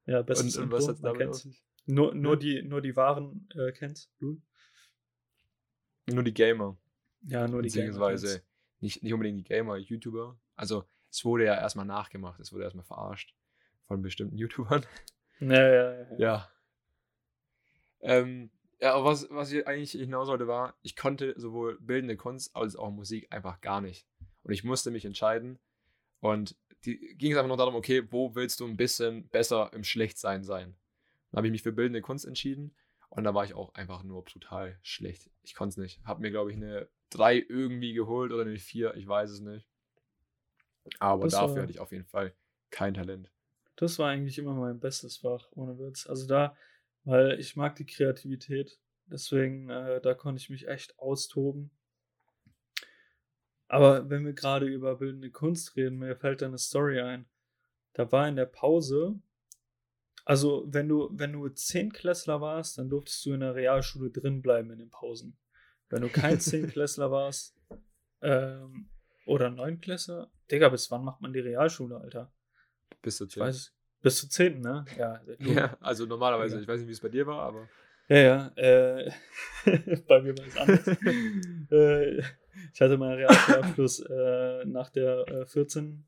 Ja, 0.06 0.22
bestes 0.22 0.58
Und, 0.58 0.66
und 0.66 0.72
was 0.72 0.88
Intro, 0.88 0.94
hat 0.94 1.02
man 1.02 1.14
damit 1.14 1.28
auf 1.30 1.36
sich? 1.42 1.64
Nur, 1.88 2.16
nur, 2.16 2.34
Ja. 2.34 2.40
die, 2.40 2.62
nur 2.64 2.82
die 2.82 2.96
Waren 2.96 3.48
äh, 3.56 3.72
kennst 3.72 4.12
du? 4.20 4.42
Nur 6.08 6.24
die 6.24 6.34
Gamer. 6.34 6.78
Ja, 7.24 7.48
nur 7.48 7.62
die 7.62 7.70
Gamer 7.70 7.86
beziehungsweise 7.88 8.44
nicht, 8.80 9.02
nicht 9.04 9.14
unbedingt 9.14 9.40
die 9.40 9.44
Gamer, 9.44 9.78
YouTuber. 9.78 10.38
Also 10.56 10.86
es 11.12 11.26
wurde 11.26 11.46
ja 11.46 11.56
erstmal 11.56 11.86
nachgemacht, 11.86 12.40
es 12.40 12.52
wurde 12.54 12.64
erstmal 12.64 12.86
verarscht 12.86 13.34
von 13.88 14.02
bestimmten 14.02 14.38
YouTubern. 14.40 14.86
Ja, 15.40 15.48
ja, 15.72 15.92
ja. 15.94 16.18
Ja. 16.18 16.52
Ähm, 18.02 18.52
Ja, 18.80 18.94
aber 18.94 19.06
was, 19.06 19.30
was 19.32 19.52
ich 19.52 19.66
eigentlich 19.68 19.92
hinaus 19.92 20.28
wollte, 20.28 20.48
war, 20.48 20.76
ich 20.82 20.96
konnte 20.96 21.34
sowohl 21.38 21.80
bildende 21.80 22.18
Kunst 22.18 22.56
als 22.56 22.76
auch 22.76 22.92
Musik 22.92 23.28
einfach 23.32 23.62
gar 23.62 23.82
nicht. 23.82 24.06
Und 24.44 24.54
ich 24.54 24.64
musste 24.64 24.92
mich 24.92 25.06
entscheiden. 25.06 25.58
Und 26.20 26.56
die 26.86 27.16
ging 27.18 27.32
es 27.32 27.38
einfach 27.38 27.48
nur 27.48 27.58
darum, 27.58 27.76
okay, 27.76 28.04
wo 28.12 28.36
willst 28.36 28.60
du 28.60 28.66
ein 28.68 28.78
bisschen 28.78 29.28
besser 29.30 29.72
im 29.74 29.84
Schlechtsein 29.84 30.44
sein? 30.44 30.76
Dann 31.32 31.38
habe 31.40 31.48
ich 31.48 31.52
mich 31.52 31.64
für 31.64 31.72
bildende 31.72 32.02
Kunst 32.02 32.26
entschieden. 32.26 32.76
Und 33.10 33.24
da 33.24 33.34
war 33.34 33.46
ich 33.46 33.54
auch 33.54 33.74
einfach 33.76 34.04
nur 34.04 34.26
total 34.26 34.78
schlecht. 34.84 35.30
Ich 35.44 35.56
konnte 35.56 35.70
es 35.72 35.78
nicht. 35.78 36.04
Habe 36.04 36.22
mir, 36.22 36.32
glaube 36.32 36.52
ich, 36.52 36.58
eine 36.58 36.90
3 37.12 37.38
irgendwie 37.48 37.94
geholt 37.94 38.32
oder 38.32 38.42
eine 38.44 38.58
4, 38.58 38.94
ich 38.96 39.08
weiß 39.08 39.30
es 39.30 39.40
nicht. 39.40 39.68
Aber 41.00 41.24
Das 41.24 41.34
dafür 41.34 41.56
war- 41.56 41.62
hatte 41.64 41.72
ich 41.72 41.80
auf 41.80 41.92
jeden 41.92 42.06
Fall 42.06 42.34
kein 42.70 42.94
Talent. 42.94 43.32
Das 43.78 44.00
war 44.00 44.10
eigentlich 44.10 44.38
immer 44.38 44.54
mein 44.54 44.80
bestes 44.80 45.18
Fach, 45.18 45.48
ohne 45.52 45.78
Witz. 45.80 46.08
Also 46.08 46.28
da, 46.28 46.56
weil 47.04 47.40
ich 47.40 47.56
mag 47.56 47.76
die 47.76 47.86
Kreativität. 47.86 48.80
Deswegen, 49.08 49.70
äh, 49.70 50.02
da 50.02 50.14
konnte 50.14 50.40
ich 50.42 50.50
mich 50.50 50.68
echt 50.68 50.98
austoben. 51.00 51.72
Aber 53.68 54.10
wenn 54.10 54.26
wir 54.26 54.34
gerade 54.34 54.66
über 54.68 54.96
bildende 54.98 55.32
Kunst 55.32 55.76
reden, 55.76 55.98
mir 55.98 56.16
fällt 56.16 56.42
da 56.42 56.46
eine 56.48 56.58
Story 56.58 57.00
ein. 57.02 57.26
Da 57.94 58.12
war 58.12 58.28
in 58.28 58.36
der 58.36 58.46
Pause, 58.46 59.20
also 60.26 60.66
wenn 60.68 60.88
du, 60.88 61.10
wenn 61.14 61.34
du 61.34 61.48
Zehntklässler 61.50 62.42
warst, 62.42 62.78
dann 62.78 62.90
durftest 62.90 63.26
du 63.26 63.34
in 63.34 63.40
der 63.42 63.56
Realschule 63.56 64.10
drin 64.12 64.42
bleiben 64.42 64.72
in 64.72 64.80
den 64.80 64.90
Pausen. 64.90 65.38
Wenn 65.90 66.02
du 66.02 66.10
kein 66.10 66.40
Zehntklässler 66.40 67.12
warst, 67.12 67.56
ähm, 68.22 68.90
oder 69.26 69.50
Neunklässler, 69.50 70.30
Digga, 70.52 70.70
bis 70.70 70.92
wann 70.92 71.04
macht 71.04 71.22
man 71.22 71.34
die 71.34 71.40
Realschule, 71.40 71.98
Alter? 71.98 72.32
Bis 73.02 73.18
zu 73.18 73.26
Ich 73.26 73.34
10. 73.34 73.42
weiß, 73.44 73.74
bis 74.02 74.18
zu 74.18 74.30
10, 74.30 74.62
ne? 74.62 74.86
Ja, 74.98 75.22
Ja, 75.40 75.78
also 75.80 76.06
normalerweise, 76.06 76.56
Ja. 76.58 76.62
ich 76.62 76.68
weiß 76.68 76.80
nicht, 76.80 76.88
wie 76.88 76.94
es 76.94 77.02
bei 77.02 77.10
dir 77.10 77.26
war, 77.26 77.42
aber. 77.42 77.68
ja, 78.08 78.18
ja. 78.18 78.48
Äh, 78.56 79.12
bei 80.08 80.22
mir 80.22 80.38
war 80.38 80.46
es 80.46 80.58
anders. 80.58 80.88
äh, 81.72 82.22
ich 82.74 82.82
hatte 82.82 82.98
meinen 82.98 83.16
Realschulabschluss 83.16 84.00
äh, 84.10 84.66
nach 84.66 84.90
der 84.90 85.28
äh, 85.28 85.46
14 85.46 86.06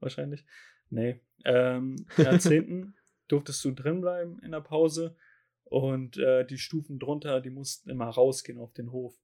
wahrscheinlich. 0.00 0.44
Nee. 0.90 1.20
Ähm, 1.44 1.96
in 2.16 2.24
der 2.24 2.38
10. 2.38 2.94
durftest 3.28 3.64
du 3.64 3.72
drin 3.72 4.00
bleiben 4.00 4.40
in 4.42 4.52
der 4.52 4.60
Pause 4.60 5.16
und 5.64 6.18
äh, 6.18 6.44
die 6.44 6.58
Stufen 6.58 6.98
drunter, 6.98 7.40
die 7.40 7.50
mussten 7.50 7.90
immer 7.90 8.08
rausgehen 8.08 8.58
auf 8.58 8.72
den 8.72 8.92
Hof. 8.92 9.14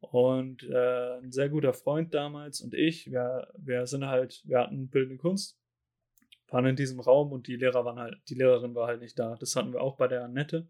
Und 0.00 0.64
äh, 0.64 1.18
ein 1.18 1.30
sehr 1.30 1.48
guter 1.48 1.74
Freund 1.74 2.12
damals 2.12 2.60
und 2.60 2.74
ich, 2.74 3.10
wir, 3.10 3.52
wir 3.56 3.86
sind 3.86 4.06
halt, 4.06 4.42
wir 4.44 4.58
hatten 4.58 4.88
bildende 4.88 5.18
Kunst, 5.18 5.60
waren 6.48 6.66
in 6.66 6.76
diesem 6.76 6.98
Raum 6.98 7.30
und 7.30 7.46
die 7.46 7.56
Lehrer 7.56 7.84
waren 7.84 7.98
halt, 7.98 8.20
die 8.28 8.34
Lehrerin 8.34 8.74
war 8.74 8.88
halt 8.88 9.00
nicht 9.00 9.18
da. 9.18 9.36
Das 9.36 9.54
hatten 9.54 9.72
wir 9.72 9.80
auch 9.80 9.96
bei 9.96 10.08
der 10.08 10.24
Annette. 10.24 10.68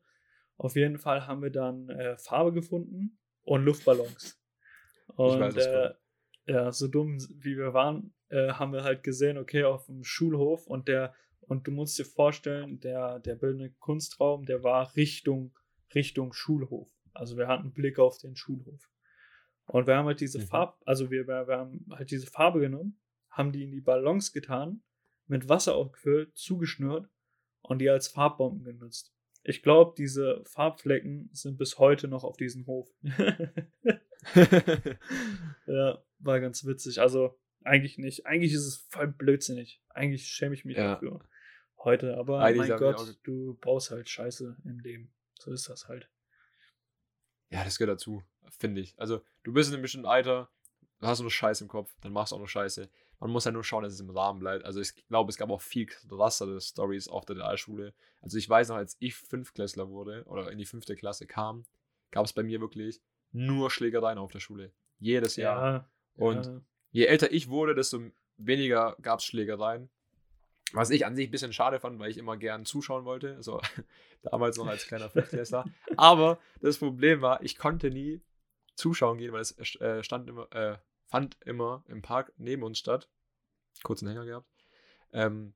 Auf 0.58 0.76
jeden 0.76 0.98
Fall 0.98 1.26
haben 1.26 1.42
wir 1.42 1.50
dann 1.50 1.88
äh, 1.88 2.16
Farbe 2.18 2.52
gefunden 2.52 3.18
und 3.42 3.64
Luftballons. 3.64 4.41
Und 5.16 5.40
weiß, 5.40 5.56
was 5.56 5.66
äh, 5.66 5.90
ja, 6.46 6.72
so 6.72 6.88
dumm 6.88 7.18
wie 7.18 7.56
wir 7.56 7.72
waren, 7.74 8.14
äh, 8.28 8.52
haben 8.52 8.72
wir 8.72 8.84
halt 8.84 9.02
gesehen, 9.02 9.38
okay, 9.38 9.64
auf 9.64 9.86
dem 9.86 10.04
Schulhof 10.04 10.66
und 10.66 10.88
der, 10.88 11.14
und 11.40 11.66
du 11.66 11.70
musst 11.70 11.98
dir 11.98 12.04
vorstellen, 12.04 12.80
der, 12.80 13.20
der 13.20 13.34
bildende 13.34 13.70
Kunstraum, 13.78 14.44
der 14.44 14.62
war 14.62 14.94
Richtung, 14.96 15.56
Richtung 15.94 16.32
Schulhof. 16.32 16.90
Also 17.12 17.36
wir 17.36 17.48
hatten 17.48 17.64
einen 17.64 17.74
Blick 17.74 17.98
auf 17.98 18.18
den 18.18 18.36
Schulhof. 18.36 18.88
Und 19.66 19.86
wir 19.86 19.96
haben 19.96 20.06
halt 20.06 20.20
diese 20.20 20.38
Mhm. 20.38 20.46
Farbe, 20.46 20.74
also 20.86 21.10
wir, 21.10 21.26
wir, 21.26 21.46
wir 21.46 21.58
haben 21.58 21.86
halt 21.90 22.10
diese 22.10 22.26
Farbe 22.26 22.60
genommen, 22.60 22.98
haben 23.30 23.52
die 23.52 23.64
in 23.64 23.70
die 23.70 23.80
Ballons 23.80 24.32
getan, 24.32 24.82
mit 25.26 25.48
Wasser 25.48 25.74
aufgefüllt, 25.74 26.36
zugeschnürt 26.36 27.08
und 27.62 27.78
die 27.78 27.88
als 27.88 28.08
Farbbomben 28.08 28.64
genutzt. 28.64 29.14
Ich 29.44 29.62
glaube, 29.62 29.94
diese 29.96 30.42
Farbflecken 30.44 31.30
sind 31.32 31.58
bis 31.58 31.78
heute 31.78 32.08
noch 32.08 32.24
auf 32.24 32.36
diesem 32.36 32.66
Hof. 32.66 32.88
ja, 35.66 36.02
war 36.18 36.40
ganz 36.40 36.64
witzig. 36.64 37.00
Also 37.00 37.38
eigentlich 37.64 37.98
nicht. 37.98 38.26
Eigentlich 38.26 38.52
ist 38.52 38.66
es 38.66 38.76
voll 38.88 39.08
blödsinnig. 39.08 39.82
Eigentlich 39.88 40.26
schäme 40.28 40.54
ich 40.54 40.64
mich 40.64 40.76
Ja. 40.76 40.94
dafür 40.94 41.20
heute. 41.78 42.16
Aber 42.16 42.40
Eigentlich 42.40 42.68
mein 42.70 42.78
Gott, 42.78 42.96
auch- 42.96 43.08
du 43.22 43.56
brauchst 43.60 43.90
halt 43.90 44.08
Scheiße 44.08 44.56
im 44.64 44.78
Leben. 44.80 45.12
So 45.38 45.52
ist 45.52 45.68
das 45.68 45.88
halt. 45.88 46.08
ja, 47.50 47.64
das 47.64 47.78
gehört 47.78 47.96
dazu, 47.96 48.22
finde 48.58 48.80
ich. 48.80 48.94
Also, 48.98 49.22
du 49.42 49.52
bist 49.52 49.68
in 49.68 49.74
einem 49.74 49.82
bestimmten 49.82 50.06
Alter, 50.06 50.48
du 51.00 51.06
hast 51.06 51.20
nur 51.20 51.30
Scheiße 51.30 51.64
im 51.64 51.68
Kopf, 51.68 51.94
dann 52.00 52.12
machst 52.12 52.32
du 52.32 52.36
auch 52.36 52.40
nur 52.40 52.48
Scheiße. 52.48 52.88
Man 53.20 53.30
muss 53.30 53.44
ja 53.44 53.50
nur 53.52 53.62
schauen, 53.64 53.82
dass 53.84 53.92
es 53.92 54.00
im 54.00 54.10
Rahmen 54.10 54.40
bleibt. 54.40 54.64
Also, 54.64 54.80
ich 54.80 54.94
glaube, 55.08 55.30
es 55.30 55.36
gab 55.36 55.50
auch 55.50 55.60
viel 55.60 55.86
krassere 55.86 56.60
Stories 56.60 57.08
auf 57.08 57.24
der 57.26 57.36
Realschule. 57.36 57.92
Also, 58.20 58.38
ich 58.38 58.48
weiß 58.48 58.68
noch, 58.68 58.76
als 58.76 58.96
ich 59.00 59.14
Fünftklässler 59.14 59.88
wurde 59.90 60.24
oder 60.26 60.50
in 60.50 60.58
die 60.58 60.64
fünfte 60.64 60.96
Klasse 60.96 61.26
kam, 61.26 61.64
gab 62.10 62.24
es 62.24 62.32
bei 62.32 62.42
mir 62.42 62.60
wirklich 62.60 63.00
nur 63.32 63.70
Schlägereien 63.70 64.18
auf 64.18 64.30
der 64.30 64.40
Schule. 64.40 64.72
Jedes 64.98 65.36
Jahr. 65.36 65.72
Ja. 65.72 65.88
Und 66.16 66.46
ja. 66.46 66.60
je 66.90 67.04
älter 67.06 67.32
ich 67.32 67.48
wurde, 67.48 67.74
desto 67.74 68.00
weniger 68.36 68.96
gab 69.02 69.18
es 69.18 69.24
Schlägereien. 69.24 69.90
Was 70.72 70.90
ich 70.90 71.04
an 71.04 71.16
sich 71.16 71.28
ein 71.28 71.30
bisschen 71.30 71.52
schade 71.52 71.80
fand, 71.80 71.98
weil 71.98 72.10
ich 72.10 72.16
immer 72.16 72.36
gern 72.36 72.64
zuschauen 72.64 73.04
wollte. 73.04 73.36
Also 73.36 73.60
damals 74.22 74.56
noch 74.56 74.66
als 74.66 74.86
kleiner 74.86 75.10
Fünftklässler. 75.10 75.64
Aber 75.96 76.38
das 76.60 76.78
Problem 76.78 77.20
war, 77.20 77.42
ich 77.42 77.58
konnte 77.58 77.90
nie 77.90 78.22
zuschauen 78.74 79.18
gehen, 79.18 79.32
weil 79.32 79.42
es 79.42 79.56
äh, 79.80 80.02
stand 80.02 80.28
immer, 80.28 80.50
äh, 80.52 80.78
fand 81.08 81.36
immer 81.44 81.84
im 81.88 82.00
Park 82.00 82.32
neben 82.38 82.62
uns 82.62 82.78
statt. 82.78 83.08
Kurzen 83.82 84.08
Hänger 84.08 84.24
gehabt. 84.24 84.48
Ähm, 85.12 85.54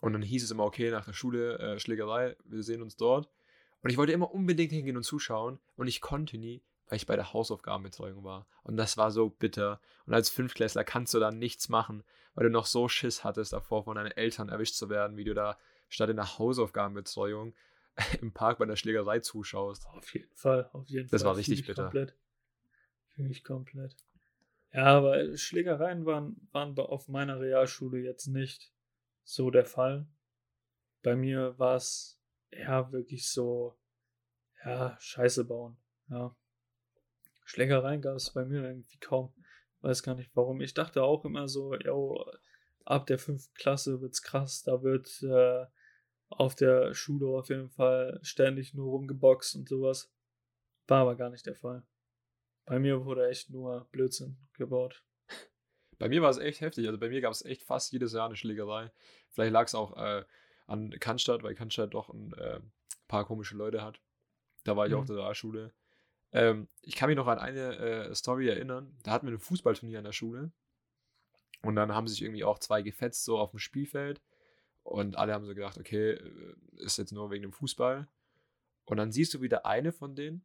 und 0.00 0.14
dann 0.14 0.22
hieß 0.22 0.42
es 0.42 0.50
immer, 0.50 0.64
okay, 0.64 0.90
nach 0.90 1.04
der 1.04 1.12
Schule 1.12 1.58
äh, 1.58 1.78
Schlägerei, 1.78 2.36
wir 2.44 2.62
sehen 2.62 2.82
uns 2.82 2.96
dort. 2.96 3.30
Und 3.82 3.90
ich 3.90 3.96
wollte 3.96 4.12
immer 4.12 4.32
unbedingt 4.32 4.72
hingehen 4.72 4.96
und 4.96 5.02
zuschauen. 5.02 5.58
Und 5.76 5.88
ich 5.88 6.00
konnte 6.00 6.38
nie, 6.38 6.62
weil 6.86 6.96
ich 6.96 7.06
bei 7.06 7.16
der 7.16 7.32
Hausaufgabenbetreuung 7.32 8.22
war. 8.24 8.46
Und 8.62 8.76
das 8.76 8.96
war 8.96 9.10
so 9.10 9.28
bitter. 9.30 9.80
Und 10.06 10.14
als 10.14 10.30
Fünftklässler 10.30 10.84
kannst 10.84 11.14
du 11.14 11.20
da 11.20 11.30
nichts 11.30 11.68
machen, 11.68 12.04
weil 12.34 12.44
du 12.44 12.50
noch 12.50 12.66
so 12.66 12.88
Schiss 12.88 13.24
hattest 13.24 13.52
davor, 13.52 13.84
von 13.84 13.96
deinen 13.96 14.12
Eltern 14.12 14.48
erwischt 14.48 14.74
zu 14.74 14.88
werden, 14.88 15.16
wie 15.16 15.24
du 15.24 15.34
da 15.34 15.58
statt 15.88 16.10
in 16.10 16.16
der 16.16 16.38
Hausaufgabenbetreuung 16.38 17.54
im 18.20 18.32
Park 18.32 18.58
bei 18.58 18.66
der 18.66 18.76
Schlägerei 18.76 19.20
zuschaust. 19.20 19.86
Auf 19.88 20.14
jeden 20.14 20.34
Fall, 20.34 20.70
auf 20.72 20.88
jeden 20.88 21.08
Das 21.10 21.22
Fall. 21.22 21.30
war 21.30 21.36
richtig 21.36 21.66
bitter. 21.66 21.84
Komplett. 21.84 22.14
Fühl 23.08 23.30
ich 23.30 23.44
komplett. 23.44 23.96
Ja, 24.72 24.86
aber 24.86 25.36
Schlägereien 25.36 26.06
waren, 26.06 26.48
waren 26.52 26.78
auf 26.78 27.08
meiner 27.08 27.40
Realschule 27.40 27.98
jetzt 27.98 28.28
nicht 28.28 28.72
so 29.24 29.50
der 29.50 29.66
Fall. 29.66 30.06
Bei 31.02 31.14
mir 31.14 31.58
war 31.58 31.76
es 31.76 32.18
eher 32.52 32.92
wirklich 32.92 33.28
so, 33.28 33.76
ja, 34.64 34.96
Scheiße 35.00 35.44
bauen. 35.44 35.76
Ja. 36.08 36.36
Schlägereien 37.44 38.00
gab 38.00 38.16
es 38.16 38.32
bei 38.32 38.44
mir 38.44 38.62
irgendwie 38.62 38.98
kaum. 38.98 39.34
Weiß 39.80 40.02
gar 40.02 40.14
nicht 40.14 40.30
warum. 40.34 40.60
Ich 40.60 40.74
dachte 40.74 41.02
auch 41.02 41.24
immer 41.24 41.48
so, 41.48 41.74
yo, 41.74 42.24
ab 42.84 43.06
der 43.06 43.18
fünften 43.18 43.54
Klasse 43.54 44.00
wird's 44.00 44.22
krass. 44.22 44.62
Da 44.62 44.82
wird 44.82 45.22
äh, 45.22 45.66
auf 46.28 46.54
der 46.54 46.94
Schule 46.94 47.26
auf 47.26 47.48
jeden 47.48 47.70
Fall 47.70 48.20
ständig 48.22 48.74
nur 48.74 48.90
rumgeboxt 48.90 49.56
und 49.56 49.68
sowas. 49.68 50.12
War 50.86 51.02
aber 51.02 51.16
gar 51.16 51.30
nicht 51.30 51.46
der 51.46 51.56
Fall. 51.56 51.84
Bei 52.64 52.78
mir 52.78 53.04
wurde 53.04 53.28
echt 53.28 53.50
nur 53.50 53.88
Blödsinn 53.90 54.36
gebaut. 54.54 55.04
Bei 55.98 56.08
mir 56.08 56.22
war 56.22 56.30
es 56.30 56.38
echt 56.38 56.60
heftig. 56.60 56.86
Also 56.86 56.98
bei 56.98 57.08
mir 57.08 57.20
gab 57.20 57.32
es 57.32 57.44
echt 57.44 57.62
fast 57.62 57.92
jedes 57.92 58.12
Jahr 58.12 58.26
eine 58.26 58.36
Schlägerei. 58.36 58.92
Vielleicht 59.30 59.52
lag 59.52 59.66
es 59.66 59.74
auch 59.74 59.96
äh, 59.96 60.24
an 60.72 60.90
Cannstatt, 60.98 61.42
weil 61.42 61.54
Cannstatt 61.54 61.94
doch 61.94 62.08
ein 62.08 62.32
äh, 62.34 62.60
paar 63.08 63.24
komische 63.26 63.56
Leute 63.56 63.82
hat. 63.82 64.00
Da 64.64 64.76
war 64.76 64.86
ich 64.86 64.92
Mhm. 64.92 64.98
auf 64.98 65.06
der 65.06 65.16
Realschule. 65.16 65.72
Ähm, 66.32 66.68
ich 66.80 66.96
kann 66.96 67.08
mich 67.08 67.16
noch 67.16 67.26
an 67.26 67.38
eine 67.38 67.76
äh, 67.76 68.14
Story 68.14 68.48
erinnern. 68.48 68.96
Da 69.02 69.10
hatten 69.12 69.26
wir 69.26 69.34
ein 69.34 69.38
Fußballturnier 69.38 69.98
an 69.98 70.04
der 70.04 70.12
Schule. 70.12 70.50
Und 71.62 71.76
dann 71.76 71.94
haben 71.94 72.08
sich 72.08 72.22
irgendwie 72.22 72.44
auch 72.44 72.58
zwei 72.58 72.82
gefetzt, 72.82 73.24
so 73.24 73.38
auf 73.38 73.50
dem 73.50 73.58
Spielfeld. 73.58 74.20
Und 74.82 75.16
alle 75.16 75.32
haben 75.34 75.44
so 75.44 75.54
gedacht, 75.54 75.78
okay, 75.78 76.12
äh, 76.12 76.54
ist 76.78 76.98
jetzt 76.98 77.12
nur 77.12 77.30
wegen 77.30 77.42
dem 77.42 77.52
Fußball. 77.52 78.08
Und 78.84 78.96
dann 78.96 79.12
siehst 79.12 79.34
du, 79.34 79.40
wie 79.42 79.48
der 79.48 79.66
eine 79.66 79.92
von 79.92 80.16
denen 80.16 80.42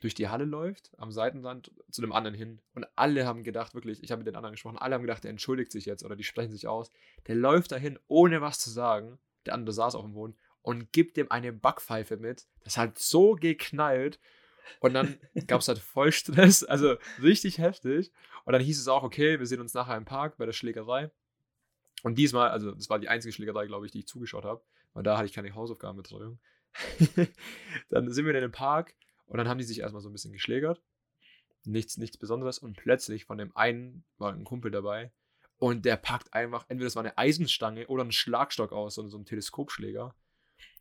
durch 0.00 0.14
die 0.14 0.28
Halle 0.28 0.44
läuft, 0.44 0.90
am 0.98 1.12
Seitenrand 1.12 1.70
zu 1.90 2.00
dem 2.00 2.12
anderen 2.12 2.34
hin. 2.36 2.60
Und 2.74 2.86
alle 2.96 3.24
haben 3.24 3.44
gedacht, 3.44 3.74
wirklich, 3.74 4.02
ich 4.02 4.10
habe 4.10 4.18
mit 4.20 4.26
den 4.26 4.34
anderen 4.36 4.52
gesprochen, 4.54 4.78
alle 4.78 4.96
haben 4.96 5.02
gedacht, 5.02 5.22
der 5.24 5.30
entschuldigt 5.30 5.70
sich 5.72 5.86
jetzt 5.86 6.04
oder 6.04 6.16
die 6.16 6.24
sprechen 6.24 6.50
sich 6.52 6.66
aus. 6.66 6.90
Der 7.28 7.36
läuft 7.36 7.70
dahin, 7.72 7.98
ohne 8.08 8.40
was 8.40 8.58
zu 8.58 8.70
sagen. 8.70 9.18
Der 9.46 9.54
andere 9.54 9.72
saß 9.72 9.94
auf 9.94 10.04
dem 10.04 10.14
Boden 10.14 10.36
und 10.62 10.92
gibt 10.92 11.16
dem 11.16 11.30
eine 11.30 11.52
Backpfeife 11.52 12.16
mit. 12.16 12.46
Das 12.64 12.76
hat 12.76 12.98
so 12.98 13.34
geknallt. 13.34 14.20
Und 14.80 14.94
dann 14.94 15.18
gab 15.46 15.60
es 15.60 15.68
halt 15.68 15.78
voll 15.78 16.12
Stress, 16.12 16.62
also 16.64 16.96
richtig 17.20 17.58
heftig. 17.58 18.12
Und 18.44 18.52
dann 18.52 18.62
hieß 18.62 18.80
es 18.80 18.88
auch, 18.88 19.02
okay, 19.02 19.38
wir 19.38 19.46
sehen 19.46 19.60
uns 19.60 19.74
nachher 19.74 19.96
im 19.96 20.04
Park 20.04 20.36
bei 20.38 20.46
der 20.46 20.52
Schlägerei. 20.52 21.10
Und 22.02 22.16
diesmal, 22.16 22.50
also 22.50 22.72
das 22.72 22.90
war 22.90 22.98
die 22.98 23.08
einzige 23.08 23.32
Schlägerei, 23.32 23.66
glaube 23.66 23.86
ich, 23.86 23.92
die 23.92 24.00
ich 24.00 24.06
zugeschaut 24.06 24.44
habe, 24.44 24.62
weil 24.92 25.02
da 25.02 25.16
hatte 25.16 25.26
ich 25.26 25.32
keine 25.32 25.54
Hausaufgabenbetreuung. 25.54 26.38
dann 27.90 28.12
sind 28.12 28.24
wir 28.24 28.34
in 28.34 28.40
den 28.40 28.52
Park 28.52 28.94
und 29.26 29.38
dann 29.38 29.48
haben 29.48 29.58
die 29.58 29.64
sich 29.64 29.80
erstmal 29.80 30.02
so 30.02 30.08
ein 30.08 30.12
bisschen 30.12 30.32
geschlägert. 30.32 30.82
Nichts, 31.64 31.96
nichts 31.96 32.16
Besonderes. 32.16 32.58
Und 32.58 32.76
plötzlich 32.76 33.24
von 33.24 33.38
dem 33.38 33.54
einen 33.56 34.04
war 34.18 34.32
ein 34.32 34.44
Kumpel 34.44 34.70
dabei. 34.70 35.12
Und 35.62 35.84
der 35.84 35.96
packt 35.96 36.34
einfach, 36.34 36.64
entweder 36.68 36.86
das 36.86 36.96
war 36.96 37.04
eine 37.04 37.16
Eisenstange 37.16 37.86
oder 37.86 38.02
einen 38.02 38.10
Schlagstock 38.10 38.72
aus, 38.72 38.96
so, 38.96 39.06
so 39.06 39.16
ein 39.16 39.26
Teleskopschläger. 39.26 40.12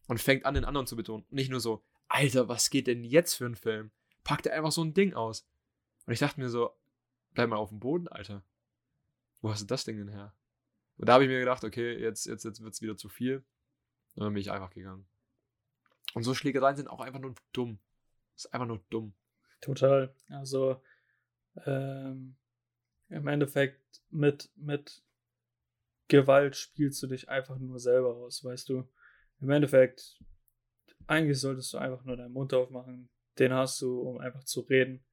Und 0.08 0.20
fängt 0.20 0.44
an, 0.44 0.56
den 0.56 0.66
anderen 0.66 0.88
zu 0.88 0.96
betonen. 0.96 1.24
Nicht 1.30 1.52
nur 1.52 1.60
so 1.60 1.86
Alter, 2.08 2.50
was 2.50 2.72
geht 2.72 2.88
denn 2.88 3.04
jetzt 3.04 3.36
für 3.36 3.46
ein 3.46 3.54
Film? 3.54 3.92
Packt 4.24 4.48
er 4.48 4.56
einfach 4.56 4.72
so 4.72 4.84
ein 4.84 4.96
Ding 4.96 5.14
aus. 5.14 5.48
Und 6.08 6.14
ich 6.14 6.20
dachte 6.20 6.40
mir 6.40 6.50
so, 6.50 6.72
bleib 7.36 7.50
mal 7.50 7.58
auf 7.58 7.70
dem 7.70 7.80
Boden, 7.80 8.08
Alter. 8.08 8.44
Wo 9.42 9.52
hast 9.52 9.62
du 9.62 9.68
das 9.68 9.86
Ding 9.86 9.98
denn 9.98 10.10
her? 10.10 10.34
Und 10.98 11.08
da 11.08 11.14
habe 11.14 11.26
ich 11.26 11.30
mir 11.30 11.38
gedacht, 11.38 11.64
okay, 11.64 12.00
jetzt, 12.00 12.26
jetzt, 12.26 12.44
jetzt 12.44 12.64
wird 12.64 12.74
es 12.74 12.82
wieder 12.82 12.98
zu 12.98 13.08
viel. 13.08 13.46
Und 14.16 14.24
dann 14.24 14.34
bin 14.34 14.42
ich 14.42 14.50
einfach 14.50 14.72
gegangen. 14.72 15.08
Und 16.16 16.24
so 16.24 16.34
Schlägereien 16.34 16.76
sind 16.76 16.88
auch 16.88 17.02
einfach 17.02 17.20
nur 17.20 17.36
dumm. 17.54 17.78
Ist 18.36 18.52
einfach 18.52 18.66
nur 18.66 18.84
dumm. 18.90 19.14
Total. 19.62 20.12
Also, 20.28 20.82
ähm, 21.68 22.36
im 23.12 23.28
Endeffekt 23.28 24.02
mit, 24.10 24.50
mit 24.56 25.04
Gewalt 26.08 26.56
spielst 26.56 27.02
du 27.04 27.08
dich 27.08 27.30
einfach 27.30 27.58
nur 27.58 27.80
selber 27.80 28.16
aus, 28.16 28.44
weißt 28.44 28.70
du. 28.70 28.90
Im 29.40 29.50
Endeffekt, 29.50 30.20
eigentlich 31.08 31.40
solltest 31.40 31.74
du 31.74 31.78
einfach 31.78 32.04
nur 32.04 32.18
deinen 32.18 32.34
Mund 32.34 32.54
aufmachen. 32.54 33.10
Den 33.40 33.54
hast 33.54 33.82
du, 33.82 34.02
um 34.02 34.18
einfach 34.18 34.44
zu 34.44 34.62
reden. 34.62 35.04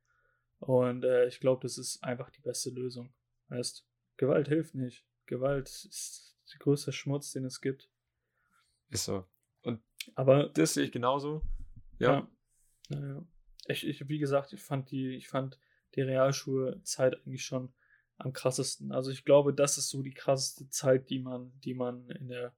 Und 0.59 1.05
äh, 1.05 1.27
ich 1.27 1.41
glaube, 1.41 1.63
das 1.63 1.79
ist 1.79 2.03
einfach 2.03 2.31
die 2.31 2.41
beste 2.41 2.71
Lösung. 2.71 3.13
Heißt, 3.51 3.87
Gewalt 4.17 4.49
hilft 4.49 4.75
nicht. 4.75 5.07
Gewalt 5.27 5.69
ist 5.69 6.37
der 6.53 6.59
größte 6.59 6.93
Schmutz, 6.93 7.33
den 7.33 7.45
es 7.45 7.61
gibt. 7.61 7.89
Ist 8.91 9.05
so. 9.05 9.25
Und 9.63 9.81
Aber 10.15 10.49
das 10.49 10.75
sehe 10.75 10.85
ich 10.85 10.93
genauso. 10.93 11.43
Ja. 11.99 12.29
ja. 12.89 13.25
Ich, 13.67 13.87
ich, 13.87 14.09
wie 14.09 14.19
gesagt, 14.19 14.53
ich 14.53 14.63
fand 14.63 14.91
die, 14.91 15.15
ich 15.15 15.29
fand 15.29 15.59
die 15.95 16.03
Realschulzeit 16.03 17.15
eigentlich 17.15 17.45
schon 17.45 17.73
am 18.19 18.33
krassesten. 18.33 18.93
Also 18.93 19.11
ich 19.11 19.25
glaube, 19.25 19.55
das 19.55 19.79
ist 19.79 19.89
so 19.89 20.03
die 20.03 20.13
krasseste 20.13 20.69
Zeit, 20.69 21.09
die 21.11 21.21
man, 21.21 21.53
die 21.65 21.75
man 21.75 22.09
in 22.11 22.29
der 22.29 22.53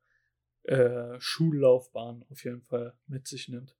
äh, 0.64 1.20
Schullaufbahn 1.20 2.24
auf 2.30 2.44
jeden 2.44 2.62
Fall 2.62 2.94
mit 3.06 3.28
sich 3.28 3.48
nimmt. 3.48 3.76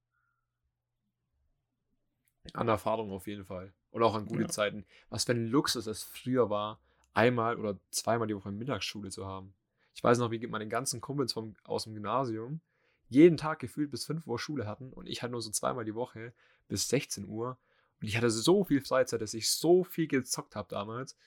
An 2.53 2.67
Erfahrung 2.67 3.11
auf 3.11 3.27
jeden 3.27 3.45
Fall. 3.45 3.73
Und 3.91 4.03
auch 4.03 4.15
an 4.15 4.25
gute 4.25 4.43
ja. 4.43 4.47
Zeiten. 4.47 4.85
Was 5.09 5.25
für 5.25 5.33
ein 5.33 5.47
Luxus 5.47 5.87
es 5.87 6.03
früher 6.03 6.49
war, 6.49 6.79
einmal 7.13 7.59
oder 7.59 7.77
zweimal 7.89 8.27
die 8.27 8.35
Woche 8.35 8.51
Mittagsschule 8.51 9.09
zu 9.09 9.25
haben. 9.25 9.53
Ich 9.93 10.03
weiß 10.03 10.17
noch, 10.19 10.31
wie 10.31 10.45
meine 10.47 10.67
ganzen 10.67 11.01
Kumpels 11.01 11.33
vom, 11.33 11.55
aus 11.63 11.83
dem 11.83 11.93
Gymnasium 11.93 12.61
jeden 13.09 13.35
Tag 13.37 13.59
gefühlt 13.59 13.91
bis 13.91 14.05
5 14.05 14.25
Uhr 14.25 14.39
Schule 14.39 14.65
hatten 14.65 14.93
und 14.93 15.07
ich 15.07 15.21
halt 15.21 15.33
nur 15.33 15.41
so 15.41 15.51
zweimal 15.51 15.83
die 15.83 15.95
Woche 15.95 16.33
bis 16.69 16.87
16 16.87 17.27
Uhr. 17.27 17.57
Und 17.99 18.07
ich 18.07 18.15
hatte 18.15 18.29
so 18.29 18.63
viel 18.63 18.81
Freizeit, 18.81 19.21
dass 19.21 19.33
ich 19.33 19.51
so 19.51 19.83
viel 19.83 20.07
gezockt 20.07 20.55
habe 20.55 20.69
damals. 20.69 21.17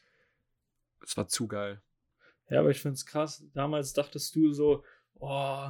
Es 1.07 1.16
war 1.16 1.28
zu 1.28 1.48
geil. 1.48 1.82
Ja, 2.48 2.61
aber 2.61 2.70
ich 2.70 2.80
finde 2.80 2.94
es 2.94 3.07
krass. 3.07 3.44
Damals 3.55 3.92
dachtest 3.92 4.34
du 4.34 4.52
so, 4.52 4.84
oh, 5.14 5.68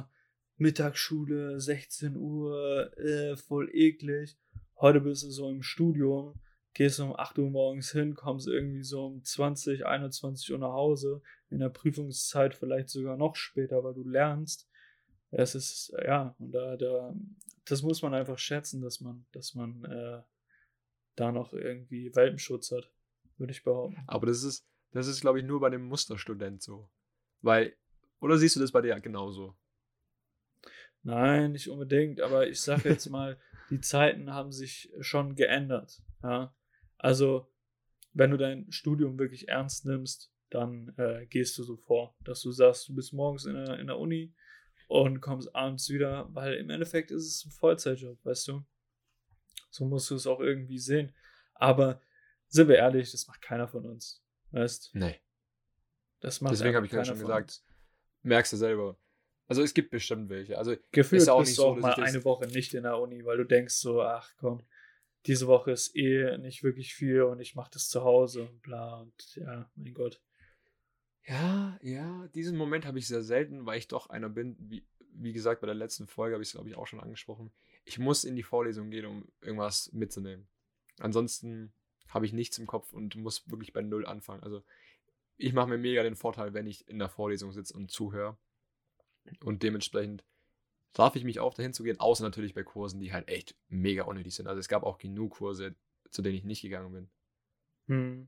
Mittagsschule, 0.57 1.59
16 1.59 2.15
Uhr, 2.15 2.97
äh, 2.97 3.35
voll 3.37 3.69
eklig. 3.73 4.37
Heute 4.77 5.01
bist 5.01 5.23
du 5.23 5.29
so 5.29 5.49
im 5.49 5.63
Studium 5.63 6.39
gehst 6.75 6.99
um 6.99 7.15
8 7.15 7.39
Uhr 7.39 7.49
morgens 7.49 7.91
hin, 7.91 8.13
kommst 8.13 8.47
irgendwie 8.47 8.83
so 8.83 9.05
um 9.05 9.23
20, 9.23 9.85
21 9.85 10.51
Uhr 10.51 10.59
nach 10.59 10.73
Hause, 10.73 11.21
in 11.49 11.59
der 11.59 11.69
Prüfungszeit 11.69 12.53
vielleicht 12.53 12.89
sogar 12.89 13.17
noch 13.17 13.35
später, 13.35 13.83
weil 13.83 13.93
du 13.93 14.03
lernst. 14.03 14.69
Es 15.31 15.55
ist, 15.55 15.95
ja, 16.05 16.35
und 16.37 16.51
da, 16.51 16.75
da, 16.75 17.15
das 17.63 17.81
muss 17.81 18.01
man 18.01 18.13
einfach 18.13 18.37
schätzen, 18.37 18.81
dass 18.81 18.99
man, 18.99 19.25
dass 19.31 19.55
man 19.55 19.85
äh, 19.85 20.21
da 21.15 21.31
noch 21.31 21.53
irgendwie 21.53 22.13
Welpenschutz 22.13 22.71
hat, 22.71 22.91
würde 23.37 23.51
ich 23.51 23.63
behaupten. 23.63 24.03
Aber 24.05 24.27
das 24.27 24.43
ist, 24.43 24.67
das 24.95 25.07
ist, 25.07 25.19
glaube 25.19 25.39
ich, 25.39 25.45
nur 25.45 25.59
bei 25.59 25.69
dem 25.69 25.83
Musterstudent 25.87 26.63
so. 26.63 26.89
Weil, 27.41 27.75
oder 28.21 28.37
siehst 28.37 28.55
du 28.55 28.61
das 28.61 28.71
bei 28.71 28.81
dir 28.81 28.97
genauso? 29.01 29.57
Nein, 31.03 31.51
nicht 31.51 31.69
unbedingt, 31.69 32.21
aber 32.21 32.47
ich 32.47 32.61
sage 32.61 32.89
jetzt 32.89 33.09
mal, 33.09 33.37
die 33.69 33.81
Zeiten 33.81 34.31
haben 34.31 34.53
sich 34.53 34.89
schon 35.01 35.35
geändert. 35.35 36.01
Ja? 36.23 36.55
Also, 36.97 37.51
wenn 38.13 38.31
du 38.31 38.37
dein 38.37 38.71
Studium 38.71 39.19
wirklich 39.19 39.49
ernst 39.49 39.85
nimmst, 39.85 40.31
dann 40.49 40.93
äh, 40.95 41.25
gehst 41.25 41.57
du 41.57 41.63
so 41.63 41.75
vor, 41.75 42.15
dass 42.23 42.39
du 42.39 42.51
sagst, 42.51 42.87
du 42.87 42.95
bist 42.95 43.11
morgens 43.11 43.45
in 43.45 43.55
der, 43.55 43.77
in 43.77 43.87
der 43.87 43.99
Uni 43.99 44.33
und 44.87 45.19
kommst 45.19 45.53
abends 45.53 45.89
wieder, 45.89 46.33
weil 46.33 46.53
im 46.53 46.69
Endeffekt 46.69 47.11
ist 47.11 47.25
es 47.25 47.45
ein 47.45 47.51
Vollzeitjob, 47.51 48.23
weißt 48.23 48.47
du? 48.47 48.65
So 49.71 49.83
musst 49.83 50.09
du 50.09 50.15
es 50.15 50.25
auch 50.25 50.39
irgendwie 50.39 50.79
sehen. 50.79 51.13
Aber 51.53 51.99
sind 52.47 52.69
wir 52.69 52.77
ehrlich, 52.77 53.11
das 53.11 53.27
macht 53.27 53.41
keiner 53.41 53.67
von 53.67 53.85
uns. 53.85 54.24
Weißt 54.55 54.91
Nee. 54.93 55.19
Das 56.21 56.39
macht 56.39 56.53
Deswegen 56.53 56.75
habe 56.75 56.85
ich 56.85 56.91
gerade 56.91 57.05
schon 57.05 57.19
gesagt, 57.19 57.49
uns. 57.49 57.65
merkst 58.23 58.53
du 58.53 58.57
selber. 58.57 58.97
Also 59.47 59.61
es 59.61 59.73
gibt 59.73 59.91
bestimmt 59.91 60.29
welche. 60.29 60.57
Also 60.57 60.75
Gefühlt 60.91 61.21
ist 61.21 61.29
auch 61.29 61.39
bist 61.39 61.51
nicht 61.51 61.59
du 61.59 61.63
auch 61.63 61.75
so, 61.75 61.81
mal 61.81 61.93
eine 61.95 62.23
Woche 62.23 62.47
nicht 62.47 62.73
in 62.73 62.83
der 62.83 62.97
Uni, 62.97 63.25
weil 63.25 63.37
du 63.37 63.43
denkst 63.43 63.75
so, 63.75 64.01
ach 64.01 64.31
komm, 64.37 64.65
diese 65.25 65.47
Woche 65.47 65.71
ist 65.71 65.93
eh 65.95 66.37
nicht 66.37 66.63
wirklich 66.63 66.95
viel 66.95 67.23
und 67.23 67.41
ich 67.41 67.53
mache 67.55 67.69
das 67.73 67.89
zu 67.89 68.03
Hause 68.03 68.43
und 68.43 68.61
bla 68.61 69.01
und 69.01 69.35
ja, 69.35 69.69
mein 69.75 69.93
Gott. 69.93 70.21
Ja, 71.25 71.77
ja, 71.81 72.27
diesen 72.33 72.55
Moment 72.55 72.85
habe 72.85 72.97
ich 72.97 73.07
sehr 73.07 73.23
selten, 73.23 73.65
weil 73.65 73.77
ich 73.77 73.89
doch 73.89 74.09
einer 74.09 74.29
bin, 74.29 74.55
wie, 74.57 74.87
wie 75.11 75.33
gesagt, 75.33 75.59
bei 75.59 75.67
der 75.67 75.75
letzten 75.75 76.07
Folge 76.07 76.35
habe 76.35 76.43
ich 76.43 76.49
es, 76.49 76.53
glaube 76.53 76.69
ich, 76.69 76.77
auch 76.77 76.87
schon 76.87 77.01
angesprochen. 77.01 77.51
Ich 77.83 77.99
muss 77.99 78.23
in 78.23 78.37
die 78.37 78.43
Vorlesung 78.43 78.89
gehen, 78.89 79.05
um 79.05 79.27
irgendwas 79.41 79.91
mitzunehmen. 79.91 80.47
Ansonsten 80.99 81.73
habe 82.09 82.25
ich 82.25 82.33
nichts 82.33 82.57
im 82.57 82.67
Kopf 82.67 82.93
und 82.93 83.15
muss 83.15 83.49
wirklich 83.49 83.73
bei 83.73 83.81
Null 83.81 84.05
anfangen. 84.05 84.43
Also 84.43 84.63
ich 85.37 85.53
mache 85.53 85.67
mir 85.67 85.77
mega 85.77 86.03
den 86.03 86.15
Vorteil, 86.15 86.53
wenn 86.53 86.67
ich 86.67 86.87
in 86.87 86.99
der 86.99 87.09
Vorlesung 87.09 87.51
sitze 87.51 87.73
und 87.73 87.91
zuhöre. 87.91 88.37
Und 89.43 89.63
dementsprechend 89.63 90.23
darf 90.93 91.15
ich 91.15 91.23
mich 91.23 91.39
auch 91.39 91.53
dahin 91.53 91.73
zu 91.73 91.83
gehen, 91.83 91.99
außer 91.99 92.23
natürlich 92.23 92.53
bei 92.53 92.63
Kursen, 92.63 92.99
die 92.99 93.11
halt 93.11 93.27
echt 93.27 93.55
mega 93.67 94.03
unnötig 94.03 94.33
sind. 94.33 94.47
Also 94.47 94.59
es 94.59 94.69
gab 94.69 94.83
auch 94.83 94.97
genug 94.97 95.35
Kurse, 95.35 95.75
zu 96.09 96.21
denen 96.21 96.35
ich 96.35 96.45
nicht 96.45 96.61
gegangen 96.61 96.93
bin. 96.93 97.09
Hm. 97.87 98.27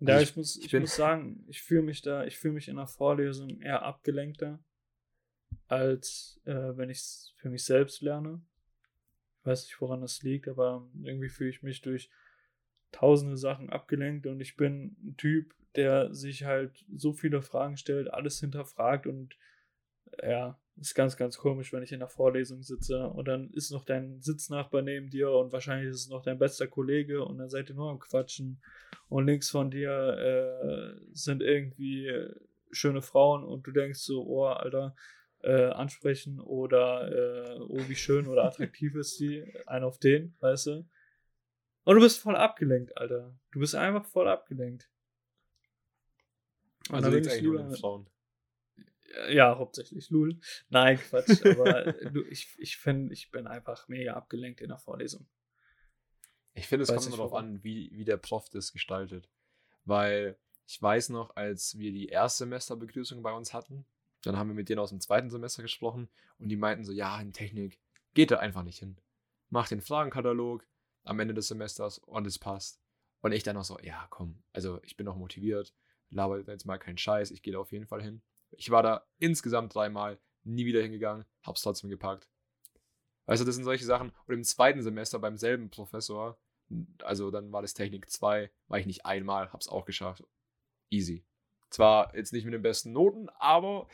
Also 0.00 0.12
ja, 0.12 0.20
ich, 0.20 0.30
ich, 0.30 0.36
muss, 0.36 0.56
ich, 0.56 0.72
ich 0.74 0.80
muss 0.80 0.96
sagen, 0.96 1.44
ich 1.48 1.62
fühle 1.62 1.82
mich 1.82 2.02
da, 2.02 2.24
ich 2.24 2.36
fühle 2.36 2.54
mich 2.54 2.68
in 2.68 2.76
der 2.76 2.86
Vorlesung 2.86 3.60
eher 3.60 3.82
abgelenkter, 3.82 4.58
als 5.68 6.40
äh, 6.44 6.76
wenn 6.76 6.90
ich 6.90 6.98
es 6.98 7.34
für 7.36 7.48
mich 7.48 7.64
selbst 7.64 8.02
lerne. 8.02 8.42
Ich 9.40 9.46
weiß 9.46 9.64
nicht, 9.64 9.80
woran 9.80 10.02
das 10.02 10.22
liegt, 10.22 10.48
aber 10.48 10.86
irgendwie 11.02 11.28
fühle 11.28 11.50
ich 11.50 11.62
mich 11.62 11.80
durch 11.80 12.10
tausende 12.94 13.36
Sachen 13.36 13.70
abgelenkt 13.70 14.26
und 14.26 14.40
ich 14.40 14.56
bin 14.56 14.96
ein 15.02 15.16
Typ, 15.16 15.52
der 15.74 16.14
sich 16.14 16.44
halt 16.44 16.84
so 16.94 17.12
viele 17.12 17.42
Fragen 17.42 17.76
stellt, 17.76 18.12
alles 18.12 18.38
hinterfragt 18.38 19.06
und 19.06 19.36
ja, 20.22 20.56
ist 20.76 20.94
ganz, 20.94 21.16
ganz 21.16 21.36
komisch, 21.38 21.72
wenn 21.72 21.82
ich 21.82 21.92
in 21.92 21.98
der 21.98 22.08
Vorlesung 22.08 22.62
sitze 22.62 23.08
und 23.08 23.26
dann 23.26 23.50
ist 23.50 23.72
noch 23.72 23.84
dein 23.84 24.20
Sitznachbar 24.20 24.82
neben 24.82 25.10
dir 25.10 25.30
und 25.30 25.52
wahrscheinlich 25.52 25.90
ist 25.90 26.02
es 26.02 26.08
noch 26.08 26.22
dein 26.22 26.38
bester 26.38 26.68
Kollege 26.68 27.24
und 27.24 27.38
dann 27.38 27.48
seid 27.48 27.68
ihr 27.68 27.74
nur 27.74 27.90
am 27.90 27.98
Quatschen 27.98 28.62
und 29.08 29.26
links 29.26 29.50
von 29.50 29.70
dir 29.70 29.90
äh, 29.90 31.00
sind 31.12 31.42
irgendwie 31.42 32.12
schöne 32.70 33.02
Frauen 33.02 33.44
und 33.44 33.66
du 33.66 33.72
denkst 33.72 34.00
so, 34.00 34.24
oh, 34.24 34.46
Alter, 34.46 34.94
äh, 35.42 35.66
ansprechen 35.66 36.40
oder 36.40 37.10
äh, 37.10 37.60
oh, 37.60 37.88
wie 37.88 37.96
schön 37.96 38.26
oder 38.26 38.44
attraktiv 38.44 38.94
ist 38.94 39.18
sie, 39.18 39.44
ein 39.66 39.82
auf 39.82 39.98
den, 39.98 40.34
weißt 40.40 40.66
du? 40.66 40.86
Und 41.84 41.96
du 41.96 42.00
bist 42.00 42.20
voll 42.20 42.36
abgelenkt, 42.36 42.96
Alter. 42.96 43.38
Du 43.52 43.60
bist 43.60 43.74
einfach 43.74 44.04
voll 44.06 44.28
abgelenkt. 44.28 44.90
Und 46.88 46.96
also 46.96 47.10
liegt 47.10 47.28
eigentlich 47.28 47.42
nur 47.42 47.60
an 47.60 47.76
Frauen. 47.76 48.10
Ja, 49.28 49.56
hauptsächlich 49.56 50.10
Lul. 50.10 50.38
Nein, 50.70 50.98
Quatsch. 50.98 51.44
aber 51.46 51.92
du, 51.92 52.24
ich, 52.24 52.54
ich 52.58 52.76
finde, 52.76 53.12
ich 53.12 53.30
bin 53.30 53.46
einfach 53.46 53.86
mega 53.88 54.14
abgelenkt 54.14 54.60
in 54.60 54.68
der 54.68 54.78
Vorlesung. 54.78 55.26
Ich 56.54 56.66
finde, 56.66 56.84
es 56.84 56.88
kommt 56.88 57.12
darauf 57.12 57.34
an, 57.34 57.62
wie, 57.62 57.90
wie 57.92 58.04
der 58.04 58.16
Prof 58.16 58.48
das 58.48 58.72
gestaltet. 58.72 59.28
Weil 59.84 60.38
ich 60.66 60.80
weiß 60.80 61.10
noch, 61.10 61.36
als 61.36 61.78
wir 61.78 61.92
die 61.92 62.08
Erstsemesterbegrüßung 62.08 63.22
bei 63.22 63.32
uns 63.32 63.52
hatten, 63.52 63.84
dann 64.22 64.36
haben 64.36 64.48
wir 64.48 64.54
mit 64.54 64.68
denen 64.68 64.78
aus 64.78 64.90
dem 64.90 65.00
zweiten 65.00 65.30
Semester 65.30 65.62
gesprochen 65.62 66.08
und 66.38 66.48
die 66.48 66.56
meinten 66.56 66.84
so, 66.84 66.92
ja, 66.92 67.20
in 67.20 67.32
Technik 67.32 67.78
geht 68.14 68.30
da 68.30 68.38
einfach 68.38 68.62
nicht 68.62 68.78
hin. 68.78 68.96
Mach 69.50 69.68
den 69.68 69.82
Fragenkatalog 69.82 70.66
am 71.04 71.20
Ende 71.20 71.34
des 71.34 71.48
Semesters 71.48 71.98
und 71.98 72.26
es 72.26 72.38
passt. 72.38 72.80
Und 73.20 73.32
ich 73.32 73.42
dann 73.42 73.56
noch 73.56 73.64
so, 73.64 73.78
ja, 73.80 74.06
komm, 74.10 74.42
also 74.52 74.80
ich 74.82 74.96
bin 74.96 75.06
noch 75.06 75.16
motiviert, 75.16 75.74
laber 76.10 76.40
jetzt 76.40 76.66
mal 76.66 76.78
keinen 76.78 76.98
Scheiß, 76.98 77.30
ich 77.30 77.42
gehe 77.42 77.52
da 77.52 77.58
auf 77.58 77.72
jeden 77.72 77.86
Fall 77.86 78.02
hin. 78.02 78.22
Ich 78.50 78.70
war 78.70 78.82
da 78.82 79.06
insgesamt 79.18 79.74
dreimal, 79.74 80.20
nie 80.42 80.66
wieder 80.66 80.82
hingegangen, 80.82 81.24
hab's 81.42 81.62
trotzdem 81.62 81.90
gepackt. 81.90 82.28
Weißt 83.26 83.40
du, 83.40 83.46
das 83.46 83.54
sind 83.54 83.64
solche 83.64 83.86
Sachen. 83.86 84.12
Und 84.26 84.34
im 84.34 84.44
zweiten 84.44 84.82
Semester 84.82 85.18
beim 85.18 85.36
selben 85.38 85.70
Professor, 85.70 86.38
also 87.02 87.30
dann 87.30 87.52
war 87.52 87.62
das 87.62 87.74
Technik 87.74 88.10
2, 88.10 88.50
war 88.68 88.78
ich 88.78 88.86
nicht 88.86 89.06
einmal, 89.06 89.52
hab's 89.52 89.68
auch 89.68 89.86
geschafft. 89.86 90.24
Easy. 90.90 91.24
Zwar 91.70 92.14
jetzt 92.14 92.32
nicht 92.32 92.44
mit 92.44 92.54
den 92.54 92.62
besten 92.62 92.92
Noten, 92.92 93.28
aber 93.38 93.88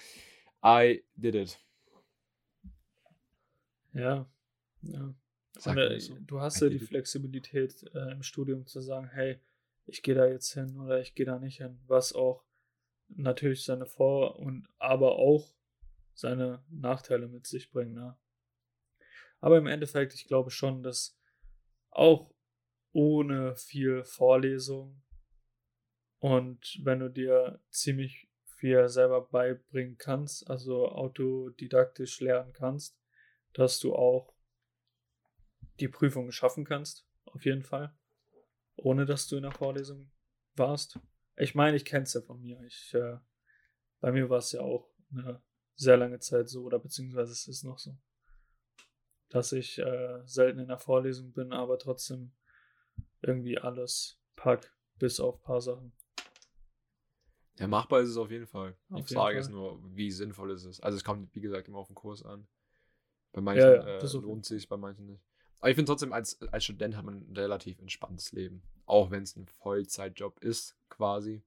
I 0.65 1.05
did 1.15 1.35
it. 1.35 1.61
Ja, 3.93 4.27
ja. 4.83 5.15
Äh, 5.57 6.01
so. 6.01 6.17
Du 6.21 6.41
hast 6.41 6.61
ja 6.61 6.69
die 6.69 6.79
Flexibilität 6.79 7.85
äh, 7.95 8.13
im 8.13 8.23
Studium 8.23 8.67
zu 8.67 8.81
sagen, 8.81 9.09
hey, 9.09 9.41
ich 9.87 10.03
gehe 10.03 10.15
da 10.15 10.27
jetzt 10.27 10.53
hin 10.53 10.79
oder 10.79 11.01
ich 11.01 11.15
gehe 11.15 11.27
da 11.27 11.39
nicht 11.39 11.59
hin, 11.59 11.81
was 11.87 12.13
auch 12.13 12.45
natürlich 13.09 13.65
seine 13.65 13.87
Vor- 13.87 14.39
und 14.39 14.69
aber 14.79 15.17
auch 15.17 15.55
seine 16.15 16.63
Nachteile 16.71 17.29
mit 17.29 17.47
sich 17.47 17.71
bringen. 17.71 17.95
Ne? 17.95 18.17
Aber 19.41 19.59
im 19.59 19.67
Endeffekt, 19.67 20.15
ich 20.15 20.27
glaube 20.27 20.51
schon, 20.51 20.83
dass 20.83 21.19
auch 21.91 22.33
ohne 22.93 23.57
viel 23.57 24.05
Vorlesung 24.05 25.03
und 26.21 26.79
wenn 26.83 27.01
du 27.01 27.09
dir 27.09 27.61
ziemlich 27.71 28.29
viel 28.57 28.89
selber 28.89 29.23
beibringen 29.23 29.97
kannst, 29.97 30.49
also 30.51 30.89
autodidaktisch 30.89 32.21
lernen 32.21 32.53
kannst, 32.53 33.01
dass 33.55 33.81
du 33.81 33.95
auch 33.95 34.35
die 35.81 35.89
Prüfung 35.89 36.31
schaffen 36.33 36.65
kannst, 36.65 37.07
auf 37.25 37.45
jeden 37.45 37.63
Fall, 37.63 37.97
ohne 38.77 39.07
dass 39.07 39.27
du 39.27 39.37
in 39.37 39.43
der 39.43 39.53
Vorlesung 39.53 40.11
warst. 40.55 40.99
Ich 41.37 41.55
meine, 41.55 41.77
ich 41.77 41.85
kenne 41.85 42.05
es 42.05 42.13
ja 42.13 42.21
von 42.21 42.41
mir. 42.41 42.61
Ich, 42.63 42.93
äh, 42.95 43.19
bei 44.01 44.13
mir 44.13 44.29
war 44.29 44.39
es 44.39 44.53
ja 44.53 44.61
auch 44.61 44.91
eine 45.13 45.43
sehr 45.75 45.97
lange 45.97 46.19
Zeit 46.19 46.49
so, 46.49 46.65
oder 46.65 46.79
beziehungsweise 46.79 47.33
es 47.33 47.49
ist 47.49 47.65
noch 47.65 47.79
so, 47.79 47.97
dass 49.29 49.53
ich 49.53 49.79
äh, 49.79 50.23
selten 50.25 50.61
in 50.61 50.69
der 50.69 50.79
Vorlesung 50.79 51.33
bin, 51.33 51.53
aber 51.53 51.79
trotzdem 51.79 52.33
irgendwie 53.23 53.59
alles 53.59 54.21
pack, 54.37 54.75
bis 54.99 55.21
auf 55.21 55.37
ein 55.37 55.43
paar 55.43 55.61
Sachen. 55.61 55.93
Ja, 57.59 57.69
machbar 57.69 58.01
ist 58.01 58.11
es 58.11 58.17
auf 58.17 58.31
jeden 58.31 58.47
Fall. 58.47 58.77
Auf 58.89 59.07
Die 59.07 59.15
Frage 59.15 59.37
Fall. 59.37 59.41
ist 59.41 59.51
nur, 59.51 59.83
wie 59.95 60.11
sinnvoll 60.11 60.51
ist 60.51 60.65
es. 60.65 60.81
Also 60.81 60.97
es 60.97 61.05
kommt, 61.05 61.35
wie 61.35 61.41
gesagt, 61.41 61.69
immer 61.69 61.79
auf 61.79 61.89
den 61.89 61.95
Kurs 61.95 62.23
an. 62.23 62.49
Bei 63.33 63.41
manchen 63.41 63.63
Ja, 63.63 63.75
ja, 63.75 63.99
äh, 63.99 64.17
lohnt 64.17 64.47
sich, 64.47 64.69
bei 64.69 64.77
manchen 64.77 65.07
nicht. 65.07 65.30
Aber 65.61 65.71
ich 65.71 65.77
finde 65.77 65.91
trotzdem, 65.91 66.13
als, 66.13 66.41
als 66.53 66.65
Student 66.65 66.97
hat 66.97 67.05
man 67.05 67.27
ein 67.29 67.37
relativ 67.37 67.79
entspanntes 67.79 68.33
Leben. 68.33 68.63
Auch 68.87 69.11
wenn 69.11 69.23
es 69.23 69.37
ein 69.37 69.47
Vollzeitjob 69.47 70.43
ist, 70.43 70.77
quasi. 70.89 71.43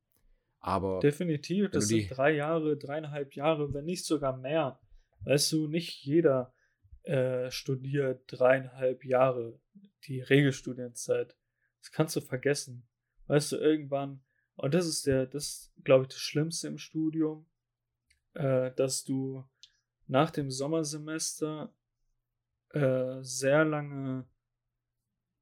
Aber 0.60 1.00
Definitiv, 1.00 1.72
das 1.72 1.88
sind 1.88 2.10
drei 2.10 2.36
Jahre, 2.36 2.78
dreieinhalb 2.78 3.36
Jahre, 3.36 3.74
wenn 3.74 3.86
nicht 3.86 4.06
sogar 4.06 4.38
mehr. 4.38 4.80
Weißt 5.26 5.52
du, 5.52 5.68
nicht 5.68 6.04
jeder 6.06 6.54
äh, 7.04 7.52
studiert 7.52 8.24
dreieinhalb 8.28 9.04
Jahre, 9.04 9.60
die 10.06 10.22
Regelstudienzeit. 10.22 11.36
Das 11.82 11.92
kannst 11.92 12.16
du 12.16 12.22
vergessen. 12.22 12.88
Weißt 13.28 13.52
du, 13.52 13.58
irgendwann, 13.58 14.24
und 14.56 14.74
das 14.74 14.86
ist 14.86 15.06
der, 15.06 15.26
das 15.26 15.74
glaube 15.84 16.04
ich, 16.04 16.10
das 16.10 16.20
Schlimmste 16.20 16.68
im 16.68 16.78
Studium, 16.78 17.46
äh, 18.36 18.72
dass 18.76 19.04
du 19.04 19.44
nach 20.08 20.32
dem 20.32 20.50
Sommersemester 20.50 21.74
äh, 22.74 23.22
sehr 23.22 23.66
lange 23.66 24.28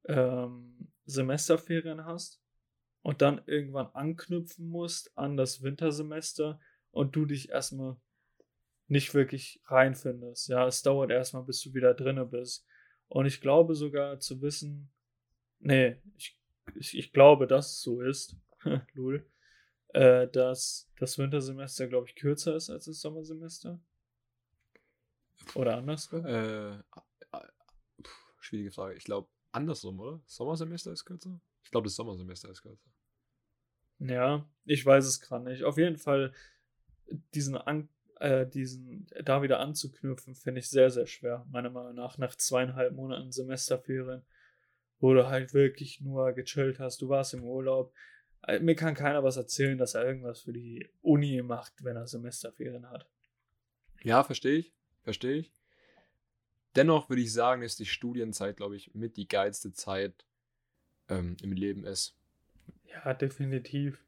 ähm, 0.06 0.92
Semesterferien 1.06 2.06
hast 2.06 2.42
und 3.02 3.22
dann 3.22 3.42
irgendwann 3.46 3.88
anknüpfen 3.88 4.68
musst 4.68 5.18
an 5.18 5.38
das 5.38 5.64
Wintersemester 5.64 6.60
und 6.92 7.16
du 7.16 7.26
dich 7.26 7.50
erstmal 7.50 7.98
nicht 8.88 9.14
wirklich 9.14 9.62
reinfindest. 9.66 10.50
Ja, 10.50 10.68
es 10.68 10.82
dauert 10.82 11.12
erstmal, 11.12 11.44
bis 11.44 11.62
du 11.62 11.74
wieder 11.74 11.94
drinne 11.94 12.26
bist. 12.26 12.68
Und 13.08 13.26
ich 13.26 13.42
glaube 13.42 13.76
sogar 13.76 14.20
zu 14.20 14.42
wissen, 14.42 14.92
nee, 15.60 16.02
ich, 16.18 16.38
ich, 16.76 16.98
ich 16.98 17.14
glaube, 17.14 17.48
dass 17.48 17.72
es 17.72 17.82
so 17.82 18.02
ist, 18.02 18.36
lul, 18.94 19.26
äh, 19.90 20.28
dass 20.28 20.90
das 21.00 21.18
Wintersemester, 21.18 21.88
glaube 21.88 22.08
ich, 22.08 22.16
kürzer 22.16 22.56
ist 22.56 22.70
als 22.70 22.86
das 22.86 23.00
Sommersemester. 23.00 23.80
Oder 25.56 25.78
andersrum? 25.78 26.26
äh, 26.26 26.80
schwierige 28.42 28.72
Frage. 28.72 28.96
Ich 28.96 29.06
glaube, 29.06 29.30
andersrum, 29.52 30.00
oder? 30.00 30.22
Sommersemester 30.26 30.92
ist 30.92 31.06
kürzer? 31.06 31.40
Ich 31.64 31.72
glaube, 31.72 31.86
das 31.86 31.96
Sommersemester 31.96 32.50
ist 32.50 32.62
kürzer. 32.62 32.90
Ja, 34.00 34.50
ich 34.66 34.86
weiß 34.86 35.06
es 35.06 35.22
gerade 35.22 35.46
nicht. 35.46 35.64
Auf 35.64 35.78
jeden 35.78 35.98
Fall, 35.98 36.34
diesen, 37.34 37.56
an, 37.56 37.88
äh, 38.20 38.48
diesen 38.48 39.08
da 39.24 39.42
wieder 39.42 39.60
anzuknüpfen, 39.60 40.36
finde 40.36 40.60
ich 40.60 40.70
sehr, 40.70 40.90
sehr 40.90 41.06
schwer, 41.06 41.46
meiner 41.52 41.70
Meinung 41.70 41.96
nach, 41.96 42.18
nach 42.18 42.36
zweieinhalb 42.36 42.94
Monaten 42.94 43.32
Semesterferien, 43.32 44.24
wo 45.00 45.14
du 45.14 45.28
halt 45.28 45.54
wirklich 45.54 46.02
nur 46.02 46.34
gechillt 46.34 46.80
hast, 46.80 47.02
du 47.02 47.10
warst 47.10 47.34
im 47.34 47.44
Urlaub. 47.44 47.94
Äh, 48.48 48.60
Mir 48.60 48.76
kann 48.76 48.96
keiner 48.96 49.24
was 49.24 49.38
erzählen, 49.38 49.78
dass 49.78 49.94
er 49.94 50.04
irgendwas 50.06 50.42
für 50.42 50.54
die 50.54 50.90
Uni 51.02 51.42
macht, 51.44 51.84
wenn 51.84 51.96
er 51.96 52.08
Semesterferien 52.08 52.90
hat. 52.90 53.08
Ja, 54.04 54.24
verstehe 54.24 54.58
ich. 54.58 54.74
Verstehe 55.04 55.38
ich. 55.38 55.54
Dennoch 56.76 57.10
würde 57.10 57.22
ich 57.22 57.34
sagen, 57.34 57.62
dass 57.62 57.76
die 57.76 57.86
Studienzeit, 57.86 58.58
glaube 58.58 58.76
ich, 58.76 58.94
mit 58.94 59.18
die 59.18 59.28
geilste 59.28 59.74
Zeit 59.74 60.26
ähm, 61.10 61.36
im 61.42 61.52
Leben 61.52 61.86
ist. 61.86 62.16
Ja, 62.86 63.14
definitiv. 63.14 64.04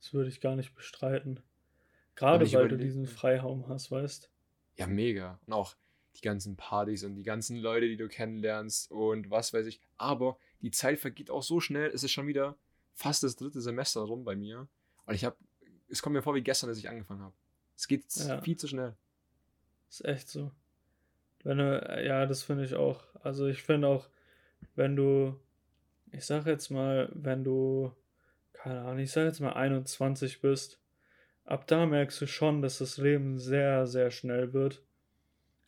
Das 0.00 0.12
würde 0.12 0.28
ich 0.28 0.40
gar 0.40 0.56
nicht 0.56 0.74
bestreiten. 0.74 1.40
Gerade 2.14 2.50
weil 2.52 2.68
du 2.68 2.76
diesen 2.76 3.06
Freiraum 3.06 3.68
hast, 3.68 3.90
weißt 3.90 4.30
Ja, 4.76 4.86
mega. 4.86 5.38
Und 5.46 5.52
auch 5.54 5.76
die 6.16 6.20
ganzen 6.20 6.56
Partys 6.56 7.04
und 7.04 7.14
die 7.14 7.22
ganzen 7.22 7.56
Leute, 7.56 7.88
die 7.88 7.96
du 7.96 8.08
kennenlernst 8.08 8.90
und 8.90 9.30
was 9.30 9.52
weiß 9.54 9.66
ich. 9.66 9.80
Aber 9.96 10.36
die 10.60 10.70
Zeit 10.70 10.98
vergeht 10.98 11.30
auch 11.30 11.42
so 11.42 11.60
schnell. 11.60 11.90
Es 11.90 12.02
ist 12.02 12.12
schon 12.12 12.26
wieder 12.26 12.56
fast 12.94 13.22
das 13.22 13.36
dritte 13.36 13.62
Semester 13.62 14.02
rum 14.02 14.24
bei 14.24 14.36
mir. 14.36 14.68
Und 15.06 15.14
ich 15.14 15.24
habe, 15.24 15.36
es 15.88 16.02
kommt 16.02 16.14
mir 16.14 16.22
vor 16.22 16.34
wie 16.34 16.42
gestern, 16.42 16.68
als 16.68 16.78
ich 16.78 16.88
angefangen 16.88 17.22
habe. 17.22 17.34
Es 17.76 17.88
geht 17.88 18.04
Ja. 18.16 18.40
viel 18.42 18.56
zu 18.58 18.68
schnell. 18.68 18.94
Ist 19.88 20.04
echt 20.04 20.28
so. 20.28 20.52
Wenn 21.44 21.58
du, 21.58 22.02
ja, 22.04 22.26
das 22.26 22.42
finde 22.42 22.64
ich 22.64 22.74
auch. 22.74 23.02
Also 23.22 23.46
ich 23.46 23.62
finde 23.62 23.88
auch, 23.88 24.08
wenn 24.74 24.96
du, 24.96 25.38
ich 26.12 26.24
sag 26.24 26.46
jetzt 26.46 26.70
mal, 26.70 27.08
wenn 27.14 27.44
du, 27.44 27.92
keine 28.52 28.80
Ahnung, 28.82 28.98
ich 28.98 29.12
sag 29.12 29.24
jetzt 29.24 29.40
mal 29.40 29.54
21 29.54 30.40
bist, 30.40 30.80
ab 31.44 31.66
da 31.66 31.86
merkst 31.86 32.20
du 32.20 32.26
schon, 32.26 32.62
dass 32.62 32.78
das 32.78 32.98
Leben 32.98 33.38
sehr, 33.38 33.86
sehr 33.86 34.10
schnell 34.10 34.52
wird. 34.52 34.82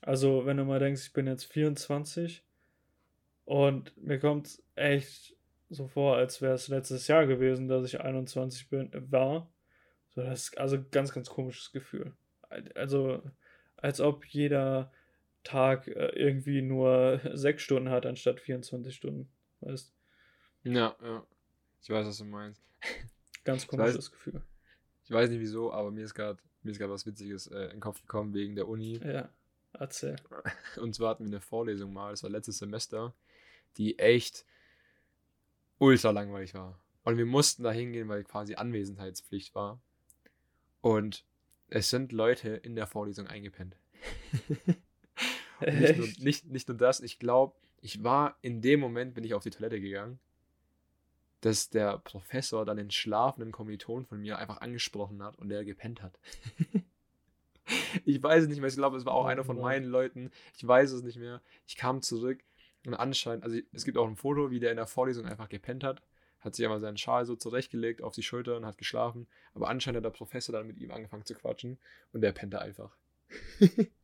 Also 0.00 0.46
wenn 0.46 0.58
du 0.58 0.64
mal 0.64 0.78
denkst, 0.78 1.06
ich 1.06 1.12
bin 1.12 1.26
jetzt 1.26 1.44
24 1.44 2.44
und 3.44 3.96
mir 3.96 4.18
kommt 4.18 4.62
echt 4.74 5.36
so 5.70 5.88
vor, 5.88 6.16
als 6.16 6.40
wäre 6.40 6.54
es 6.54 6.68
letztes 6.68 7.08
Jahr 7.08 7.26
gewesen, 7.26 7.68
dass 7.68 7.86
ich 7.86 8.00
21 8.00 8.68
bin, 8.68 8.90
war. 9.10 9.50
So, 10.10 10.22
das 10.22 10.44
ist 10.44 10.58
also 10.58 10.78
ganz, 10.90 11.12
ganz 11.12 11.28
komisches 11.28 11.72
Gefühl. 11.72 12.12
Also 12.74 13.22
als 13.76 14.00
ob 14.00 14.24
jeder 14.26 14.92
Tag 15.44 15.86
äh, 15.88 16.08
irgendwie 16.16 16.62
nur 16.62 17.20
sechs 17.34 17.62
Stunden 17.62 17.90
hat 17.90 18.06
anstatt 18.06 18.40
24 18.40 18.94
Stunden. 18.94 19.28
Weißt 19.60 19.92
Ja, 20.64 20.96
ja. 21.02 21.26
Ich 21.82 21.90
weiß, 21.90 22.06
was 22.06 22.18
du 22.18 22.24
meinst. 22.24 22.62
ganz 23.44 23.64
weiß- 23.64 23.68
komisches 23.68 24.10
Gefühl. 24.10 24.42
Ich 25.04 25.10
weiß 25.10 25.28
nicht 25.30 25.40
wieso, 25.40 25.72
aber 25.72 25.90
mir 25.90 26.04
ist 26.04 26.14
gerade 26.14 26.42
mir 26.62 26.70
ist 26.70 26.78
gerade 26.78 26.92
was 26.92 27.04
Witziges 27.04 27.46
äh, 27.48 27.64
in 27.64 27.70
den 27.72 27.80
Kopf 27.80 28.00
gekommen 28.00 28.32
wegen 28.32 28.54
der 28.56 28.66
Uni. 28.68 28.98
Ja, 29.04 29.28
erzähl. 29.74 30.16
Und 30.80 30.94
zwar 30.94 31.10
hatten 31.10 31.24
wir 31.24 31.28
eine 31.32 31.40
Vorlesung 31.42 31.92
mal, 31.92 32.10
das 32.10 32.22
war 32.22 32.30
letztes 32.30 32.56
Semester, 32.58 33.14
die 33.76 33.98
echt 33.98 34.46
ultra 35.78 36.10
langweilig 36.10 36.54
war. 36.54 36.80
Und 37.02 37.18
wir 37.18 37.26
mussten 37.26 37.64
da 37.64 37.70
hingehen, 37.70 38.08
weil 38.08 38.24
quasi 38.24 38.54
Anwesenheitspflicht 38.54 39.54
war. 39.54 39.78
Und 40.80 41.26
es 41.68 41.90
sind 41.90 42.12
Leute 42.12 42.48
in 42.48 42.76
der 42.76 42.86
Vorlesung 42.86 43.26
eingepennt. 43.26 43.76
Nicht, 45.66 45.96
nur, 45.96 46.08
nicht, 46.18 46.46
nicht 46.46 46.68
nur 46.68 46.76
das, 46.76 47.00
ich 47.00 47.18
glaube, 47.18 47.54
ich 47.80 48.02
war 48.02 48.36
in 48.42 48.62
dem 48.62 48.80
Moment, 48.80 49.14
bin 49.14 49.24
ich 49.24 49.34
auf 49.34 49.42
die 49.42 49.50
Toilette 49.50 49.80
gegangen, 49.80 50.18
dass 51.40 51.68
der 51.68 51.98
Professor 51.98 52.64
dann 52.64 52.78
den 52.78 52.90
schlafenden 52.90 53.52
Kommiliton 53.52 54.06
von 54.06 54.20
mir 54.20 54.38
einfach 54.38 54.60
angesprochen 54.62 55.22
hat 55.22 55.36
und 55.36 55.50
der 55.50 55.64
gepennt 55.64 56.02
hat. 56.02 56.18
ich 58.04 58.22
weiß 58.22 58.44
es 58.44 58.48
nicht 58.48 58.60
mehr, 58.60 58.68
ich 58.68 58.76
glaube, 58.76 58.96
es 58.96 59.04
war 59.04 59.12
auch 59.12 59.24
Oh 59.24 59.28
einer 59.28 59.44
von 59.44 59.60
meinen 59.60 59.84
Leuten. 59.84 60.30
Ich 60.56 60.66
weiß 60.66 60.92
es 60.92 61.02
nicht 61.02 61.18
mehr. 61.18 61.42
Ich 61.66 61.76
kam 61.76 62.00
zurück 62.00 62.42
und 62.86 62.94
anscheinend, 62.94 63.44
also 63.44 63.58
es 63.72 63.84
gibt 63.84 63.98
auch 63.98 64.08
ein 64.08 64.16
Foto, 64.16 64.50
wie 64.50 64.60
der 64.60 64.70
in 64.70 64.76
der 64.76 64.86
Vorlesung 64.86 65.26
einfach 65.26 65.48
gepennt 65.48 65.84
hat. 65.84 66.02
Hat 66.40 66.54
sich 66.54 66.64
einmal 66.64 66.80
seinen 66.80 66.98
Schal 66.98 67.24
so 67.24 67.36
zurechtgelegt 67.36 68.02
auf 68.02 68.14
die 68.14 68.22
Schulter 68.22 68.56
und 68.56 68.66
hat 68.66 68.76
geschlafen. 68.76 69.26
Aber 69.54 69.68
anscheinend 69.68 69.98
hat 69.98 70.04
der 70.04 70.16
Professor 70.16 70.52
dann 70.52 70.66
mit 70.66 70.78
ihm 70.78 70.90
angefangen 70.90 71.24
zu 71.24 71.34
quatschen 71.34 71.78
und 72.12 72.20
der 72.20 72.32
pennte 72.32 72.60
einfach. 72.60 72.96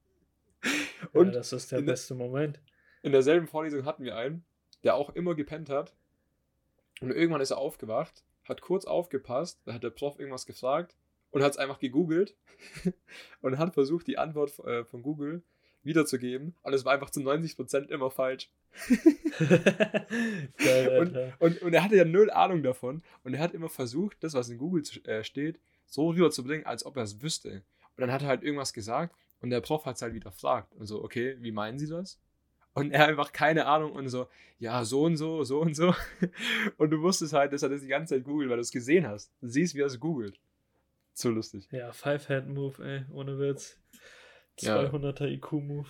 Und 1.13 1.29
ja, 1.29 1.33
das 1.33 1.53
ist 1.53 1.73
der 1.73 1.83
beste 1.83 2.15
Moment. 2.15 2.61
in 3.03 3.13
derselben 3.13 3.47
Vorlesung 3.47 3.85
hatten 3.85 4.05
wir 4.05 4.17
einen, 4.17 4.45
der 4.85 4.95
auch 4.95 5.11
immer 5.11 5.35
gepennt 5.35 5.71
hat. 5.71 5.95
Und 7.01 7.11
irgendwann 7.11 7.41
ist 7.41 7.51
er 7.51 7.59
aufgewacht, 7.59 8.25
hat 8.45 8.61
kurz 8.61 8.85
aufgepasst, 8.85 9.61
da 9.65 9.75
hat 9.75 9.83
der 9.83 9.91
Prof 9.91 10.19
irgendwas 10.19 10.47
gefragt 10.47 10.97
und 11.31 11.43
hat 11.43 11.53
es 11.53 11.59
einfach 11.59 11.79
gegoogelt 11.79 12.35
und 13.41 13.59
hat 13.59 13.75
versucht, 13.75 14.07
die 14.07 14.19
Antwort 14.19 14.59
äh, 14.61 14.85
von 14.85 15.03
Google 15.03 15.43
wiederzugeben. 15.83 16.55
Und 16.63 16.75
es 16.75 16.85
war 16.85 16.93
einfach 16.93 17.11
zu 17.11 17.21
90% 17.21 17.89
immer 17.89 18.11
falsch. 18.11 18.51
Geil, 20.59 20.99
Und-. 21.01 21.17
Und, 21.39 21.63
und 21.63 21.73
er 21.73 21.83
hatte 21.83 21.97
ja 21.97 22.05
null 22.05 22.31
Ahnung 22.31 22.63
davon. 22.63 23.03
Und 23.25 23.35
er 23.35 23.41
hat 23.41 23.55
immer 23.55 23.69
versucht, 23.69 24.23
das, 24.23 24.35
was 24.35 24.51
in 24.51 24.59
Google 24.59 24.83
äh, 25.05 25.25
steht, 25.25 25.59
so 25.87 26.11
rüberzubringen, 26.11 26.67
als 26.67 26.85
ob 26.85 26.97
er 26.97 27.05
es 27.05 27.23
wüsste. 27.23 27.63
Und 27.97 28.01
dann 28.03 28.13
hat 28.13 28.23
er 28.23 28.29
halt 28.29 28.43
irgendwas 28.43 28.73
gesagt 28.73 29.15
und 29.41 29.51
der 29.51 29.61
Prof 29.61 29.85
hat 29.87 29.97
es 29.97 30.03
halt 30.03 30.15
wieder 30.15 30.31
gefragt. 30.31 30.75
Und 30.75 30.87
so, 30.87 31.03
okay, 31.03 31.37
wie 31.41 31.53
meinen 31.53 31.79
Sie 31.79 31.89
das? 31.89 32.21
Und 32.75 32.93
er 32.93 33.09
einfach 33.09 33.33
keine 33.33 33.67
Ahnung 33.67 33.93
und 33.93 34.09
so, 34.09 34.29
ja, 34.59 34.85
so 34.85 35.03
und 35.03 35.17
so, 35.17 35.43
so 35.43 35.61
und 35.61 35.75
so. 35.75 35.95
Und 36.77 36.91
du 36.91 37.01
wusstest 37.03 37.33
halt, 37.33 37.53
dass 37.53 37.63
er 37.63 37.69
das 37.69 37.81
die 37.81 37.89
ganze 37.89 38.15
Zeit 38.15 38.25
googelt, 38.25 38.49
weil 38.49 38.59
du 38.59 38.63
es 38.63 38.71
gesehen 38.71 39.09
hast. 39.09 39.33
Du 39.41 39.49
siehst, 39.49 39.75
wie 39.75 39.81
er 39.81 39.87
es 39.87 39.99
googelt. 39.99 40.39
So 41.15 41.31
lustig. 41.31 41.67
Ja, 41.73 41.93
Five-Hand-Move, 41.93 42.85
ey, 42.85 43.05
ohne 43.13 43.39
Witz. 43.39 43.77
Ja. 44.61 44.81
200er 44.81 45.27
IQ-Move. 45.27 45.89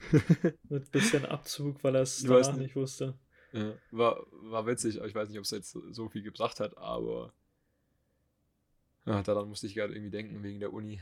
Mit 0.68 0.90
bisschen 0.90 1.24
Abzug, 1.24 1.82
weil 1.82 1.94
er 1.94 2.02
es 2.02 2.22
danach 2.22 2.52
nicht. 2.52 2.58
nicht 2.58 2.76
wusste. 2.76 3.14
Ja, 3.52 3.72
war, 3.90 4.26
war 4.30 4.66
witzig, 4.66 4.98
aber 4.98 5.08
ich 5.08 5.14
weiß 5.14 5.28
nicht, 5.28 5.38
ob 5.38 5.44
es 5.44 5.50
jetzt 5.50 5.70
so 5.90 6.08
viel 6.08 6.22
gebracht 6.22 6.60
hat, 6.60 6.76
aber 6.76 7.32
ja, 9.06 9.22
daran 9.22 9.48
musste 9.48 9.66
ich 9.66 9.74
gerade 9.74 9.94
irgendwie 9.94 10.10
denken, 10.10 10.42
wegen 10.42 10.60
der 10.60 10.72
Uni. 10.72 11.00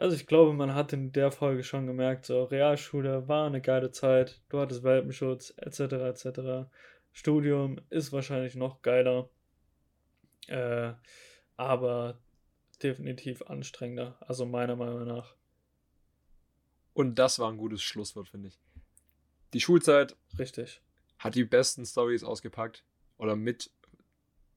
Also 0.00 0.16
ich 0.16 0.26
glaube, 0.26 0.54
man 0.54 0.74
hat 0.74 0.94
in 0.94 1.12
der 1.12 1.30
Folge 1.30 1.62
schon 1.62 1.86
gemerkt, 1.86 2.24
so 2.24 2.44
Realschule 2.44 3.28
war 3.28 3.46
eine 3.46 3.60
geile 3.60 3.90
Zeit, 3.90 4.40
du 4.48 4.58
hattest 4.58 4.82
Welpenschutz, 4.82 5.52
etc. 5.58 5.78
etc. 5.80 6.70
Studium 7.12 7.78
ist 7.90 8.10
wahrscheinlich 8.10 8.54
noch 8.54 8.80
geiler, 8.80 9.28
äh, 10.46 10.94
aber 11.58 12.18
definitiv 12.82 13.42
anstrengender, 13.42 14.16
also 14.20 14.46
meiner 14.46 14.74
Meinung 14.74 15.06
nach. 15.06 15.34
Und 16.94 17.18
das 17.18 17.38
war 17.38 17.52
ein 17.52 17.58
gutes 17.58 17.82
Schlusswort, 17.82 18.28
finde 18.28 18.48
ich. 18.48 18.58
Die 19.52 19.60
Schulzeit 19.60 20.16
Richtig. 20.38 20.80
hat 21.18 21.34
die 21.34 21.44
besten 21.44 21.84
Stories 21.84 22.24
ausgepackt 22.24 22.86
oder 23.18 23.36
mit 23.36 23.70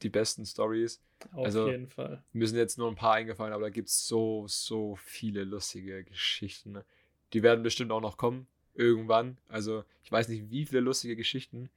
die 0.03 0.09
besten 0.09 0.45
Stories. 0.45 1.03
Auf 1.31 1.45
Also- 1.45 1.69
jeden 1.69 1.87
Fall. 1.87 2.23
Mir 2.33 2.47
sind 2.47 2.57
jetzt 2.57 2.77
nur 2.77 2.89
ein 2.89 2.95
paar 2.95 3.13
eingefallen, 3.13 3.53
aber 3.53 3.63
da 3.63 3.69
gibt 3.69 3.89
es 3.89 4.07
so, 4.07 4.45
so 4.47 4.95
viele 4.97 5.43
lustige 5.43 6.03
Geschichten. 6.03 6.73
ne? 6.73 6.85
Die 7.33 7.41
werden 7.43 7.63
bestimmt 7.63 7.91
auch 7.91 8.01
noch 8.01 8.17
kommen, 8.17 8.47
irgendwann. 8.73 9.37
Also 9.47 9.83
ich 10.03 10.11
weiß 10.11 10.27
nicht, 10.27 10.49
wie 10.51 10.65
viele 10.65 10.81
lustige 10.81 11.15
Geschichten 11.15 11.69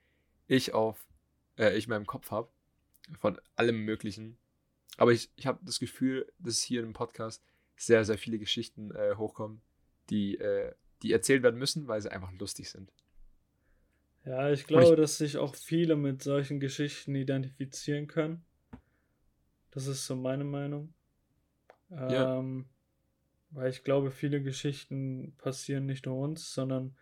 ich 0.49 0.75
auf, 0.75 1.07
äh, 1.59 1.77
ich 1.77 1.85
in 1.85 1.91
meinem 1.91 2.07
Kopf 2.07 2.31
habe. 2.31 2.49
Von 3.21 3.41
allem 3.55 3.85
Möglichen. 3.85 4.37
Aber 4.97 5.13
ich, 5.13 5.31
ich 5.37 5.47
habe 5.47 5.61
das 5.63 5.79
Gefühl, 5.79 6.31
dass 6.39 6.61
hier 6.61 6.83
im 6.83 6.93
Podcast 6.93 7.43
sehr, 7.77 8.05
sehr 8.05 8.19
viele 8.19 8.39
Geschichten 8.39 8.91
äh, 8.95 9.15
hochkommen, 9.17 9.61
die, 10.11 10.39
äh, 10.39 10.73
die 11.03 11.13
erzählt 11.13 11.43
werden 11.43 11.59
müssen, 11.59 11.87
weil 11.89 12.01
sie 12.01 12.11
einfach 12.11 12.33
lustig 12.33 12.71
sind. 12.71 12.91
Ja, 14.25 14.51
ich 14.51 14.67
glaube, 14.67 14.85
ich- 14.91 14.97
dass 14.97 15.19
sich 15.19 15.37
auch 15.37 15.55
viele 15.55 15.95
mit 15.97 16.23
solchen 16.23 16.59
Geschichten 16.59 17.15
identifizieren 17.15 18.07
können. 18.09 18.45
Das 19.77 19.87
ist 19.89 20.07
so 20.07 20.17
meine 20.17 20.45
Meinung. 20.45 20.95
Ja. 21.91 22.39
Ähm, 22.39 22.65
weil 23.51 23.69
ich 23.69 23.85
glaube, 23.85 24.11
viele 24.11 24.43
Geschichten 24.43 25.35
passieren 25.37 25.85
nicht 25.85 26.07
nur 26.07 26.17
uns, 26.17 26.55
sondern 26.55 26.97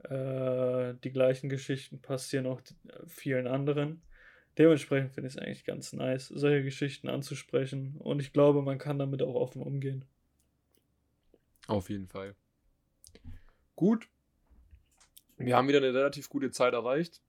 äh, 0.00 0.92
die 1.02 1.12
gleichen 1.12 1.48
Geschichten 1.48 2.02
passieren 2.02 2.46
auch 2.46 2.60
vielen 3.06 3.46
anderen. 3.46 4.02
Dementsprechend 4.58 5.12
finde 5.12 5.28
ich 5.28 5.36
es 5.36 5.40
eigentlich 5.40 5.64
ganz 5.64 5.94
nice, 5.94 6.28
solche 6.28 6.62
Geschichten 6.62 7.08
anzusprechen. 7.08 7.96
Und 7.96 8.20
ich 8.20 8.34
glaube, 8.34 8.60
man 8.60 8.76
kann 8.76 8.98
damit 8.98 9.22
auch 9.22 9.34
offen 9.34 9.62
umgehen. 9.62 10.04
Auf 11.68 11.88
jeden 11.88 12.06
Fall. 12.06 12.34
Gut. 13.76 14.10
Wir 15.38 15.56
haben 15.56 15.68
wieder 15.68 15.78
eine 15.78 15.94
relativ 15.94 16.28
gute 16.28 16.50
Zeit 16.50 16.74
erreicht. 16.74 17.22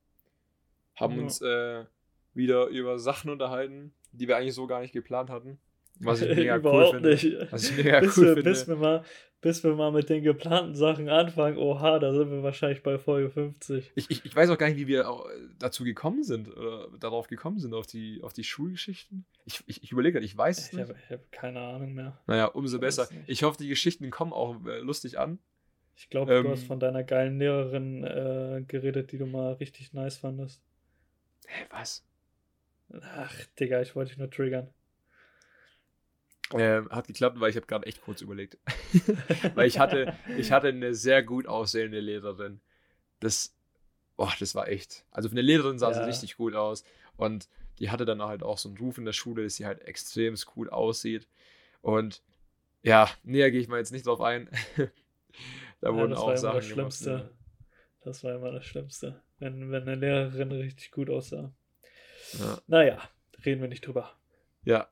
Haben 0.96 1.16
Ja. 1.16 1.22
uns 1.22 1.40
äh, 1.40 1.86
wieder 2.34 2.68
über 2.68 3.00
Sachen 3.00 3.30
unterhalten, 3.30 3.94
die 4.12 4.28
wir 4.28 4.38
eigentlich 4.38 4.54
so 4.56 4.68
gar 4.68 4.82
nicht 4.82 4.94
geplant 4.94 5.30
hatten. 5.30 5.60
Was 6.00 6.22
ich 6.22 6.30
mega 6.36 6.56
cool 6.56 6.60
Überhaupt 6.60 6.94
finde. 6.96 7.10
nicht. 7.10 7.52
Was 7.52 7.70
ich 7.70 7.78
mega 7.78 8.00
bis, 8.00 8.18
cool 8.18 8.24
wir, 8.26 8.34
finde. 8.36 8.50
bis, 8.50 8.68
wir 8.68 8.76
mal, 8.76 9.04
bis 9.42 9.64
wir 9.64 9.76
mal 9.76 9.92
mit 9.92 10.10
den 10.10 10.24
geplanten 10.24 10.74
Sachen 10.76 11.10
anfangen, 11.10 11.58
oha, 11.58 12.00
da 12.00 12.14
sind 12.14 12.32
wir 12.32 12.42
wahrscheinlich 12.44 12.82
bei 12.82 12.98
Folge 12.98 13.30
50. 13.30 13.92
Ich, 13.96 14.10
ich, 14.10 14.26
ich 14.26 14.36
weiß 14.36 14.50
auch 14.50 14.58
gar 14.58 14.68
nicht, 14.68 14.78
wie 14.78 14.88
wir 14.88 15.06
dazu 15.60 15.84
gekommen 15.84 16.24
sind 16.24 16.48
oder 16.56 16.88
darauf 17.00 17.28
gekommen 17.28 17.60
sind, 17.60 17.74
auf 17.74 17.86
die, 17.88 18.22
auf 18.24 18.34
die 18.34 18.44
Schulgeschichten. 18.44 19.26
Ich, 19.46 19.62
ich, 19.68 19.84
ich 19.84 19.92
überlege 19.92 20.14
gerade, 20.14 20.26
ich 20.26 20.36
weiß 20.38 20.58
es 20.60 20.68
Ich 20.68 20.74
nicht. 20.74 20.90
habe 20.90 20.96
hab 21.10 21.32
keine 21.32 21.60
Ahnung 21.60 21.94
mehr. 21.94 22.20
Naja, 22.28 22.46
umso 22.46 22.78
Ich 22.78 22.82
besser. 22.82 23.08
Ich 23.28 23.44
hoffe, 23.44 23.58
die 23.62 23.68
Geschichten 23.68 24.10
kommen 24.10 24.34
auch 24.34 24.56
äh, 24.66 24.80
lustig 24.80 25.20
an. 25.20 25.38
Ich 25.96 26.10
glaube, 26.10 26.34
Ähm, 26.34 26.44
du 26.46 26.50
hast 26.52 26.64
von 26.64 26.80
deiner 26.80 27.04
geilen 27.04 27.38
Lehrerin 27.38 28.04
äh, 28.04 28.64
geredet, 28.68 29.12
die 29.12 29.20
du 29.20 29.28
mal 29.28 29.54
richtig 29.54 29.94
nice 29.94 30.18
fandest. 30.18 30.64
Hä, 31.46 31.66
was? 31.70 32.04
Ach, 33.02 33.34
Digga, 33.60 33.82
ich 33.82 33.96
wollte 33.96 34.10
dich 34.12 34.18
nur 34.18 34.30
triggern. 34.30 34.74
Ähm, 36.54 36.90
hat 36.90 37.08
geklappt, 37.08 37.40
weil 37.40 37.50
ich 37.50 37.56
habe 37.56 37.66
gerade 37.66 37.86
echt 37.86 38.02
kurz 38.02 38.22
überlegt. 38.22 38.58
weil 39.56 39.68
ich 39.68 39.80
hatte, 39.80 40.14
ich 40.38 40.52
hatte 40.52 40.68
eine 40.68 40.94
sehr 40.96 41.24
gut 41.24 41.48
aussehende 41.48 42.02
Lehrerin. 42.02 42.60
Das, 43.22 43.54
boah, 44.18 44.34
das 44.40 44.56
war 44.56 44.68
echt. 44.68 45.06
Also 45.12 45.30
für 45.30 45.34
eine 45.34 45.42
Lehrerin 45.42 45.80
sah 45.80 45.94
sie 45.94 46.02
Ja. 46.02 46.06
richtig 46.06 46.38
gut 46.38 46.56
aus. 46.56 46.84
Und 47.18 47.48
die 47.80 47.90
hatte 47.90 48.06
dann 48.06 48.22
halt 48.22 48.44
auch 48.44 48.58
so 48.58 48.70
einen 48.70 48.78
Ruf 48.78 48.98
in 48.98 49.06
der 49.06 49.14
Schule, 49.14 49.44
dass 49.44 49.56
sie 49.56 49.66
halt 49.66 49.82
extrem 49.84 50.36
gut 50.46 50.70
aussieht. 50.72 51.28
Und 51.82 52.22
ja, 52.84 53.10
näher 53.24 53.52
gehe 53.52 53.62
ich 53.62 53.68
mal 53.70 53.78
jetzt 53.80 53.92
nicht 53.92 54.08
drauf 54.08 54.22
ein. 54.22 54.50
da 55.82 55.94
Ja, 55.94 55.94
wurden 55.96 56.12
das 56.12 56.20
auch 56.20 56.28
war 56.28 56.38
immer 56.38 56.42
Sachen 56.42 56.56
das 56.56 56.66
Schlimmste. 56.66 57.06
gemacht. 57.06 57.32
Das 58.02 58.24
war 58.24 58.36
immer 58.36 58.52
das 58.52 58.66
Schlimmste. 58.66 59.22
Wenn, 59.40 59.72
wenn 59.72 59.84
eine 59.84 59.96
Lehrerin 59.96 60.52
richtig 60.52 60.92
gut 60.92 61.10
aussah. 61.10 61.54
Ja. 62.40 62.58
Naja, 62.68 63.02
reden 63.46 63.62
wir 63.62 63.68
nicht 63.68 63.86
drüber. 63.86 64.12
Ja. 64.64 64.88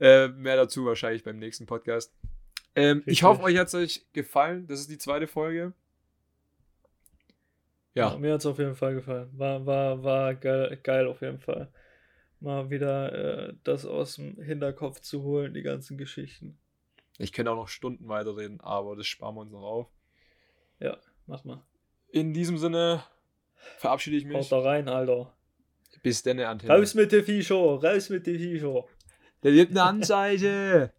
Äh, 0.00 0.28
mehr 0.28 0.56
dazu 0.56 0.84
wahrscheinlich 0.86 1.24
beim 1.24 1.38
nächsten 1.38 1.66
Podcast. 1.66 2.14
Ähm, 2.74 3.02
ich 3.06 3.22
hoffe, 3.22 3.42
euch 3.42 3.58
hat 3.58 3.68
es 3.68 3.74
euch 3.74 4.06
gefallen. 4.12 4.66
Das 4.66 4.80
ist 4.80 4.90
die 4.90 4.98
zweite 4.98 5.26
Folge. 5.26 5.72
Ja. 7.94 8.16
mir 8.16 8.34
hat 8.34 8.40
es 8.40 8.46
auf 8.46 8.58
jeden 8.58 8.76
Fall 8.76 8.94
gefallen. 8.94 9.28
War, 9.32 9.66
war, 9.66 10.04
war 10.04 10.34
geil, 10.34 10.78
geil 10.84 11.06
auf 11.08 11.20
jeden 11.20 11.40
Fall. 11.40 11.72
Mal 12.38 12.70
wieder 12.70 13.48
äh, 13.48 13.54
das 13.64 13.84
aus 13.84 14.16
dem 14.16 14.40
Hinterkopf 14.40 15.00
zu 15.00 15.24
holen, 15.24 15.54
die 15.54 15.62
ganzen 15.62 15.98
Geschichten. 15.98 16.58
Ich 17.18 17.32
könnte 17.32 17.50
auch 17.50 17.56
noch 17.56 17.68
Stunden 17.68 18.08
weiterreden, 18.08 18.60
aber 18.60 18.94
das 18.94 19.08
sparen 19.08 19.34
wir 19.34 19.40
uns 19.40 19.50
noch 19.50 19.62
auf. 19.62 19.88
Mach 21.28 21.44
mal. 21.44 21.62
In 22.08 22.32
diesem 22.32 22.56
Sinne 22.56 23.04
verabschiede 23.76 24.16
ich 24.16 24.24
Haut 24.24 24.32
mich. 24.32 24.48
da 24.48 24.60
rein, 24.60 24.88
Alter. 24.88 25.36
Bis 26.08 26.22
denn, 26.22 26.40
Antenne. 26.40 26.72
Raus 26.72 26.94
mit 26.94 27.12
der 27.12 27.22
Fischer, 27.22 27.54
raus 27.54 28.08
mit 28.08 28.26
der 28.26 28.34
Fischer. 28.38 28.84
Der 29.42 29.52
gibt 29.52 29.72
eine 29.72 29.82
Anzeige. 29.82 30.90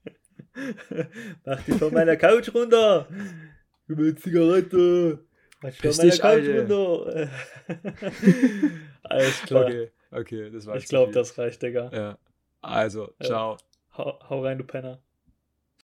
Mach 1.45 1.61
dich 1.63 1.75
von 1.75 1.93
meiner 1.93 2.15
Couch 2.15 2.53
runter. 2.53 3.07
Mir 3.87 3.97
eine 3.97 4.15
Zigarette. 4.15 5.25
Mach 5.61 5.71
dich 5.71 5.79
von 5.79 5.97
meiner 5.97 6.11
dich, 6.11 6.21
Couch 6.21 6.47
Alter. 6.47 6.59
runter. 6.59 7.29
Alles 9.03 9.41
klar. 9.41 9.65
Okay, 9.65 9.91
okay, 10.11 10.49
das 10.51 10.65
war 10.67 10.75
ich 10.75 10.85
glaube, 10.85 11.11
das 11.11 11.37
reicht, 11.39 11.61
Digga. 11.63 11.89
Ja. 11.91 12.17
Also, 12.61 13.11
Ja. 13.19 13.25
ciao. 13.25 13.57
Hau, 13.97 14.19
hau 14.29 14.43
rein, 14.43 14.59
du 14.59 14.63
Penner. 14.63 15.01